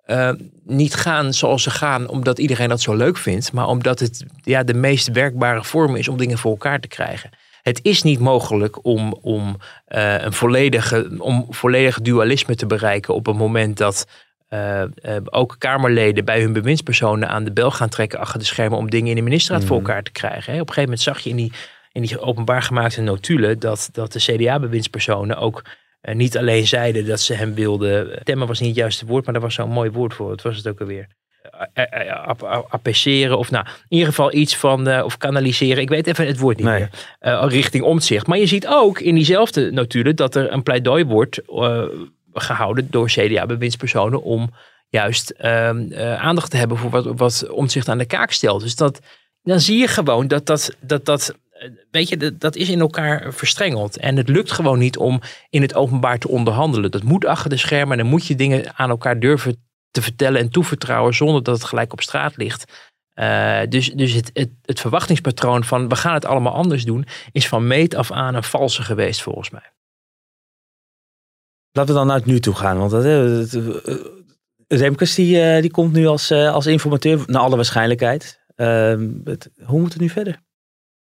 uh, 0.06 0.30
niet 0.64 0.94
gaan 0.94 1.34
zoals 1.34 1.62
ze 1.62 1.70
gaan, 1.70 2.08
omdat 2.08 2.38
iedereen 2.38 2.68
dat 2.68 2.80
zo 2.80 2.94
leuk 2.94 3.16
vindt, 3.16 3.52
maar 3.52 3.68
omdat 3.68 4.00
het 4.00 4.24
ja, 4.42 4.62
de 4.62 4.74
meest 4.74 5.10
werkbare 5.10 5.64
vorm 5.64 5.96
is 5.96 6.08
om 6.08 6.16
dingen 6.16 6.38
voor 6.38 6.50
elkaar 6.50 6.80
te 6.80 6.88
krijgen. 6.88 7.30
Het 7.62 7.80
is 7.82 8.02
niet 8.02 8.18
mogelijk 8.18 8.84
om, 8.84 9.18
om, 9.22 9.56
een 9.86 10.32
volledige, 10.32 11.10
om 11.18 11.46
volledig 11.50 12.00
dualisme 12.00 12.54
te 12.54 12.66
bereiken 12.66 13.14
op 13.14 13.26
het 13.26 13.36
moment 13.36 13.76
dat 13.76 14.06
uh, 14.50 14.80
uh, 14.80 15.16
ook 15.24 15.56
Kamerleden 15.58 16.24
bij 16.24 16.40
hun 16.40 16.52
bewindspersonen 16.52 17.28
aan 17.28 17.44
de 17.44 17.52
bel 17.52 17.70
gaan 17.70 17.88
trekken 17.88 18.18
achter 18.18 18.38
de 18.38 18.44
schermen 18.44 18.78
om 18.78 18.90
dingen 18.90 19.10
in 19.10 19.16
de 19.16 19.22
ministerraad 19.22 19.62
mm. 19.62 19.68
voor 19.68 19.76
elkaar 19.76 20.02
te 20.02 20.12
krijgen. 20.12 20.52
Hè. 20.52 20.60
Op 20.60 20.68
een 20.68 20.74
gegeven 20.74 20.82
moment 20.82 21.00
zag 21.00 21.20
je 21.20 21.30
in 21.30 21.36
die, 21.36 21.52
in 21.92 22.02
die 22.02 22.20
openbaar 22.20 22.62
gemaakte 22.62 23.00
notulen 23.00 23.58
dat, 23.58 23.88
dat 23.92 24.12
de 24.12 24.18
CDA-bewindspersonen 24.18 25.36
ook 25.36 25.62
uh, 26.02 26.14
niet 26.14 26.38
alleen 26.38 26.66
zeiden 26.66 27.06
dat 27.06 27.20
ze 27.20 27.34
hem 27.34 27.54
wilden. 27.54 28.20
Temmen 28.24 28.46
was 28.46 28.60
niet 28.60 28.68
het 28.68 28.78
juiste 28.78 29.06
woord, 29.06 29.24
maar 29.24 29.34
daar 29.34 29.42
was 29.42 29.54
zo'n 29.54 29.70
mooi 29.70 29.90
woord 29.90 30.14
voor. 30.14 30.28
Wat 30.28 30.42
was 30.42 30.56
het 30.56 30.68
ook 30.68 30.80
alweer? 30.80 31.06
Appesseren 32.68 33.38
of 33.38 33.50
nou, 33.50 33.66
in 33.66 33.72
ieder 33.88 34.08
geval 34.08 34.34
iets 34.34 34.56
van, 34.56 35.02
of 35.02 35.16
kanaliseren. 35.16 35.82
Ik 35.82 35.88
weet 35.88 36.06
even 36.06 36.26
het 36.26 36.38
woord 36.38 36.56
niet 36.56 36.66
nee. 36.66 36.88
meer. 37.20 37.48
richting 37.48 37.84
omzicht. 37.84 38.26
Maar 38.26 38.38
je 38.38 38.46
ziet 38.46 38.66
ook 38.66 39.00
in 39.00 39.14
diezelfde 39.14 39.70
notulen 39.70 40.16
dat 40.16 40.34
er 40.34 40.52
een 40.52 40.62
pleidooi 40.62 41.04
wordt 41.04 41.40
gehouden 42.34 42.90
door 42.90 43.06
CDA-bewindspersonen 43.06 44.22
om 44.22 44.50
juist 44.88 45.34
uh, 45.40 45.70
uh, 45.72 46.14
aandacht 46.14 46.50
te 46.50 46.56
hebben 46.56 46.76
voor 46.76 46.90
wat, 46.90 47.04
wat 47.04 47.48
omzicht 47.50 47.88
aan 47.88 47.98
de 47.98 48.04
kaak 48.04 48.30
stelt. 48.30 48.60
Dus 48.60 48.76
dat, 48.76 49.00
dan 49.42 49.60
zie 49.60 49.78
je 49.78 49.88
gewoon 49.88 50.28
dat 50.28 50.46
dat, 50.46 50.76
dat, 50.80 51.04
dat 51.04 51.34
weet 51.90 52.08
je, 52.08 52.16
dat, 52.16 52.40
dat 52.40 52.56
is 52.56 52.68
in 52.68 52.80
elkaar 52.80 53.32
verstrengeld. 53.32 53.96
En 53.96 54.16
het 54.16 54.28
lukt 54.28 54.52
gewoon 54.52 54.78
niet 54.78 54.96
om 54.96 55.20
in 55.50 55.62
het 55.62 55.74
openbaar 55.74 56.18
te 56.18 56.28
onderhandelen. 56.28 56.90
Dat 56.90 57.02
moet 57.02 57.24
achter 57.24 57.50
de 57.50 57.56
schermen 57.56 57.92
en 57.92 57.98
dan 57.98 58.12
moet 58.12 58.26
je 58.26 58.34
dingen 58.34 58.76
aan 58.76 58.90
elkaar 58.90 59.20
durven 59.20 59.64
te 59.90 60.02
vertellen 60.02 60.40
en 60.40 60.50
toevertrouwen 60.50 61.14
zonder 61.14 61.42
dat 61.42 61.54
het 61.54 61.64
gelijk 61.64 61.92
op 61.92 62.00
straat 62.00 62.36
ligt. 62.36 62.92
Uh, 63.14 63.60
dus 63.68 63.90
dus 63.90 64.12
het, 64.12 64.30
het, 64.32 64.50
het 64.62 64.80
verwachtingspatroon 64.80 65.64
van 65.64 65.88
we 65.88 65.96
gaan 65.96 66.14
het 66.14 66.24
allemaal 66.24 66.54
anders 66.54 66.84
doen, 66.84 67.06
is 67.32 67.48
van 67.48 67.66
meet 67.66 67.94
af 67.94 68.12
aan 68.12 68.34
een 68.34 68.44
valse 68.44 68.82
geweest 68.82 69.22
volgens 69.22 69.50
mij. 69.50 69.72
Laten 71.76 71.92
we 71.92 71.98
dan 71.98 72.06
naar 72.06 72.16
het 72.16 72.26
nu 72.26 72.40
toe 72.40 72.54
gaan. 72.54 72.78
Want 72.78 72.92
uh, 73.04 73.96
Remkes 74.68 75.14
die, 75.14 75.60
die 75.60 75.70
komt 75.70 75.92
nu 75.92 76.06
als, 76.06 76.30
als 76.30 76.66
informateur, 76.66 77.22
naar 77.26 77.42
alle 77.42 77.56
waarschijnlijkheid. 77.56 78.40
Ehm, 78.54 79.10
hoe 79.64 79.80
moet 79.80 79.92
het 79.92 80.02
nu 80.02 80.08
verder? 80.08 80.40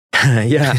ja, 0.57 0.74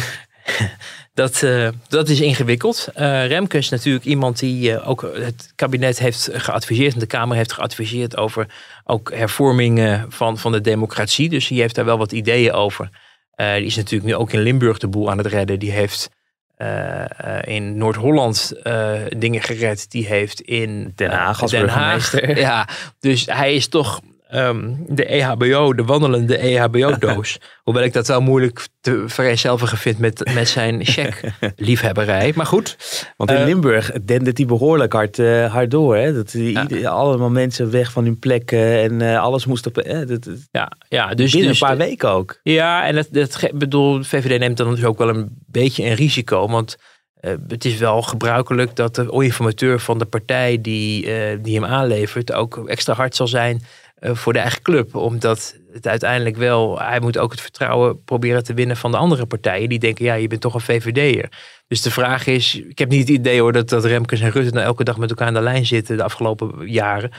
dat, 1.13 1.45
dat 1.88 2.10
is 2.10 2.21
ingewikkeld. 2.21 2.88
Uh, 2.95 3.28
Remkes 3.28 3.60
is 3.60 3.69
natuurlijk 3.69 4.06
iemand 4.06 4.39
die 4.39 4.82
ook 4.82 5.02
het 5.02 5.52
kabinet 5.56 6.00
heeft 6.00 6.30
geadviseerd 6.32 6.93
en 6.93 7.00
de 7.00 7.06
Kamer 7.06 7.38
heeft 7.38 7.54
geadviseerd 7.54 8.17
over 8.17 8.45
ook 8.84 9.13
hervormingen 9.13 10.12
van, 10.12 10.38
van 10.38 10.52
de 10.52 10.62
democratie. 10.62 11.30
Dus 11.30 11.47
die 11.47 11.62
heeft 11.62 11.76
daar 11.76 11.86
wel 11.86 11.97
wat 11.97 12.12
ideeën 12.12 12.54
over. 12.54 12.89
die 13.36 13.65
is 13.65 13.76
natuurlijk 13.76 14.10
nu 14.10 14.15
ook 14.15 14.32
in 14.32 14.41
Limburg 14.41 14.78
de 14.78 14.88
boel 14.88 15.10
aan 15.10 15.17
het 15.17 15.28
redden. 15.28 15.60
Die 15.60 15.71
heeft 15.71 16.10
uh, 16.58 17.04
in 17.41 17.78
Noord-Holland 17.78 18.54
uh, 18.63 18.91
dingen 19.17 19.41
gered. 19.41 19.91
Die 19.91 20.06
heeft 20.08 20.41
in 20.41 20.91
Den 20.96 21.12
Haag 21.12 21.41
als 21.41 21.52
Den. 21.52 21.70
Haag, 21.70 22.38
ja, 22.38 22.67
dus 23.00 23.26
hij 23.26 23.56
is 23.56 23.67
toch 23.67 24.02
um, 24.34 24.86
de 24.88 25.06
EHBO, 25.06 25.74
de 25.74 25.84
wandelende 25.84 26.38
EHBO-doos. 26.38 27.38
Hoewel 27.63 27.84
ik 27.84 27.94
dat 27.94 28.08
wel 28.08 28.22
moeilijk 28.22 28.68
te 28.82 29.04
vereenzelvigen 29.08 29.78
vind 29.78 29.98
met, 30.00 30.34
met 30.34 30.48
zijn 30.48 30.86
check-liefhebberij. 30.86 32.32
Maar 32.36 32.46
goed. 32.46 32.78
Want 33.18 33.32
in 33.32 33.38
uh, 33.40 33.46
Limburg 33.46 33.92
dendert 33.92 34.38
hij 34.38 34.48
behoorlijk 34.48 34.94
hard, 34.94 35.18
uh, 35.18 35.54
hard 35.54 35.72
door. 35.72 35.96
Hè? 35.96 36.13
Dat 36.13 36.32
ja. 36.32 36.62
ieder, 36.62 36.88
allemaal 36.88 37.30
mensen 37.30 37.72
weg 37.72 37.92
van 37.92 38.04
hun 38.04 38.20
plekken 38.20 38.82
en 38.82 39.00
uh, 39.00 39.22
alles 39.22 39.46
moest 39.46 39.66
op. 39.66 39.74
Dat, 40.08 40.30
ja, 40.52 40.72
ja, 40.90 41.13
dus, 41.13 41.32
binnen 41.32 41.50
dus, 41.50 41.62
een 41.62 41.68
paar 41.68 41.78
weken 41.78 42.10
ook. 42.10 42.40
Ja, 42.44 42.86
en 42.86 42.96
dat, 42.96 43.08
dat 43.12 43.50
bedoel, 43.54 44.04
VVD 44.04 44.40
neemt 44.40 44.58
dan 44.58 44.76
dus 44.76 44.84
ook 44.84 44.98
wel 44.98 45.10
een 45.10 45.30
beetje 45.46 45.84
een 45.84 45.96
risico. 45.96 46.48
Want 46.48 46.78
uh, 47.22 47.32
het 47.48 47.66
is 47.66 47.78
wel 47.78 48.02
gebruikelijk 48.02 48.76
dat 48.76 48.96
de 48.96 49.08
informateur 49.12 49.80
van 49.80 49.98
de 49.98 50.06
partij 50.06 50.62
die, 50.62 51.06
uh, 51.06 51.38
die 51.42 51.56
hem 51.56 51.66
aanlevert 51.66 52.34
ook 52.34 52.68
extra 52.68 52.94
hard 52.94 53.16
zal 53.16 53.28
zijn 53.28 53.62
voor 54.00 54.34
de 54.34 54.40
eigen 54.40 54.62
club. 54.62 54.96
Omdat 54.96 55.56
het 55.72 55.88
uiteindelijk 55.88 56.38
wel, 56.38 56.80
hij 56.80 57.00
moet 57.00 57.18
ook 57.18 57.32
het 57.32 57.42
vertrouwen 57.42 58.04
proberen 58.04 58.44
te 58.44 58.54
winnen 58.54 58.78
van 58.78 58.92
de 58.92 58.98
andere 58.98 59.26
partijen. 59.26 59.70
Die 59.70 59.80
denken, 59.80 60.06
ja, 60.06 60.14
je 60.14 60.28
bent 60.28 60.42
toch 60.42 60.54
een 60.54 60.62
VVD'er. 60.62 61.30
Dus 61.68 61.82
de 61.82 61.92
vraag 61.92 62.28
is, 62.28 62.56
ik 62.56 62.80
heb 62.80 62.90
niet 62.90 63.08
het 63.08 63.18
idee 63.18 63.42
hoor 63.42 63.52
dat, 63.52 63.70
dat 63.70 63.86
Remkes 63.86 64.22
en 64.22 64.32
Rutte 64.32 64.54
nou 64.54 64.66
elke 64.66 64.84
dag 64.84 64.98
met 64.98 65.10
elkaar 65.10 65.28
aan 65.28 65.34
de 65.34 65.42
lijn 65.42 65.66
zitten 65.66 65.98
de 65.98 66.04
afgelopen 66.04 66.70
jaren. 66.70 67.12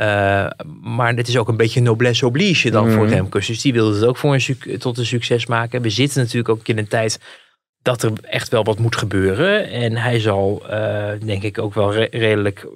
Uh, 0.00 0.46
maar 0.80 1.14
het 1.14 1.28
is 1.28 1.36
ook 1.36 1.48
een 1.48 1.56
beetje 1.56 1.80
noblesse 1.80 2.26
oblige 2.26 2.70
dan 2.70 2.86
mm. 2.86 2.92
voor 2.92 3.08
Remkes. 3.08 3.46
Dus 3.46 3.60
die 3.60 3.72
wilde 3.72 3.94
het 3.94 4.04
ook 4.04 4.16
voor 4.16 4.34
een 4.34 4.78
tot 4.78 4.98
een 4.98 5.06
succes 5.06 5.46
maken. 5.46 5.82
We 5.82 5.90
zitten 5.90 6.20
natuurlijk 6.20 6.48
ook 6.48 6.68
in 6.68 6.78
een 6.78 6.88
tijd 6.88 7.20
dat 7.82 8.02
er 8.02 8.12
echt 8.22 8.48
wel 8.48 8.64
wat 8.64 8.78
moet 8.78 8.96
gebeuren. 8.96 9.70
En 9.70 9.96
hij 9.96 10.20
zal, 10.20 10.62
uh, 10.70 11.08
denk 11.24 11.42
ik, 11.42 11.58
ook 11.58 11.74
wel 11.74 11.92
re 11.92 12.08
redelijk 12.10 12.66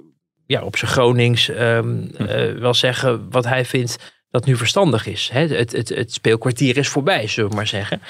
ja, 0.47 0.61
op 0.61 0.77
zijn 0.77 0.91
Gronings 0.91 1.49
ehm, 1.49 2.01
Hm. 2.17 2.23
eh, 2.23 2.53
wel 2.53 2.73
zeggen 2.73 3.29
wat 3.29 3.45
hij 3.45 3.65
vindt 3.65 4.15
dat 4.29 4.45
nu 4.45 4.55
verstandig 4.55 5.05
is. 5.05 5.29
Hè? 5.33 5.47
Het, 5.47 5.71
het, 5.71 5.89
het 5.89 6.13
speelkwartier 6.13 6.77
is 6.77 6.87
voorbij, 6.87 7.27
zullen 7.27 7.49
we 7.49 7.55
maar 7.55 7.67
zeggen. 7.67 8.01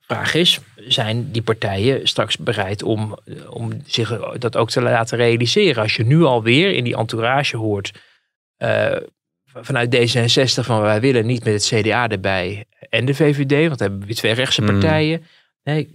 Vraag 0.00 0.34
is, 0.34 0.60
zijn 0.76 1.30
die 1.30 1.42
partijen 1.42 2.08
straks 2.08 2.36
bereid 2.38 2.82
om, 2.82 3.18
om 3.48 3.82
zich 3.86 4.20
dat 4.38 4.56
ook 4.56 4.70
te 4.70 4.80
laten 4.80 5.18
realiseren? 5.18 5.82
Als 5.82 5.96
je 5.96 6.04
nu 6.04 6.22
alweer 6.22 6.72
in 6.74 6.84
die 6.84 6.96
entourage 6.96 7.56
hoort 7.56 7.92
eh, 8.56 8.96
vanuit 9.44 9.96
D66 9.96 10.64
van 10.64 10.80
wij 10.80 11.00
willen 11.00 11.26
niet 11.26 11.44
met 11.44 11.52
het 11.52 11.80
CDA 11.82 12.08
erbij 12.08 12.64
en 12.88 13.04
de 13.04 13.14
VVD, 13.14 13.50
want 13.66 13.78
dan 13.78 13.78
hebben 13.78 13.98
we 14.00 14.06
weer 14.06 14.14
twee 14.14 14.32
rechtse 14.32 14.60
Mm. 14.62 14.66
partijen. 14.66 15.24
Nee, 15.62 15.88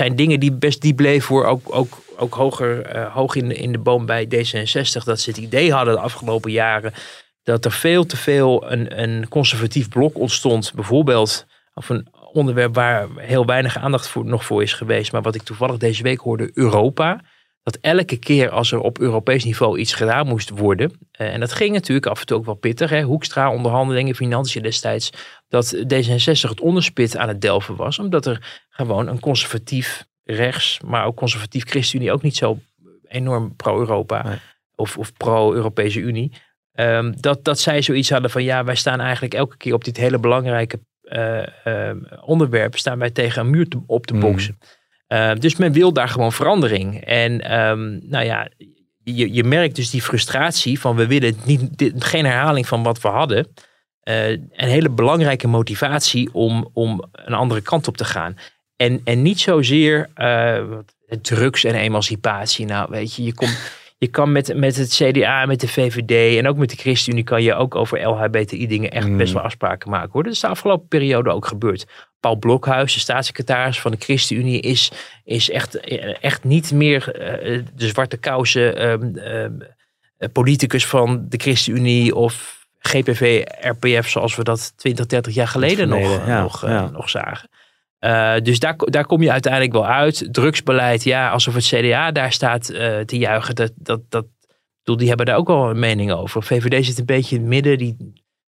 zijn 0.00 0.16
dingen 0.16 0.40
die 0.40 0.52
best 0.52 0.80
diep 0.80 0.96
bleven 0.96 1.22
voor 1.26 1.44
ook, 1.44 1.74
ook, 1.74 1.98
ook 2.16 2.34
hoger, 2.34 2.82
eh, 2.82 3.14
hoog 3.14 3.34
in 3.34 3.48
de, 3.48 3.54
in 3.54 3.72
de 3.72 3.78
boom 3.78 4.06
bij 4.06 4.24
D66. 4.24 5.04
Dat 5.04 5.20
ze 5.20 5.30
het 5.30 5.38
idee 5.38 5.72
hadden 5.72 5.94
de 5.94 6.00
afgelopen 6.00 6.50
jaren 6.50 6.92
dat 7.42 7.64
er 7.64 7.72
veel 7.72 8.06
te 8.06 8.16
veel 8.16 8.70
een, 8.70 9.02
een 9.02 9.28
conservatief 9.28 9.88
blok 9.88 10.18
ontstond. 10.18 10.72
Bijvoorbeeld 10.74 11.46
of 11.74 11.88
een 11.88 12.06
onderwerp 12.32 12.74
waar 12.74 13.08
heel 13.16 13.46
weinig 13.46 13.78
aandacht 13.78 14.08
voor, 14.08 14.24
nog 14.24 14.44
voor 14.44 14.62
is 14.62 14.72
geweest. 14.72 15.12
Maar 15.12 15.22
wat 15.22 15.34
ik 15.34 15.42
toevallig 15.42 15.76
deze 15.76 16.02
week 16.02 16.20
hoorde, 16.20 16.50
Europa. 16.54 17.20
Dat 17.70 17.78
elke 17.80 18.16
keer 18.16 18.48
als 18.50 18.72
er 18.72 18.80
op 18.80 18.98
Europees 18.98 19.44
niveau 19.44 19.78
iets 19.78 19.94
gedaan 19.94 20.26
moest 20.26 20.50
worden. 20.50 20.92
eh, 21.12 21.32
en 21.34 21.40
dat 21.40 21.52
ging 21.52 21.72
natuurlijk 21.72 22.06
af 22.06 22.20
en 22.20 22.26
toe 22.26 22.36
ook 22.36 22.44
wel 22.44 22.54
pittig. 22.54 22.90
Hè, 22.90 23.02
Hoekstra, 23.02 23.52
onderhandelingen, 23.52 24.14
financiën 24.14 24.62
destijds. 24.62 25.10
Dat 25.48 25.76
D66 25.76 26.48
het 26.48 26.60
onderspit 26.60 27.16
aan 27.16 27.28
het 27.28 27.40
delven 27.40 27.76
was. 27.76 27.98
Omdat 27.98 28.26
er 28.26 28.64
gewoon 28.68 29.06
een 29.08 29.20
conservatief 29.20 30.04
rechts, 30.24 30.80
maar 30.86 31.04
ook 31.04 31.16
conservatief 31.16 31.64
ChristenUnie 31.64 32.12
ook 32.12 32.22
niet 32.22 32.36
zo 32.36 32.58
enorm 33.08 33.56
pro-Europa 33.56 34.22
Nee. 34.22 34.38
of, 34.74 34.98
of 34.98 35.12
pro-Europese 35.12 36.00
Unie. 36.00 36.32
Ehm, 36.72 37.12
dat, 37.20 37.44
dat 37.44 37.58
zij 37.58 37.82
zoiets 37.82 38.10
hadden 38.10 38.30
van 38.30 38.42
ja, 38.42 38.64
wij 38.64 38.74
staan 38.74 39.00
eigenlijk 39.00 39.34
elke 39.34 39.56
keer 39.56 39.74
op 39.74 39.84
dit 39.84 39.96
hele 39.96 40.18
belangrijke 40.18 40.80
eh, 41.02 41.66
ehm, 41.66 41.98
onderwerp, 42.24 42.76
staan 42.76 42.98
wij 42.98 43.10
tegen 43.10 43.40
een 43.42 43.50
muur 43.50 43.68
te- 43.68 43.82
op 43.86 44.06
te 44.06 44.14
Mm. 44.14 44.20
Ehm, 45.10 45.38
dus 45.38 45.56
men 45.56 45.72
wil 45.72 45.92
daar 45.92 46.08
gewoon 46.08 46.32
verandering. 46.32 47.04
En 47.04 47.40
ehm, 47.40 48.08
nou 48.08 48.24
ja, 48.24 48.48
je, 49.04 49.32
je 49.32 49.44
merkt 49.44 49.76
dus 49.76 49.90
die 49.90 50.02
frustratie 50.02 50.80
van 50.80 50.96
we 50.96 51.06
willen 51.06 51.36
niet, 51.44 51.78
dit, 51.78 52.04
geen 52.04 52.24
herhaling 52.24 52.68
van 52.68 52.82
wat 52.82 53.00
we 53.00 53.08
hadden. 53.08 53.46
Eh, 54.00 54.30
een 54.30 54.68
hele 54.68 54.90
belangrijke 54.90 55.48
motivatie 55.48 56.28
om, 56.32 56.70
om 56.72 57.04
een 57.12 57.34
andere 57.34 57.60
kant 57.60 57.88
op 57.88 57.96
te 57.96 58.04
gaan. 58.04 58.36
En, 58.76 59.00
en 59.04 59.22
niet 59.22 59.40
zozeer 59.40 60.08
eh, 60.14 60.62
drugs 61.22 61.64
en 61.64 61.74
emancipatie. 61.74 62.66
Nou, 62.66 62.86
weet 62.90 63.14
je, 63.14 63.22
je, 63.24 63.34
komt, 63.34 63.58
je 63.98 64.06
kan 64.08 64.32
met, 64.32 64.56
met 64.56 64.76
het 64.76 64.92
CDA, 65.02 65.46
met 65.46 65.60
de 65.60 65.68
VVD 65.68 66.38
en 66.38 66.48
ook 66.48 66.56
met 66.56 66.70
de 66.70 66.76
ChristenUnie 66.76 67.24
kan 67.24 67.42
je 67.42 67.54
ook 67.54 67.74
over 67.74 68.06
LHBTI 68.06 68.66
dingen 68.66 68.90
echt 68.90 69.08
Mm. 69.08 69.16
best 69.16 69.32
wel 69.32 69.42
afspraken 69.42 69.90
maken. 69.90 70.10
Hoor. 70.12 70.22
Dat 70.22 70.32
is 70.32 70.40
de 70.40 70.46
afgelopen 70.46 70.88
periode 70.88 71.30
ook 71.30 71.46
gebeurd. 71.46 71.86
Paul 72.20 72.36
Blokhuis, 72.36 72.94
de 72.94 73.00
staatssecretaris 73.00 73.80
van 73.80 73.90
de 73.90 73.96
ChristenUnie, 74.00 74.60
is, 74.60 74.92
is 75.24 75.50
echt, 75.50 75.80
echt 76.20 76.44
niet 76.44 76.72
meer 76.72 77.14
eh, 77.14 77.62
de 77.74 77.88
zwarte 77.88 78.16
kousen 78.16 78.76
ehm, 78.76 79.16
ehm, 79.16 80.32
politicus 80.32 80.86
van 80.86 81.26
de 81.28 81.36
ChristenUnie 81.36 82.14
of 82.14 82.58
GPV, 82.78 83.44
RPF, 83.60 84.08
zoals 84.08 84.36
we 84.36 84.44
dat 84.44 84.72
20, 84.76 85.06
30 85.06 85.34
jaar 85.34 85.48
geleden 85.48 85.88
nog, 85.88 86.26
ja, 86.26 86.42
nog, 86.42 86.64
eh, 86.64 86.90
nog 86.90 87.10
zagen. 87.10 87.48
Eh, 87.98 88.34
dus 88.42 88.58
daar, 88.58 88.76
daar 88.76 89.06
kom 89.06 89.22
je 89.22 89.32
uiteindelijk 89.32 89.72
wel 89.72 89.86
uit. 89.86 90.28
Drugsbeleid, 90.30 91.04
ja, 91.04 91.30
alsof 91.30 91.54
het 91.54 91.64
CDA 91.64 92.12
daar 92.12 92.32
staat 92.32 92.64
te 93.06 93.18
juichen. 93.18 93.54
Dat, 93.54 93.72
dat, 93.76 94.00
dat, 94.08 94.24
ik 94.24 94.86
bedoel, 94.86 94.96
die 94.96 95.08
hebben 95.08 95.26
daar 95.26 95.36
ook 95.36 95.46
wel 95.46 95.70
een 95.70 95.78
mening 95.78 96.12
over. 96.12 96.42
VVD 96.42 96.84
zit 96.84 96.98
een 96.98 97.04
beetje 97.04 97.36
in 97.36 97.40
het 97.40 97.50
midden. 97.50 97.78
Die 97.78 97.96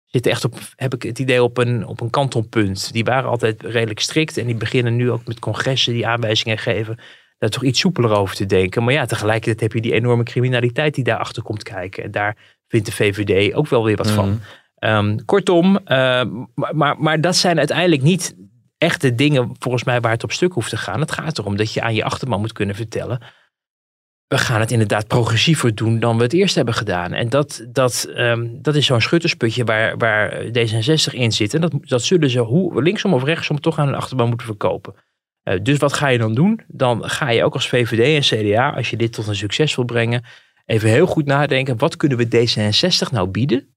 zitten 0.07 0.31
echt 0.31 0.45
op, 0.45 0.53
heb 0.75 0.93
ik 0.93 1.03
het 1.03 1.19
idee, 1.19 1.43
op 1.43 1.57
een, 1.57 1.87
op 1.87 2.01
een 2.01 2.09
kantelpunt. 2.09 2.93
Die 2.93 3.03
waren 3.03 3.29
altijd 3.29 3.63
redelijk 3.63 3.99
strikt. 3.99 4.37
En 4.37 4.45
die 4.45 4.55
beginnen 4.55 4.95
nu 4.95 5.11
ook 5.11 5.25
met 5.25 5.39
congressen 5.39 5.93
die 5.93 6.07
aanwijzingen 6.07 6.57
geven. 6.57 6.97
Daar 7.37 7.49
toch 7.49 7.63
iets 7.63 7.79
soepeler 7.79 8.11
over 8.11 8.35
te 8.35 8.45
denken. 8.45 8.83
Maar 8.83 8.93
ja, 8.93 9.05
tegelijkertijd 9.05 9.61
heb 9.61 9.73
je 9.73 9.81
die 9.81 9.93
enorme 9.93 10.23
criminaliteit 10.23 10.95
die 10.95 11.03
daarachter 11.03 11.43
komt 11.43 11.63
kijken. 11.63 12.03
En 12.03 12.11
daar 12.11 12.37
vindt 12.67 12.85
de 12.85 12.91
VVD 12.91 13.53
ook 13.53 13.67
wel 13.67 13.83
weer 13.83 13.95
wat 13.95 14.11
van. 14.11 14.29
Mhm. 14.29 14.37
Ehm, 14.75 15.17
kortom, 15.25 15.77
eh, 15.77 15.85
maar, 16.55 16.75
maar, 16.75 16.99
maar 16.99 17.21
dat 17.21 17.35
zijn 17.35 17.57
uiteindelijk 17.57 18.01
niet 18.01 18.35
echte 18.77 19.15
dingen 19.15 19.55
volgens 19.59 19.83
mij 19.83 20.01
waar 20.01 20.11
het 20.11 20.23
op 20.23 20.31
stuk 20.31 20.53
hoeft 20.53 20.69
te 20.69 20.77
gaan. 20.77 20.99
Het 20.99 21.11
gaat 21.11 21.37
erom 21.37 21.57
dat 21.57 21.73
je 21.73 21.81
aan 21.81 21.95
je 21.95 22.03
achterban 22.03 22.39
moet 22.39 22.53
kunnen 22.53 22.75
vertellen. 22.75 23.21
We 24.27 24.37
gaan 24.37 24.59
het 24.59 24.71
inderdaad 24.71 25.07
progressiever 25.07 25.75
doen 25.75 25.99
dan 25.99 26.17
we 26.17 26.23
het 26.23 26.33
eerst 26.33 26.55
hebben 26.55 26.73
gedaan. 26.73 27.13
En 27.13 27.29
dat, 27.29 27.65
dat, 27.69 28.09
ehm, 28.15 28.47
dat 28.51 28.75
is 28.75 28.85
zo'n 28.85 29.01
schuttersputje 29.01 29.63
waar, 29.63 29.97
waar 29.97 30.43
D66 30.45 31.13
in 31.13 31.31
zit. 31.31 31.53
En 31.53 31.61
dat, 31.61 31.73
dat 31.81 32.03
zullen 32.03 32.29
ze 32.29 32.39
hoe, 32.39 32.83
linksom 32.83 33.13
of 33.13 33.23
rechtsom 33.23 33.59
toch 33.59 33.79
aan 33.79 33.85
hun 33.85 33.95
achterban 33.95 34.27
moeten 34.27 34.47
verkopen. 34.47 34.93
Eh, 35.43 35.59
dus 35.61 35.77
wat 35.77 35.93
ga 35.93 36.07
je 36.07 36.17
dan 36.17 36.33
doen? 36.33 36.61
Dan 36.67 37.09
ga 37.09 37.29
je 37.29 37.43
ook 37.43 37.53
als 37.53 37.69
VVD 37.69 38.31
en 38.31 38.37
CDA, 38.37 38.69
als 38.69 38.89
je 38.89 38.97
dit 38.97 39.13
tot 39.13 39.27
een 39.27 39.35
succes 39.35 39.75
wil 39.75 39.85
brengen, 39.85 40.23
even 40.65 40.89
heel 40.89 41.05
goed 41.05 41.25
nadenken. 41.25 41.77
Wat 41.77 41.97
kunnen 41.97 42.17
we 42.17 42.25
D66 42.25 43.11
nou 43.11 43.27
bieden? 43.27 43.75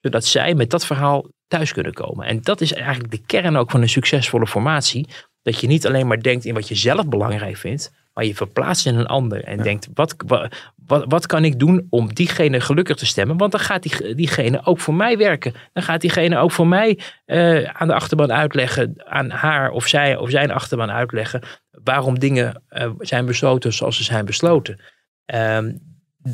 Zodat 0.00 0.24
zij 0.24 0.54
met 0.54 0.70
dat 0.70 0.86
verhaal 0.86 1.26
thuis 1.46 1.72
kunnen 1.72 1.92
komen. 1.92 2.26
En 2.26 2.42
dat 2.42 2.60
is 2.60 2.72
eigenlijk 2.72 3.10
de 3.10 3.22
kern 3.26 3.56
ook 3.56 3.70
van 3.70 3.82
een 3.82 3.88
succesvolle 3.88 4.46
formatie. 4.46 5.08
Dat 5.42 5.60
je 5.60 5.66
niet 5.66 5.86
alleen 5.86 6.06
maar 6.06 6.22
denkt 6.22 6.44
in 6.44 6.54
wat 6.54 6.68
je 6.68 6.74
zelf 6.74 7.08
belangrijk 7.08 7.56
vindt, 7.56 7.92
maar 8.20 8.28
je 8.28 8.34
verplaatst 8.34 8.86
in 8.86 8.94
een 8.94 9.06
ander. 9.06 9.44
En 9.44 9.62
denkt, 9.62 9.88
wat, 9.94 10.14
wat, 10.26 10.70
wat, 10.86 11.04
wat 11.08 11.26
kan 11.26 11.44
ik 11.44 11.58
doen 11.58 11.86
om 11.90 12.14
diegene 12.14 12.60
gelukkig 12.60 12.96
te 12.96 13.06
stemmen? 13.06 13.36
Want 13.36 13.52
dan 13.52 13.60
gaat 13.60 13.82
die, 13.82 14.14
diegene 14.14 14.64
ook 14.64 14.80
voor 14.80 14.94
mij 14.94 15.16
werken. 15.16 15.54
Dan 15.72 15.82
gaat 15.82 16.00
diegene 16.00 16.38
ook 16.38 16.52
voor 16.52 16.66
mij 16.66 16.98
eh, 17.24 17.62
aan 17.62 17.88
de 17.88 17.94
achterban 17.94 18.32
uitleggen, 18.32 19.02
aan 19.04 19.30
haar 19.30 19.70
of 19.70 19.86
zij 19.86 20.16
of 20.16 20.30
zijn 20.30 20.50
achterban 20.50 20.90
uitleggen, 20.90 21.42
waarom 21.70 22.18
dingen 22.18 22.62
eh, 22.68 22.90
zijn 22.98 23.26
besloten 23.26 23.72
zoals 23.72 23.96
ze 23.96 24.04
zijn 24.04 24.24
besloten. 24.24 24.80
Ehm, 25.24 25.72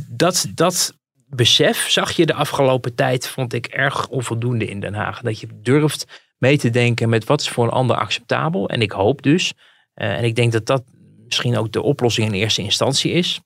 dat, 0.08 0.46
dat 0.54 0.98
besef 1.28 1.90
zag 1.90 2.10
je 2.10 2.26
de 2.26 2.34
afgelopen 2.34 2.94
tijd, 2.94 3.28
vond 3.28 3.52
ik 3.52 3.66
erg 3.66 4.08
onvoldoende 4.08 4.66
in 4.66 4.80
Den 4.80 4.94
Haag. 4.94 5.20
Dat 5.20 5.40
je 5.40 5.48
durft 5.62 6.22
mee 6.38 6.58
te 6.58 6.70
denken 6.70 7.08
met 7.08 7.24
wat 7.24 7.40
is 7.40 7.48
voor 7.48 7.64
een 7.64 7.70
ander 7.70 7.96
acceptabel. 7.96 8.68
En 8.68 8.80
ik 8.80 8.92
hoop 8.92 9.22
dus, 9.22 9.52
eh, 9.94 10.16
en 10.16 10.24
ik 10.24 10.34
denk 10.34 10.52
dat 10.52 10.66
dat 10.66 10.82
misschien 11.26 11.56
ook 11.56 11.72
de 11.72 11.82
oplossing 11.82 12.26
in 12.26 12.34
eerste 12.34 12.62
instantie 12.62 13.12
is. 13.12 13.40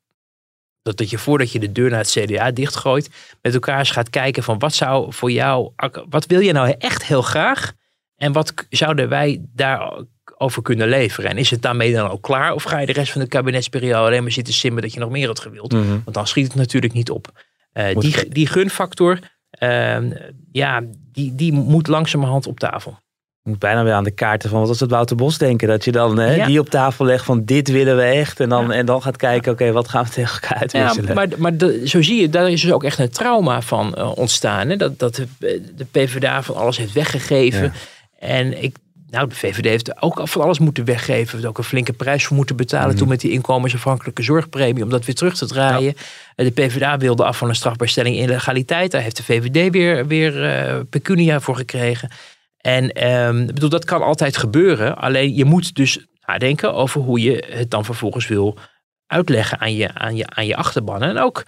Dat, 0.82 0.96
dat 0.96 1.10
je 1.10 1.18
voordat 1.18 1.52
je 1.52 1.58
de 1.58 1.72
deur 1.72 1.90
naar 1.90 1.98
het 1.98 2.10
CDA 2.10 2.50
dichtgooit, 2.50 3.10
met 3.42 3.54
elkaar 3.54 3.78
eens 3.78 3.90
gaat 3.90 4.10
kijken 4.10 4.42
van 4.42 4.58
wat 4.58 4.74
zou 4.74 5.12
voor 5.12 5.30
jou, 5.30 5.72
wat 6.08 6.26
wil 6.26 6.40
je 6.40 6.52
nou 6.52 6.74
echt 6.78 7.04
heel 7.04 7.22
graag? 7.22 7.72
En 8.16 8.32
wat 8.32 8.54
zouden 8.70 9.08
wij 9.08 9.40
daarover 9.54 10.62
kunnen 10.62 10.88
leveren? 10.88 11.30
En 11.30 11.36
is 11.36 11.50
het 11.50 11.62
daarmee 11.62 11.92
dan 11.92 12.10
ook 12.10 12.22
klaar? 12.22 12.54
Of 12.54 12.62
ga 12.62 12.78
je 12.78 12.86
de 12.86 12.92
rest 12.92 13.12
van 13.12 13.20
de 13.20 13.28
kabinetsperiode 13.28 14.06
alleen 14.06 14.22
maar 14.22 14.32
zitten 14.32 14.54
simmen 14.54 14.82
dat 14.82 14.92
je 14.92 15.00
nog 15.00 15.10
meer 15.10 15.26
had 15.26 15.40
gewild? 15.40 15.72
Mhm. 15.72 15.88
Want 15.88 16.12
dan 16.12 16.26
schiet 16.26 16.46
het 16.46 16.54
natuurlijk 16.54 16.92
niet 16.92 17.10
op. 17.10 17.32
Eh, 17.72 17.98
die, 17.98 18.28
die 18.28 18.46
gunfactor, 18.46 19.18
ehm, 19.50 20.10
ja, 20.52 20.82
die, 21.12 21.34
die 21.34 21.52
moet 21.52 21.86
langzamerhand 21.86 22.46
op 22.46 22.58
tafel. 22.58 22.98
Moet 23.50 23.58
bijna 23.58 23.84
weer 23.84 23.92
aan 23.92 24.04
de 24.04 24.10
kaarten 24.10 24.50
van 24.50 24.58
wat 24.58 24.68
was 24.68 24.80
het 24.80 24.90
Wouter 24.90 25.16
Bos 25.16 25.38
denken. 25.38 25.68
Dat 25.68 25.84
je 25.84 25.92
dan 25.92 26.18
hè, 26.18 26.34
Ja. 26.34 26.46
die 26.46 26.60
op 26.60 26.68
tafel 26.70 27.04
legt 27.04 27.24
van 27.24 27.44
dit 27.44 27.68
willen 27.68 27.96
we 27.96 28.02
echt. 28.02 28.40
En 28.40 28.48
dan, 28.48 28.66
Ja. 28.66 28.72
en 28.72 28.86
dan 28.86 29.02
gaat 29.02 29.16
kijken, 29.16 29.52
oké, 29.52 29.72
wat 29.72 29.88
gaan 29.88 30.04
we 30.04 30.10
tegen 30.10 30.32
elkaar 30.32 30.54
Ja, 30.54 30.60
uitwisselen. 30.60 31.14
maar 31.14 31.28
maar 31.36 31.56
de- 31.56 31.82
zo 31.88 32.02
zie 32.02 32.20
je, 32.20 32.28
daar 32.28 32.50
is 32.50 32.60
dus 32.60 32.72
ook 32.72 32.84
echt 32.84 32.98
een 32.98 33.10
trauma 33.10 33.62
van 33.62 33.94
eh, 33.94 34.16
ontstaan. 34.16 34.68
Hè? 34.68 34.76
Dat, 34.76 34.98
dat 34.98 35.14
de, 35.14 35.62
de 35.76 35.84
PvdA 35.90 36.42
van 36.42 36.54
alles 36.56 36.76
heeft 36.76 36.92
weggegeven. 36.92 37.62
Ja. 37.62 37.72
En 38.18 38.62
ik, 38.62 38.76
nou, 39.10 39.28
de 39.28 39.34
VVD 39.34 39.64
heeft 39.64 40.02
ook 40.02 40.20
van 40.24 40.42
alles 40.42 40.58
moeten 40.58 40.84
weggeven. 40.84 41.32
Heeft 41.36 41.48
ook 41.48 41.58
een 41.58 41.64
flinke 41.64 41.92
prijs 41.92 42.24
voor 42.24 42.36
moeten 42.36 42.56
betalen. 42.56 42.88
Mhm. 42.88 42.96
Toen 42.98 43.08
met 43.08 43.20
die 43.20 43.30
inkomensafhankelijke 43.30 44.22
zorgpremie. 44.22 44.82
Om 44.84 44.90
dat 44.90 45.04
weer 45.04 45.14
terug 45.14 45.36
te 45.36 45.46
draaien. 45.46 45.94
Eh, 46.36 46.44
De 46.46 46.52
PvdA 46.52 46.98
wilde 46.98 47.24
af 47.24 47.38
van 47.38 47.48
een 47.48 47.54
strafbaarstelling 47.54 48.16
illegaliteit. 48.16 48.90
Daar 48.90 49.02
heeft 49.02 49.16
de 49.16 49.22
VVD 49.22 49.72
weer, 49.72 50.06
weer 50.06 50.44
eh, 50.44 50.76
pecunia 50.90 51.40
voor 51.40 51.56
gekregen. 51.56 52.10
En 52.60 52.84
ik 53.48 53.54
bedoel, 53.54 53.68
dat 53.68 53.84
kan 53.84 54.02
altijd 54.02 54.36
gebeuren. 54.36 54.96
Alleen 54.96 55.34
je 55.34 55.44
moet 55.44 55.74
dus 55.74 56.06
nadenken 56.26 56.74
over 56.74 57.00
hoe 57.00 57.20
je 57.20 57.44
het 57.48 57.70
dan 57.70 57.84
vervolgens 57.84 58.26
wil 58.26 58.58
uitleggen 59.06 59.58
aan 59.58 59.74
je, 59.74 59.94
aan 59.94 60.16
je, 60.16 60.26
aan 60.26 60.46
je 60.46 60.56
achterban. 60.56 61.02
En 61.02 61.18
ook, 61.18 61.44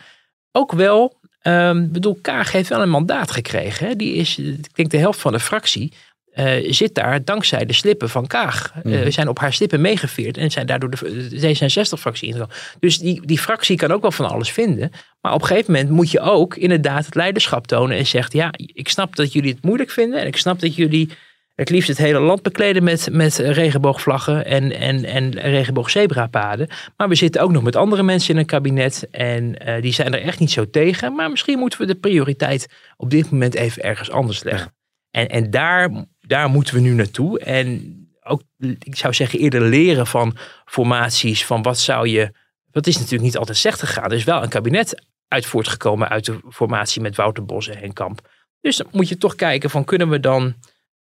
ook 0.53 0.73
wel, 0.73 1.21
ik 1.43 1.93
bedoel, 1.93 2.19
Kaag 2.23 2.53
heeft 2.53 2.69
wel 2.69 2.83
een 2.83 2.91
mandaat 2.91 3.31
gekregen. 3.31 3.87
Hè? 3.87 3.97
Die 3.97 4.15
is, 4.15 4.39
ik 4.39 4.77
denk 4.77 4.91
de 4.91 4.97
helft 4.99 5.21
van 5.21 5.33
de 5.33 5.41
fractie 5.41 5.93
eh, 6.33 6.73
zit 6.73 6.95
daar 6.95 7.25
dankzij 7.25 7.67
de 7.67 7.73
slippen 7.73 8.09
van 8.09 8.27
Kaag. 8.27 8.73
Eh, 8.75 8.93
Mhm. 8.93 9.11
zijn 9.11 9.29
op 9.29 9.39
haar 9.39 9.53
slippen 9.53 9.81
meegeveerd 9.81 10.37
en 10.37 10.51
zijn 10.51 10.67
daardoor 10.67 10.91
de, 10.91 11.29
de 11.29 11.39
D66-fractie 11.39 12.29
ingegaan. 12.29 12.51
Dus 12.81 12.99
die, 12.99 13.27
die 13.27 13.39
fractie 13.39 13.77
kan 13.77 13.93
ook 13.93 14.03
wel 14.03 14.13
van 14.13 14.31
alles 14.31 14.51
vinden. 14.51 14.91
Maar 15.21 15.33
op 15.35 15.41
een 15.41 15.47
gegeven 15.47 15.73
moment 15.73 15.91
moet 15.91 16.11
je 16.11 16.21
ook 16.21 16.57
inderdaad 16.57 17.05
het 17.05 17.15
leiderschap 17.15 17.67
tonen 17.67 17.97
en 17.97 18.07
zegt, 18.07 18.33
ja, 18.33 18.51
ik 18.57 18.89
snap 18.89 19.17
dat 19.17 19.33
jullie 19.33 19.53
het 19.53 19.65
moeilijk 19.65 19.91
vinden 19.91 20.21
en 20.21 20.27
ik 20.27 20.37
snap 20.37 20.61
dat 20.61 20.75
jullie 20.75 21.11
het 21.55 21.71
liefst 21.71 21.89
het 21.89 21.99
hele 21.99 22.19
land 22.21 22.43
bekleden 22.43 22.85
met, 22.85 23.09
met 23.11 23.37
regenboogvlaggen 23.39 24.45
en, 24.47 24.73
en, 24.73 25.05
en 25.05 25.31
regenboogzebrapaden. 25.41 26.69
Maar 26.97 27.09
we 27.09 27.15
zitten 27.15 27.43
ook 27.43 27.53
nog 27.53 27.63
met 27.63 27.77
andere 27.77 28.03
mensen 28.03 28.35
in 28.35 28.41
een 28.41 28.47
kabinet 28.47 29.09
en 29.11 29.59
eh, 29.59 29.83
die 29.83 29.93
zijn 29.93 30.15
er 30.15 30.23
echt 30.23 30.39
niet 30.39 30.51
zo 30.51 30.71
tegen. 30.71 31.15
Maar 31.15 31.31
misschien 31.31 31.59
moeten 31.59 31.81
we 31.81 31.87
de 31.87 31.95
prioriteit 31.95 32.69
op 32.97 33.11
dit 33.11 33.31
moment 33.31 33.55
even 33.55 33.83
ergens 33.83 34.11
anders 34.11 34.43
leggen. 34.43 34.75
En, 35.11 35.29
en 35.29 35.51
daar, 35.51 35.91
daar 36.33 36.51
moeten 36.51 36.75
we 36.75 36.81
nu 36.81 36.93
naartoe. 36.93 37.41
En 37.41 37.97
ook, 38.23 38.43
ik 38.79 38.97
zou 38.97 39.15
zeggen, 39.15 39.39
eerder 39.39 39.63
leren 39.63 40.07
van 40.07 40.37
formaties, 40.65 41.47
van 41.47 41.63
wat 41.63 41.79
zou 41.79 42.09
je... 42.09 42.33
Dat 42.71 42.87
is 42.87 42.97
natuurlijk 42.97 43.23
niet 43.23 43.37
altijd 43.37 43.57
slecht 43.57 43.81
gegaan. 43.81 44.05
Er 44.05 44.13
is 44.13 44.25
wel 44.25 44.43
een 44.43 44.49
kabinet 44.49 45.05
uit 45.29 45.47
voortgekomen 45.47 46.09
uit 46.09 46.25
de 46.25 46.41
formatie 46.51 47.03
met 47.03 47.17
Wouter 47.17 47.45
Bos 47.45 47.69
en 47.69 47.93
Kamp. 47.93 48.29
Dus 48.61 48.77
dan 48.77 48.87
moet 48.91 49.09
je 49.09 49.19
toch 49.19 49.35
kijken 49.35 49.71
van 49.71 49.85
kunnen 49.85 50.09
we 50.09 50.21
dan 50.21 50.55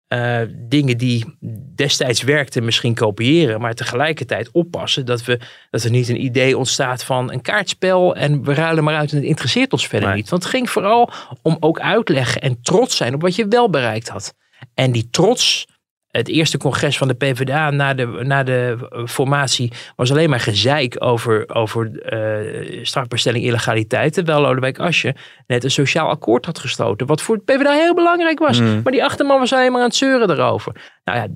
uh, 0.08 0.40
dingen 0.68 0.98
die 0.98 1.38
destijds 1.74 2.22
werkten 2.22 2.64
misschien 2.64 2.94
kopiëren, 2.94 3.60
maar 3.60 3.74
tegelijkertijd 3.74 4.50
oppassen 4.50 5.06
dat, 5.06 5.24
we, 5.24 5.40
dat 5.70 5.82
er 5.82 5.90
niet 5.90 6.08
een 6.08 6.24
idee 6.24 6.58
ontstaat 6.58 7.04
van 7.04 7.32
een 7.32 7.42
kaartspel 7.42 8.16
en 8.16 8.44
we 8.44 8.54
ruilen 8.54 8.84
maar 8.84 8.96
uit 8.96 9.10
en 9.10 9.16
het 9.16 9.26
interesseert 9.26 9.72
ons 9.72 9.86
verder 9.86 10.14
niet. 10.14 10.28
Want 10.28 10.42
het 10.42 10.52
ging 10.52 10.70
vooral 10.70 11.10
om 11.42 11.56
ook 11.60 11.80
uitleggen 11.80 12.40
en 12.40 12.62
trots 12.62 12.96
zijn 12.96 13.14
op 13.14 13.20
wat 13.22 13.34
je 13.34 13.48
wel 13.48 13.70
bereikt 13.70 14.08
had. 14.08 14.34
En 14.74 14.92
die 14.92 15.08
trots 15.10 15.66
het 16.12 16.28
eerste 16.28 16.58
congres 16.58 16.98
van 16.98 17.08
de 17.08 17.14
PvdA 17.14 17.70
na 17.70 17.94
de, 17.94 18.06
na 18.06 18.42
de 18.42 18.76
formatie 19.06 19.72
was 19.96 20.10
alleen 20.10 20.30
maar 20.30 20.40
gezeik 20.40 20.96
over, 20.98 21.54
over 21.54 21.90
uh, 22.12 22.84
strafbestelling 22.84 23.44
illegaliteit. 23.44 24.12
Terwijl 24.12 24.40
Lodewijk 24.40 24.78
Asje 24.78 25.14
net 25.46 25.64
een 25.64 25.70
sociaal 25.70 26.08
akkoord 26.08 26.46
had 26.46 26.58
gesloten. 26.58 27.06
Wat 27.06 27.22
voor 27.22 27.34
het 27.34 27.44
PvdA 27.44 27.72
heel 27.72 27.94
belangrijk 27.94 28.38
was. 28.38 28.60
Mm. 28.60 28.80
Maar 28.82 28.92
die 28.92 29.04
achterman 29.04 29.38
was 29.38 29.52
alleen 29.52 29.72
maar 29.72 29.80
aan 29.80 29.86
het 29.86 29.96
zeuren 29.96 30.30
erover. 30.30 30.92
Nou 31.04 31.18
ja, 31.18 31.26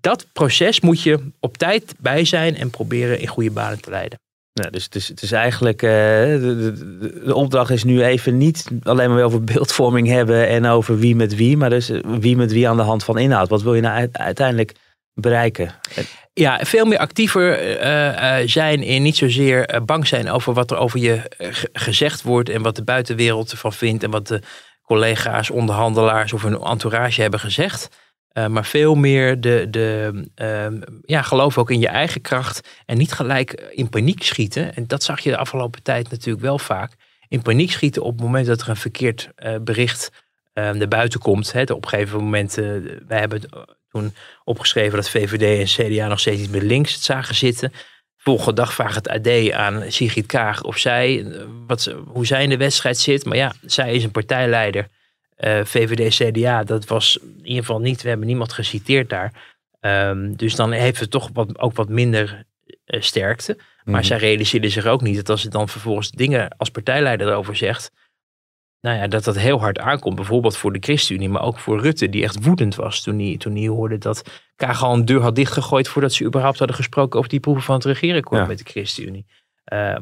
dat 0.00 0.26
proces 0.32 0.80
moet 0.80 1.02
je 1.02 1.32
op 1.40 1.56
tijd 1.56 1.94
bij 1.98 2.24
zijn 2.24 2.56
en 2.56 2.70
proberen 2.70 3.20
in 3.20 3.26
goede 3.26 3.50
banen 3.50 3.80
te 3.80 3.90
leiden. 3.90 4.18
Ja, 4.62 4.70
dus 4.70 4.84
het 4.84 4.94
is, 4.94 5.08
het 5.08 5.22
is 5.22 5.32
eigenlijk, 5.32 5.82
uh, 5.82 5.90
de, 5.90 6.72
de, 7.24 7.34
opdracht 7.34 7.70
is 7.70 7.84
nu 7.84 8.04
even 8.04 8.36
niet 8.38 8.66
alleen 8.82 9.10
maar 9.10 9.22
over 9.22 9.44
beeldvorming 9.44 10.08
hebben 10.08 10.48
en 10.48 10.66
over 10.66 10.98
wie 10.98 11.16
met 11.16 11.34
wie, 11.34 11.56
maar 11.56 11.70
dus 11.70 11.90
wie 12.04 12.36
met 12.36 12.52
wie 12.52 12.68
aan 12.68 12.76
de 12.76 12.82
hand 12.82 13.04
van 13.04 13.18
inhoud. 13.18 13.48
Wat 13.48 13.62
wil 13.62 13.74
je 13.74 13.80
nou 13.80 14.08
uiteindelijk 14.12 14.72
bereiken? 15.14 15.74
Ja, 16.32 16.58
veel 16.62 16.84
meer 16.84 16.98
actiever 16.98 17.80
uh, 17.82 18.36
zijn 18.48 18.82
in 18.82 19.02
niet 19.02 19.16
zozeer 19.16 19.82
bang 19.84 20.06
zijn 20.06 20.30
over 20.30 20.52
wat 20.52 20.70
er 20.70 20.76
over 20.76 21.00
je 21.00 21.20
gezegd 21.72 22.22
wordt 22.22 22.48
en 22.48 22.62
wat 22.62 22.76
de 22.76 22.84
buitenwereld 22.84 23.50
ervan 23.50 23.72
vindt 23.72 24.02
en 24.02 24.10
wat 24.10 24.26
de 24.26 24.40
collega's, 24.82 25.50
onderhandelaars 25.50 26.32
of 26.32 26.42
hun 26.42 26.58
entourage 26.58 27.20
hebben 27.20 27.40
gezegd. 27.40 27.88
Uh, 28.32 28.46
maar 28.46 28.64
veel 28.64 28.94
meer 28.94 29.40
de, 29.40 29.66
de 29.70 30.24
uh, 30.36 30.80
ja, 31.02 31.22
geloof 31.22 31.58
ook 31.58 31.70
in 31.70 31.80
je 31.80 31.88
eigen 31.88 32.20
kracht. 32.20 32.68
En 32.86 32.98
niet 32.98 33.12
gelijk 33.12 33.52
in 33.52 33.88
paniek 33.88 34.22
schieten. 34.22 34.74
En 34.74 34.86
dat 34.86 35.02
zag 35.02 35.20
je 35.20 35.30
de 35.30 35.36
afgelopen 35.36 35.82
tijd 35.82 36.10
natuurlijk 36.10 36.44
wel 36.44 36.58
vaak. 36.58 36.92
In 37.28 37.42
paniek 37.42 37.70
schieten 37.70 38.02
op 38.02 38.12
het 38.12 38.20
moment 38.20 38.46
dat 38.46 38.60
er 38.60 38.68
een 38.68 38.76
verkeerd 38.76 39.28
uh, 39.38 39.56
bericht 39.60 40.10
ehm, 40.52 40.76
naar 40.78 40.88
buiten 40.88 41.20
komt. 41.20 41.52
Hè, 41.52 41.62
op 41.62 41.82
een 41.84 41.88
gegeven 41.88 42.18
moment, 42.18 42.58
eh, 42.58 42.64
wij 43.06 43.18
hebben 43.18 43.40
toen 43.90 44.14
opgeschreven 44.44 44.96
dat 44.96 45.10
VVD 45.10 45.58
en 45.58 45.86
CDA 45.86 46.08
nog 46.08 46.20
steeds 46.20 46.40
niet 46.40 46.50
met 46.50 46.62
links 46.62 46.94
het 46.94 47.02
zagen 47.02 47.34
zitten. 47.34 47.72
Volgende 48.16 48.52
dag 48.52 48.74
vraagt 48.74 48.94
het 48.94 49.08
AD 49.08 49.50
aan 49.52 49.82
Sigrid 49.88 50.26
Kaag 50.26 50.62
of 50.62 50.78
zij, 50.78 51.26
wat, 51.66 51.94
hoe 52.06 52.26
zij 52.26 52.42
in 52.42 52.48
de 52.48 52.56
wedstrijd 52.56 52.98
zit. 52.98 53.24
Maar 53.24 53.36
ja, 53.36 53.52
zij 53.62 53.94
is 53.94 54.04
een 54.04 54.10
partijleider 54.10 54.88
uh, 55.40 55.64
VVD, 55.64 56.14
CDA, 56.14 56.64
dat 56.64 56.86
was 56.86 57.18
in 57.22 57.46
ieder 57.46 57.64
geval 57.64 57.80
niet, 57.80 58.02
we 58.02 58.08
hebben 58.08 58.26
niemand 58.26 58.52
geciteerd 58.52 59.08
daar. 59.08 59.58
Um, 59.80 60.36
dus 60.36 60.54
dan 60.54 60.72
heeft 60.72 61.00
het 61.00 61.10
toch 61.10 61.30
wat, 61.32 61.58
ook 61.58 61.76
wat 61.76 61.88
minder 61.88 62.44
uh, 62.86 63.00
sterkte. 63.00 63.58
Maar 63.84 64.00
mm. 64.00 64.06
zij 64.06 64.18
realiseerde 64.18 64.68
zich 64.68 64.86
ook 64.86 65.02
niet 65.02 65.16
dat 65.16 65.28
als 65.28 65.42
ze 65.42 65.48
dan 65.48 65.68
vervolgens 65.68 66.10
dingen 66.10 66.56
als 66.56 66.70
partijleider 66.70 67.28
erover 67.28 67.56
zegt, 67.56 67.92
nou 68.80 68.96
ja, 68.96 69.06
dat 69.06 69.24
dat 69.24 69.38
heel 69.38 69.60
hard 69.60 69.78
aankomt. 69.78 70.14
Bijvoorbeeld 70.14 70.56
voor 70.56 70.72
de 70.72 70.78
ChristenUnie, 70.80 71.28
maar 71.28 71.42
ook 71.42 71.58
voor 71.58 71.80
Rutte, 71.80 72.08
die 72.08 72.22
echt 72.22 72.44
woedend 72.44 72.74
was 72.74 73.02
toen 73.02 73.18
hij, 73.18 73.36
toen 73.36 73.56
hij 73.56 73.66
hoorde 73.66 73.98
dat 73.98 74.22
Kaag 74.56 74.82
al 74.82 74.94
een 74.94 75.04
deur 75.04 75.20
had 75.20 75.34
dichtgegooid 75.34 75.88
voordat 75.88 76.12
ze 76.12 76.24
überhaupt 76.24 76.58
hadden 76.58 76.76
gesproken 76.76 77.18
over 77.18 77.30
die 77.30 77.40
proeven 77.40 77.62
van 77.62 77.74
het 77.74 77.84
regeren 77.84 78.46
met 78.48 78.58
de 78.58 78.64
ChristenUnie. 78.64 79.26
Uh, 79.72 79.96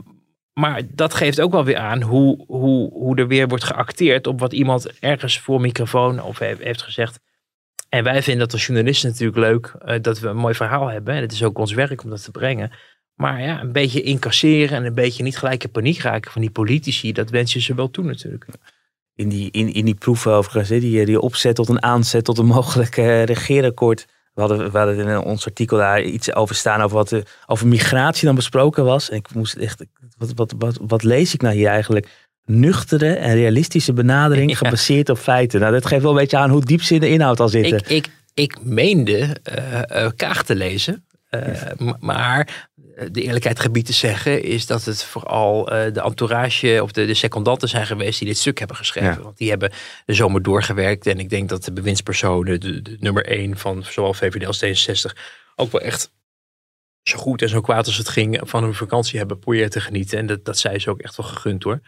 maar 0.58 0.82
dat 0.94 1.14
geeft 1.14 1.40
ook 1.40 1.52
wel 1.52 1.64
weer 1.64 1.76
aan 1.76 2.02
hoe, 2.02 2.44
hoe, 2.46 2.92
hoe 2.92 3.16
er 3.16 3.26
weer 3.26 3.48
wordt 3.48 3.64
geacteerd 3.64 4.26
op 4.26 4.40
wat 4.40 4.52
iemand 4.52 4.98
ergens 5.00 5.38
voor 5.38 5.60
microfoon 5.60 6.22
of 6.22 6.38
heeft 6.38 6.82
gezegd. 6.82 7.20
En 7.88 8.04
wij 8.04 8.22
vinden 8.22 8.42
dat 8.42 8.52
als 8.52 8.66
journalisten 8.66 9.10
natuurlijk 9.10 9.38
leuk 9.38 9.74
uh, 9.84 10.02
dat 10.02 10.18
we 10.18 10.28
een 10.28 10.36
mooi 10.36 10.54
verhaal 10.54 10.86
hebben. 10.86 11.14
En 11.14 11.20
het 11.20 11.32
is 11.32 11.42
ook 11.42 11.58
ons 11.58 11.72
werk 11.72 12.02
om 12.04 12.10
dat 12.10 12.24
te 12.24 12.30
brengen. 12.30 12.72
Maar 13.14 13.42
ja, 13.42 13.60
een 13.60 13.72
beetje 13.72 14.02
incasseren 14.02 14.76
en 14.76 14.84
een 14.84 14.94
beetje 14.94 15.22
niet 15.22 15.38
gelijk 15.38 15.64
in 15.64 15.70
paniek 15.70 16.00
raken 16.00 16.30
van 16.30 16.40
die 16.40 16.50
politici, 16.50 17.12
dat 17.12 17.30
wens 17.30 17.52
je 17.52 17.60
ze 17.60 17.74
wel 17.74 17.90
toe 17.90 18.04
natuurlijk. 18.04 18.46
In 19.14 19.28
die, 19.28 19.50
in, 19.50 19.72
in 19.72 19.84
die 19.84 19.94
proeven 19.94 20.32
overigens, 20.32 20.68
die, 20.68 21.04
die 21.04 21.20
opzet 21.20 21.54
tot 21.54 21.68
een 21.68 21.82
aanzet 21.82 22.24
tot 22.24 22.38
een 22.38 22.46
mogelijk 22.46 22.96
uh, 22.96 23.24
regeerakkoord 23.24 24.06
we 24.38 24.44
hadden, 24.44 24.72
we 24.72 24.78
hadden 24.78 25.08
in 25.08 25.18
ons 25.18 25.46
artikel 25.46 25.76
daar 25.76 26.02
iets 26.02 26.34
over 26.34 26.54
staan 26.54 26.80
over 26.80 26.96
wat 26.96 27.22
over 27.46 27.66
migratie 27.66 28.26
dan 28.26 28.34
besproken 28.34 28.84
was. 28.84 29.10
En 29.10 29.16
ik 29.16 29.34
moest 29.34 29.56
echt, 29.56 29.84
wat, 30.16 30.32
wat, 30.34 30.54
wat, 30.58 30.78
wat 30.82 31.02
lees 31.02 31.34
ik 31.34 31.42
nou 31.42 31.54
hier 31.54 31.68
eigenlijk? 31.68 32.08
Nuchtere 32.44 33.14
en 33.14 33.34
realistische 33.34 33.92
benadering 33.92 34.56
gebaseerd 34.58 35.08
op 35.08 35.18
feiten. 35.18 35.60
Nou, 35.60 35.72
dat 35.72 35.86
geeft 35.86 36.02
wel 36.02 36.10
een 36.10 36.16
beetje 36.16 36.36
aan 36.36 36.50
hoe 36.50 36.64
diep 36.64 36.82
ze 36.82 36.94
in 36.94 37.00
de 37.00 37.08
inhoud 37.08 37.40
al 37.40 37.48
zitten. 37.48 37.78
Ik, 37.78 37.88
ik, 37.88 38.08
ik 38.34 38.58
meende 38.62 39.36
uh, 39.92 40.08
Kaag 40.16 40.42
te 40.42 40.54
lezen. 40.54 41.04
Uh, 41.30 41.40
maar 42.00 42.67
de 43.10 43.22
eerlijkheid 43.22 43.60
gebied 43.60 43.86
te 43.86 43.92
zeggen, 43.92 44.42
is 44.42 44.66
dat 44.66 44.84
het 44.84 45.04
vooral 45.04 45.72
uh, 45.72 45.92
de 45.92 46.00
entourage 46.00 46.78
of 46.82 46.92
de, 46.92 47.06
de 47.06 47.14
secondanten 47.14 47.68
zijn 47.68 47.86
geweest 47.86 48.18
die 48.18 48.28
dit 48.28 48.38
stuk 48.38 48.58
hebben 48.58 48.76
geschreven. 48.76 49.22
Want 49.22 49.36
die 49.36 49.50
hebben 49.50 49.72
de 50.04 50.14
zomer 50.14 50.42
doorgewerkt. 50.42 51.06
En 51.06 51.18
ik 51.18 51.30
denk 51.30 51.48
dat 51.48 51.64
de 51.64 51.72
bewindspersonen, 51.72 52.60
de, 52.60 52.82
de 52.82 52.96
nummer 53.00 53.26
één 53.26 53.56
van 53.56 53.84
zowel 53.84 54.14
VVD 54.14 54.46
als 54.46 54.64
D66, 54.64 55.18
ook 55.56 55.72
wel 55.72 55.80
echt 55.80 56.12
zo 57.02 57.18
goed 57.18 57.42
en 57.42 57.48
zo 57.48 57.60
kwaad 57.60 57.86
als 57.86 57.96
het 57.96 58.08
ging 58.08 58.40
van 58.42 58.62
hun 58.62 58.74
vakantie 58.74 59.18
hebben 59.18 59.38
proberen 59.38 59.70
te 59.70 59.80
genieten. 59.80 60.18
En 60.18 60.26
dat, 60.26 60.44
dat 60.44 60.58
zij 60.58 60.78
ze 60.78 60.90
ook 60.90 61.00
echt 61.00 61.16
wel 61.16 61.26
gegund 61.26 61.62
hoor. 61.62 61.80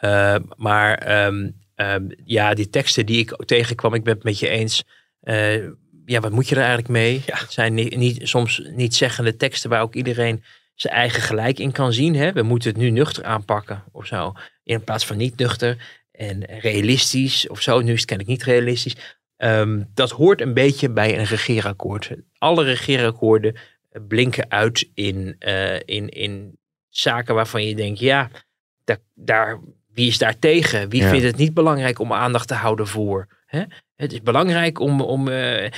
Uh, 0.00 0.36
maar 0.56 1.24
um, 1.26 1.60
um, 1.76 2.08
ja, 2.24 2.54
die 2.54 2.70
teksten 2.70 3.06
die 3.06 3.18
ik 3.18 3.44
tegenkwam, 3.44 3.94
ik 3.94 4.04
ben 4.04 4.14
het 4.14 4.24
met 4.24 4.38
je 4.38 4.48
eens. 4.48 4.84
Uh, 5.22 5.68
ja, 6.04 6.20
wat 6.20 6.32
moet 6.32 6.48
je 6.48 6.54
er 6.54 6.60
eigenlijk 6.60 6.90
mee? 6.90 7.22
Ja. 7.26 7.38
Het 7.38 7.52
zijn 7.52 7.74
niet, 7.74 7.96
niet, 7.96 8.28
soms 8.28 8.62
niet 8.74 8.94
zeggende 8.94 9.36
teksten 9.36 9.70
waar 9.70 9.82
ook 9.82 9.94
iedereen 9.94 10.42
zijn 10.74 10.94
eigen 10.94 11.22
gelijk 11.22 11.58
in 11.58 11.72
kan 11.72 11.92
zien. 11.92 12.14
Hè? 12.14 12.32
We 12.32 12.42
moeten 12.42 12.68
het 12.68 12.78
nu 12.78 12.90
nuchter 12.90 13.24
aanpakken 13.24 13.84
of 13.92 14.06
zo. 14.06 14.32
In 14.64 14.84
plaats 14.84 15.06
van 15.06 15.16
niet 15.16 15.36
nuchter 15.36 16.00
en 16.12 16.44
realistisch 16.44 17.48
of 17.48 17.60
zo. 17.60 17.80
Nu 17.80 17.92
is 17.92 18.00
het 18.00 18.08
kennelijk 18.08 18.38
niet 18.38 18.46
realistisch. 18.46 18.96
Um, 19.36 19.90
dat 19.94 20.10
hoort 20.10 20.40
een 20.40 20.54
beetje 20.54 20.90
bij 20.90 21.18
een 21.18 21.24
regeerakkoord. 21.24 22.10
Alle 22.38 22.64
regeerakkoorden 22.64 23.56
blinken 24.08 24.50
uit 24.50 24.90
in, 24.94 25.36
uh, 25.38 25.74
in, 25.74 26.08
in 26.08 26.58
zaken 26.88 27.34
waarvan 27.34 27.64
je 27.64 27.74
denkt, 27.74 27.98
ja, 27.98 28.30
daar, 28.84 28.98
daar, 29.14 29.60
wie 29.92 30.08
is 30.08 30.18
daar 30.18 30.38
tegen? 30.38 30.88
Wie 30.88 31.02
ja. 31.02 31.08
vindt 31.08 31.24
het 31.24 31.36
niet 31.36 31.54
belangrijk 31.54 31.98
om 31.98 32.12
aandacht 32.12 32.48
te 32.48 32.54
houden 32.54 32.86
voor? 32.86 33.26
Hè? 33.46 33.62
Het 33.96 34.12
is 34.12 34.22
belangrijk 34.22 34.80
om, 34.80 35.00
om 35.00 35.28
uh, 35.28 35.70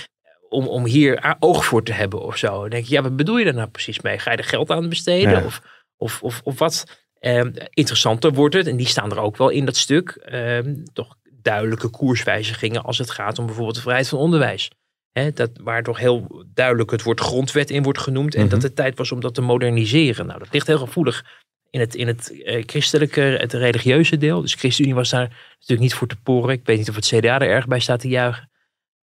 om, 0.55 0.67
om 0.69 0.85
hier 0.85 1.37
oog 1.39 1.65
voor 1.65 1.83
te 1.83 1.93
hebben 1.93 2.21
of 2.23 2.37
zo. 2.37 2.61
Dan 2.61 2.71
denk 2.71 2.85
je, 2.85 2.95
ja, 2.95 3.03
wat 3.03 3.17
bedoel 3.17 3.37
je 3.37 3.45
daar 3.45 3.55
nou 3.55 3.69
precies 3.69 4.01
mee? 4.01 4.19
Ga 4.19 4.31
je 4.31 4.37
er 4.37 4.45
geld 4.45 4.71
aan 4.71 4.89
besteden? 4.89 5.45
Of, 5.45 5.63
of, 5.97 6.23
of, 6.23 6.41
of 6.45 6.59
wat? 6.59 7.03
Eh, 7.19 7.45
interessanter 7.71 8.33
wordt 8.33 8.55
het, 8.55 8.67
en 8.67 8.77
die 8.77 8.87
staan 8.87 9.11
er 9.11 9.19
ook 9.19 9.37
wel 9.37 9.49
in 9.49 9.65
dat 9.65 9.77
stuk, 9.77 10.11
eh, 10.11 10.59
toch 10.93 11.17
duidelijke 11.43 11.89
koerswijzigingen 11.89 12.83
als 12.83 12.99
het 12.99 13.11
gaat 13.11 13.39
om 13.39 13.47
bijvoorbeeld 13.47 13.77
de 13.77 13.83
vrijheid 13.83 14.09
van 14.09 14.19
onderwijs. 14.19 14.71
Hè, 15.13 15.31
dat, 15.31 15.51
waar 15.63 15.83
toch 15.83 15.99
heel 15.99 16.45
duidelijk 16.55 16.91
het 16.91 17.03
woord 17.03 17.21
grondwet 17.21 17.71
in 17.71 17.83
wordt 17.83 17.99
genoemd. 17.99 18.35
En 18.35 18.41
mm 18.41 18.49
-hmm. 18.49 18.55
dat 18.55 18.63
het 18.63 18.77
tijd 18.77 18.99
was 18.99 19.13
om 19.13 19.21
dat 19.21 19.35
te 19.35 19.41
moderniseren. 19.41 20.27
Nou, 20.27 20.39
dat 20.39 20.53
ligt 20.53 20.67
heel 20.67 20.79
gevoelig 20.79 21.25
in 21.71 21.81
het, 21.81 21.95
in 21.95 22.07
het 22.07 22.31
uh, 22.33 22.63
christelijke, 22.67 23.21
het 23.21 23.53
religieuze 23.53 24.17
deel. 24.17 24.41
Dus 24.41 24.55
ChristenUnie 24.55 24.95
was 24.95 25.11
daar 25.11 25.29
natuurlijk 25.53 25.81
niet 25.81 25.95
voor 25.95 26.09
te 26.09 26.17
poren. 26.23 26.55
Ik 26.55 26.67
weet 26.67 26.79
niet 26.79 26.89
of 26.89 26.95
het 26.95 27.07
CDA 27.07 27.39
er 27.39 27.49
erg 27.49 27.67
bij 27.67 27.81
staat 27.81 28.01
te 28.01 28.09
juichen. 28.09 28.51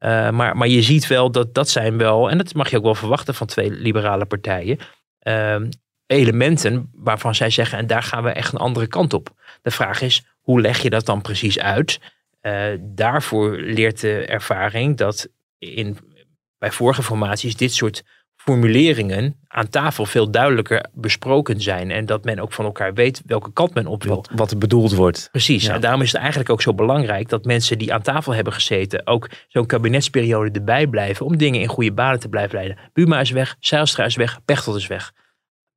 Uh, 0.03 0.29
maar, 0.29 0.57
maar 0.57 0.67
je 0.67 0.81
ziet 0.81 1.07
wel 1.07 1.31
dat 1.31 1.53
dat 1.53 1.69
zijn 1.69 1.97
wel, 1.97 2.29
en 2.29 2.37
dat 2.37 2.53
mag 2.53 2.69
je 2.69 2.77
ook 2.77 2.83
wel 2.83 2.95
verwachten 2.95 3.35
van 3.35 3.47
twee 3.47 3.71
liberale 3.71 4.25
partijen, 4.25 4.77
uh, 5.23 5.55
elementen 6.05 6.89
waarvan 6.93 7.35
zij 7.35 7.49
zeggen, 7.49 7.77
en 7.77 7.87
daar 7.87 8.03
gaan 8.03 8.23
we 8.23 8.29
echt 8.29 8.53
een 8.53 8.59
andere 8.59 8.87
kant 8.87 9.13
op. 9.13 9.29
De 9.61 9.71
vraag 9.71 10.01
is, 10.01 10.23
hoe 10.39 10.61
leg 10.61 10.81
je 10.81 10.89
dat 10.89 11.05
dan 11.05 11.21
precies 11.21 11.59
uit? 11.59 11.99
Uh, 12.41 12.63
daarvoor 12.79 13.57
leert 13.57 14.01
de 14.01 14.25
ervaring 14.25 14.97
dat 14.97 15.27
in, 15.57 15.97
bij 16.57 16.71
vorige 16.71 17.03
formaties 17.03 17.55
dit 17.55 17.73
soort 17.73 18.03
formuleringen 18.43 19.35
aan 19.47 19.69
tafel 19.69 20.05
veel 20.05 20.31
duidelijker 20.31 20.85
besproken 20.93 21.61
zijn. 21.61 21.91
En 21.91 22.05
dat 22.05 22.23
men 22.23 22.39
ook 22.39 22.53
van 22.53 22.65
elkaar 22.65 22.93
weet 22.93 23.21
welke 23.25 23.51
kant 23.53 23.73
men 23.73 23.87
op 23.87 24.03
wil. 24.03 24.15
Wat, 24.15 24.29
wat 24.35 24.51
er 24.51 24.57
bedoeld 24.57 24.93
wordt. 24.93 25.27
Precies. 25.31 25.65
Ja. 25.65 25.73
En 25.73 25.81
daarom 25.81 26.01
is 26.01 26.11
het 26.11 26.21
eigenlijk 26.21 26.49
ook 26.49 26.61
zo 26.61 26.73
belangrijk 26.73 27.29
dat 27.29 27.45
mensen 27.45 27.77
die 27.77 27.93
aan 27.93 28.01
tafel 28.01 28.33
hebben 28.33 28.53
gezeten 28.53 29.07
ook 29.07 29.29
zo'n 29.47 29.65
kabinetsperiode 29.65 30.51
erbij 30.51 30.87
blijven 30.87 31.25
om 31.25 31.37
dingen 31.37 31.61
in 31.61 31.67
goede 31.67 31.91
banen 31.91 32.19
te 32.19 32.29
blijven 32.29 32.55
leiden. 32.55 32.77
Buma 32.93 33.19
is 33.19 33.31
weg, 33.31 33.55
Zijlstra 33.59 34.05
is 34.05 34.15
weg, 34.15 34.39
Pechtold 34.45 34.77
is 34.77 34.87
weg. 34.87 35.11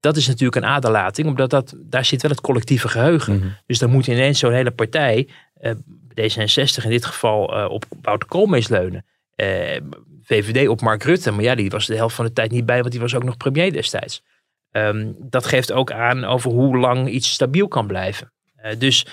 Dat 0.00 0.16
is 0.16 0.26
natuurlijk 0.26 0.56
een 0.56 0.70
aderlating, 0.70 1.28
omdat 1.28 1.50
dat, 1.50 1.74
daar 1.78 2.04
zit 2.04 2.22
wel 2.22 2.30
het 2.30 2.40
collectieve 2.40 2.88
geheugen. 2.88 3.36
Mhm. 3.36 3.48
Dus 3.66 3.78
dan 3.78 3.90
moet 3.90 4.06
ineens 4.06 4.38
zo'n 4.38 4.52
hele 4.52 4.70
partij, 4.70 5.28
eh, 5.54 5.72
D66 6.14 6.84
in 6.84 6.90
dit 6.90 7.04
geval, 7.04 7.56
eh, 7.56 7.70
op 7.70 7.84
Wouter 8.02 8.28
Koolmees 8.28 8.68
leunen. 8.68 9.04
Eh, 9.34 9.80
VVD 10.24 10.68
op 10.68 10.80
Mark 10.80 11.02
Rutte, 11.02 11.30
maar 11.30 11.44
ja, 11.44 11.54
die 11.54 11.70
was 11.70 11.86
de 11.86 11.96
helft 11.96 12.14
van 12.14 12.24
de 12.24 12.32
tijd 12.32 12.50
niet 12.50 12.66
bij, 12.66 12.78
want 12.80 12.90
die 12.90 13.00
was 13.00 13.14
ook 13.14 13.24
nog 13.24 13.36
premier 13.36 13.72
destijds. 13.72 14.22
Ehm, 14.70 15.12
dat 15.18 15.46
geeft 15.46 15.72
ook 15.72 15.92
aan 15.92 16.24
over 16.24 16.50
hoe 16.50 16.76
lang 16.76 17.08
iets 17.08 17.32
stabiel 17.32 17.68
kan 17.68 17.86
blijven. 17.86 18.32
Eh, 18.54 18.78
dus 18.78 19.06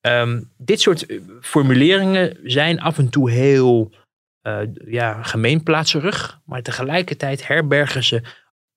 ehm, 0.00 0.42
dit 0.56 0.80
soort 0.80 1.06
eh, 1.06 1.18
formuleringen 1.40 2.38
zijn 2.42 2.80
af 2.80 2.98
en 2.98 3.08
toe 3.08 3.30
heel 3.30 3.92
eh 4.40 4.60
ja, 4.84 5.22
gemeenplaatserig, 5.22 6.40
maar 6.44 6.62
tegelijkertijd 6.62 7.46
herbergen 7.46 8.04
ze 8.04 8.22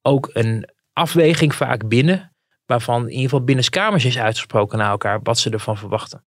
ook 0.01 0.29
een 0.33 0.69
afweging 0.93 1.55
vaak 1.55 1.87
binnen, 1.87 2.35
waarvan 2.65 3.01
in 3.01 3.09
ieder 3.09 3.23
geval 3.23 3.43
binnenskamers 3.43 4.05
is 4.05 4.19
uitgesproken 4.19 4.77
naar 4.77 4.89
elkaar 4.89 5.19
wat 5.21 5.39
ze 5.39 5.49
ervan 5.49 5.77
verwachten. 5.77 6.25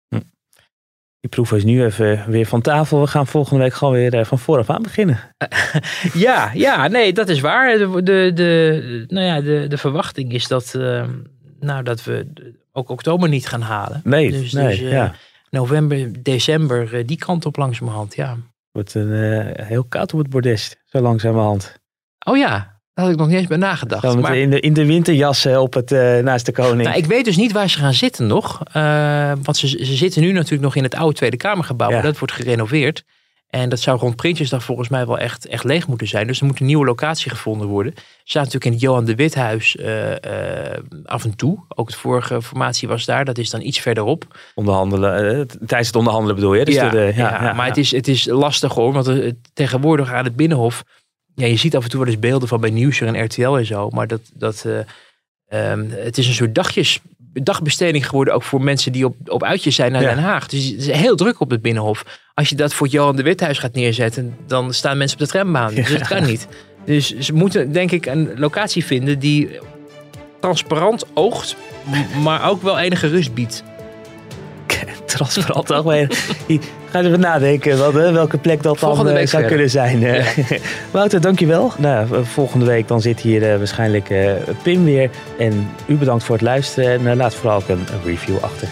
Die 1.24 1.32
proef 1.32 1.52
is 1.52 1.64
nu 1.64 1.84
even 1.84 2.24
weer 2.28 2.46
van 2.46 2.62
tafel. 2.62 3.02
We 3.02 3.08
gaan 3.08 3.28
volgende 3.28 3.64
week 3.64 3.74
gewoon 3.74 3.94
weer 3.94 4.14
eh, 4.14 4.26
van 4.26 4.40
vooraf 4.40 4.70
aan 4.70 4.82
beginnen. 4.82 5.20
Ja, 6.14 6.52
ja, 6.54 6.88
nee, 6.88 7.14
dat 7.14 7.30
is 7.30 7.40
waar. 7.40 7.78
De, 7.78 8.04
de, 8.04 8.32
de, 8.34 9.06
nou 9.08 9.26
ja, 9.26 9.42
de, 9.42 9.66
de 9.68 9.78
verwachting 9.78 10.34
is 10.34 10.48
dat, 10.48 10.76
ehm, 10.76 11.10
nou, 11.60 11.84
dat 11.84 12.04
we 12.04 12.28
ook 12.72 12.90
oktober 12.90 13.30
niet 13.30 13.48
gaan 13.48 13.62
halen. 13.62 14.02
Nee, 14.04 14.32
Dus, 14.32 14.52
nee 14.52 14.68
dus, 14.68 14.80
eh, 14.80 14.92
ja. 14.92 15.16
November, 15.50 16.24
december, 16.24 16.96
eh, 16.96 17.08
die 17.08 17.18
kant 17.18 17.46
op 17.46 17.58
langzamerhand, 17.58 18.16
ja. 18.16 18.38
wordt 18.72 18.94
een, 18.94 19.54
heel 19.62 19.84
koud 19.84 20.14
op 20.14 20.20
het 20.20 20.30
bordes. 20.30 20.76
Zo 20.86 21.00
langzamerhand. 21.00 21.80
Oh 22.26 22.38
ja, 22.38 22.73
daar 22.94 23.06
had 23.06 23.14
ik 23.14 23.20
nog 23.20 23.28
niet 23.28 23.38
eens 23.38 23.48
bij 23.48 23.58
nagedacht. 23.58 24.20
Maar, 24.20 24.38
in, 24.38 24.50
de, 24.50 24.60
in 24.60 24.74
de 24.74 24.86
winterjassen 24.86 25.62
op 25.62 25.74
het, 25.74 25.92
eh, 25.92 26.18
naast 26.18 26.46
de 26.46 26.52
koning. 26.52 26.84
nou, 26.84 26.98
ik 26.98 27.06
weet 27.06 27.26
dus 27.26 27.38
niet 27.38 27.52
waar 27.52 27.70
ze 27.70 27.78
gaan 27.78 27.94
zitten 27.94 28.28
nog. 28.28 28.62
Eh, 28.72 29.32
want 29.44 29.58
ze, 29.58 29.68
ze 29.68 29.96
zitten 29.96 30.22
nu 30.22 30.32
natuurlijk 30.32 30.62
nog 30.62 30.76
in 30.76 30.84
het 30.84 30.96
oude 30.96 31.16
Tweede 31.16 31.38
Kamergebouw. 31.38 31.88
Ja. 31.90 31.94
Maar 31.94 32.04
dat 32.04 32.18
wordt 32.18 32.34
gerenoveerd. 32.34 33.04
En 33.50 33.70
dat 33.70 33.80
zou 33.80 34.00
rond 34.00 34.16
Prinsjesdag 34.16 34.64
volgens 34.64 34.90
mij 34.90 35.06
wel 35.06 35.18
echt, 35.18 35.48
echt 35.48 35.64
leeg 35.64 35.88
moeten 35.88 36.08
zijn. 36.08 36.28
Dus 36.28 36.40
er 36.40 36.46
moet 36.46 36.60
een 36.60 36.66
nieuwe 36.66 36.86
locatie 36.86 37.32
gevonden 37.32 37.68
worden. 37.68 37.94
Ze 37.96 38.02
zaten 38.24 38.40
natuurlijk 38.40 38.66
in 38.66 38.72
het 38.72 38.82
Johan 38.82 39.06
de 39.06 39.16
Withuis 39.16 39.76
eh, 39.76 40.72
eh, 40.74 40.80
af 41.06 41.24
en 41.24 41.36
toe. 41.36 41.60
Ook 41.68 41.90
de 41.90 41.98
vorige 41.98 42.42
formatie 42.42 42.88
was 42.88 43.06
daar. 43.06 43.26
Dat 43.26 43.38
is 43.38 43.50
dan 43.50 43.62
iets 43.62 43.80
verderop. 43.80 44.40
Onderhandelen, 44.56 45.16
eh, 45.16 45.46
tijdens 45.66 45.88
het 45.88 45.96
onderhandelen 45.96 46.36
bedoel 46.36 46.54
je? 46.54 46.66
Dus 46.66 46.76
ja, 46.76 46.90
de- 46.90 47.14
ja, 47.16 47.54
maar 47.54 47.66
Het, 47.68 47.78
is, 47.78 47.92
het 47.92 48.08
is 48.08 48.26
lastig 48.26 48.74
hoor. 48.74 48.94
Want 48.94 49.08
eh, 49.08 49.32
tegenwoordig 49.54 50.12
aan 50.14 50.24
het 50.24 50.36
Binnenhof... 50.36 50.84
Ja, 51.36 51.46
je 51.46 51.56
ziet 51.56 51.76
af 51.76 51.84
en 51.84 51.90
toe 51.90 52.00
wel 52.00 52.10
eens 52.10 52.20
beelden 52.20 52.48
van 52.48 52.62
bij 52.62 52.70
Nieuwsuur 52.70 53.08
en 53.08 53.24
RTL 53.24 53.56
en 53.56 53.66
zo. 53.66 53.90
Maar 53.90 54.08
dat, 54.08 54.22
dat, 54.34 54.66
eh, 54.66 55.72
ehm, 55.72 55.90
het 55.90 56.18
is 56.18 56.28
een 56.28 56.34
soort 56.34 56.56
dagjes, 56.56 57.00
dagbesteding 57.34 58.08
geworden. 58.08 58.34
Ook 58.34 58.44
voor 58.44 58.62
mensen 58.62 58.92
die 58.92 59.06
op, 59.06 59.16
op 59.26 59.44
uitjes 59.44 59.76
zijn 59.76 59.92
naar 59.92 60.02
Ja. 60.02 60.10
Den 60.16 60.24
Haag. 60.24 60.48
Dus 60.48 60.66
het 60.66 60.80
is 60.80 60.88
heel 60.88 61.16
druk 61.16 61.40
op 61.40 61.50
het 61.50 61.62
Binnenhof. 61.62 62.06
Als 62.34 62.50
je 62.50 62.56
dat 62.56 62.74
voor 62.74 62.86
het 62.86 62.96
Johan 62.96 63.16
de 63.16 63.24
Withuis 63.24 63.58
gaat 63.58 63.74
neerzetten... 63.74 64.36
dan 64.48 64.74
staan 64.74 64.98
mensen 64.98 65.20
op 65.20 65.26
de 65.26 65.32
trambaan. 65.32 65.74
Dus 65.74 65.90
dat 65.90 66.08
kan 66.08 66.26
niet. 66.26 66.48
Dus 66.86 67.18
ze 67.18 67.34
moeten 67.34 67.72
denk 67.72 67.92
ik 67.92 68.06
een 68.06 68.32
locatie 68.36 68.86
vinden 68.86 69.20
die 69.20 69.50
transparant 70.40 71.06
oogt... 71.14 71.56
maar 72.24 72.50
ook 72.50 72.62
wel 72.62 72.80
enige 72.80 73.08
rust 73.08 73.34
biedt. 73.34 73.64
transparant 75.06 75.72
algemeen. 75.72 76.10
Ga 76.90 77.02
even 77.02 77.20
nadenken 77.20 77.78
wat, 77.78 77.94
welke 77.94 78.38
plek 78.38 78.64
dat 78.64 78.78
Volgende 78.78 79.04
dan 79.04 79.14
eh, 79.14 79.20
week 79.20 79.30
zou 79.30 79.44
verder. 79.44 79.58
kunnen 79.58 79.70
zijn. 79.70 80.04
eh. 80.04 80.60
Wouter, 80.92 81.22
dankjewel. 81.22 81.72
Nou, 81.78 82.16
eh, 82.16 82.20
volgende 82.24 82.66
week 82.66 82.88
dan 82.88 83.02
zit 83.02 83.20
hier 83.20 83.52
eh, 83.52 83.58
waarschijnlijk 83.58 84.10
Pim 84.64 84.84
weer. 84.84 85.10
En 85.38 85.70
u 85.86 85.96
bedankt 85.96 86.24
voor 86.24 86.36
het 86.36 86.44
luisteren. 86.44 86.92
En 86.92 87.08
eh, 87.08 87.16
laat 87.16 87.34
vooral 87.36 87.56
ook 87.58 87.68
een, 87.68 87.80
een 87.94 88.04
review 88.06 88.36
achter. 88.42 88.68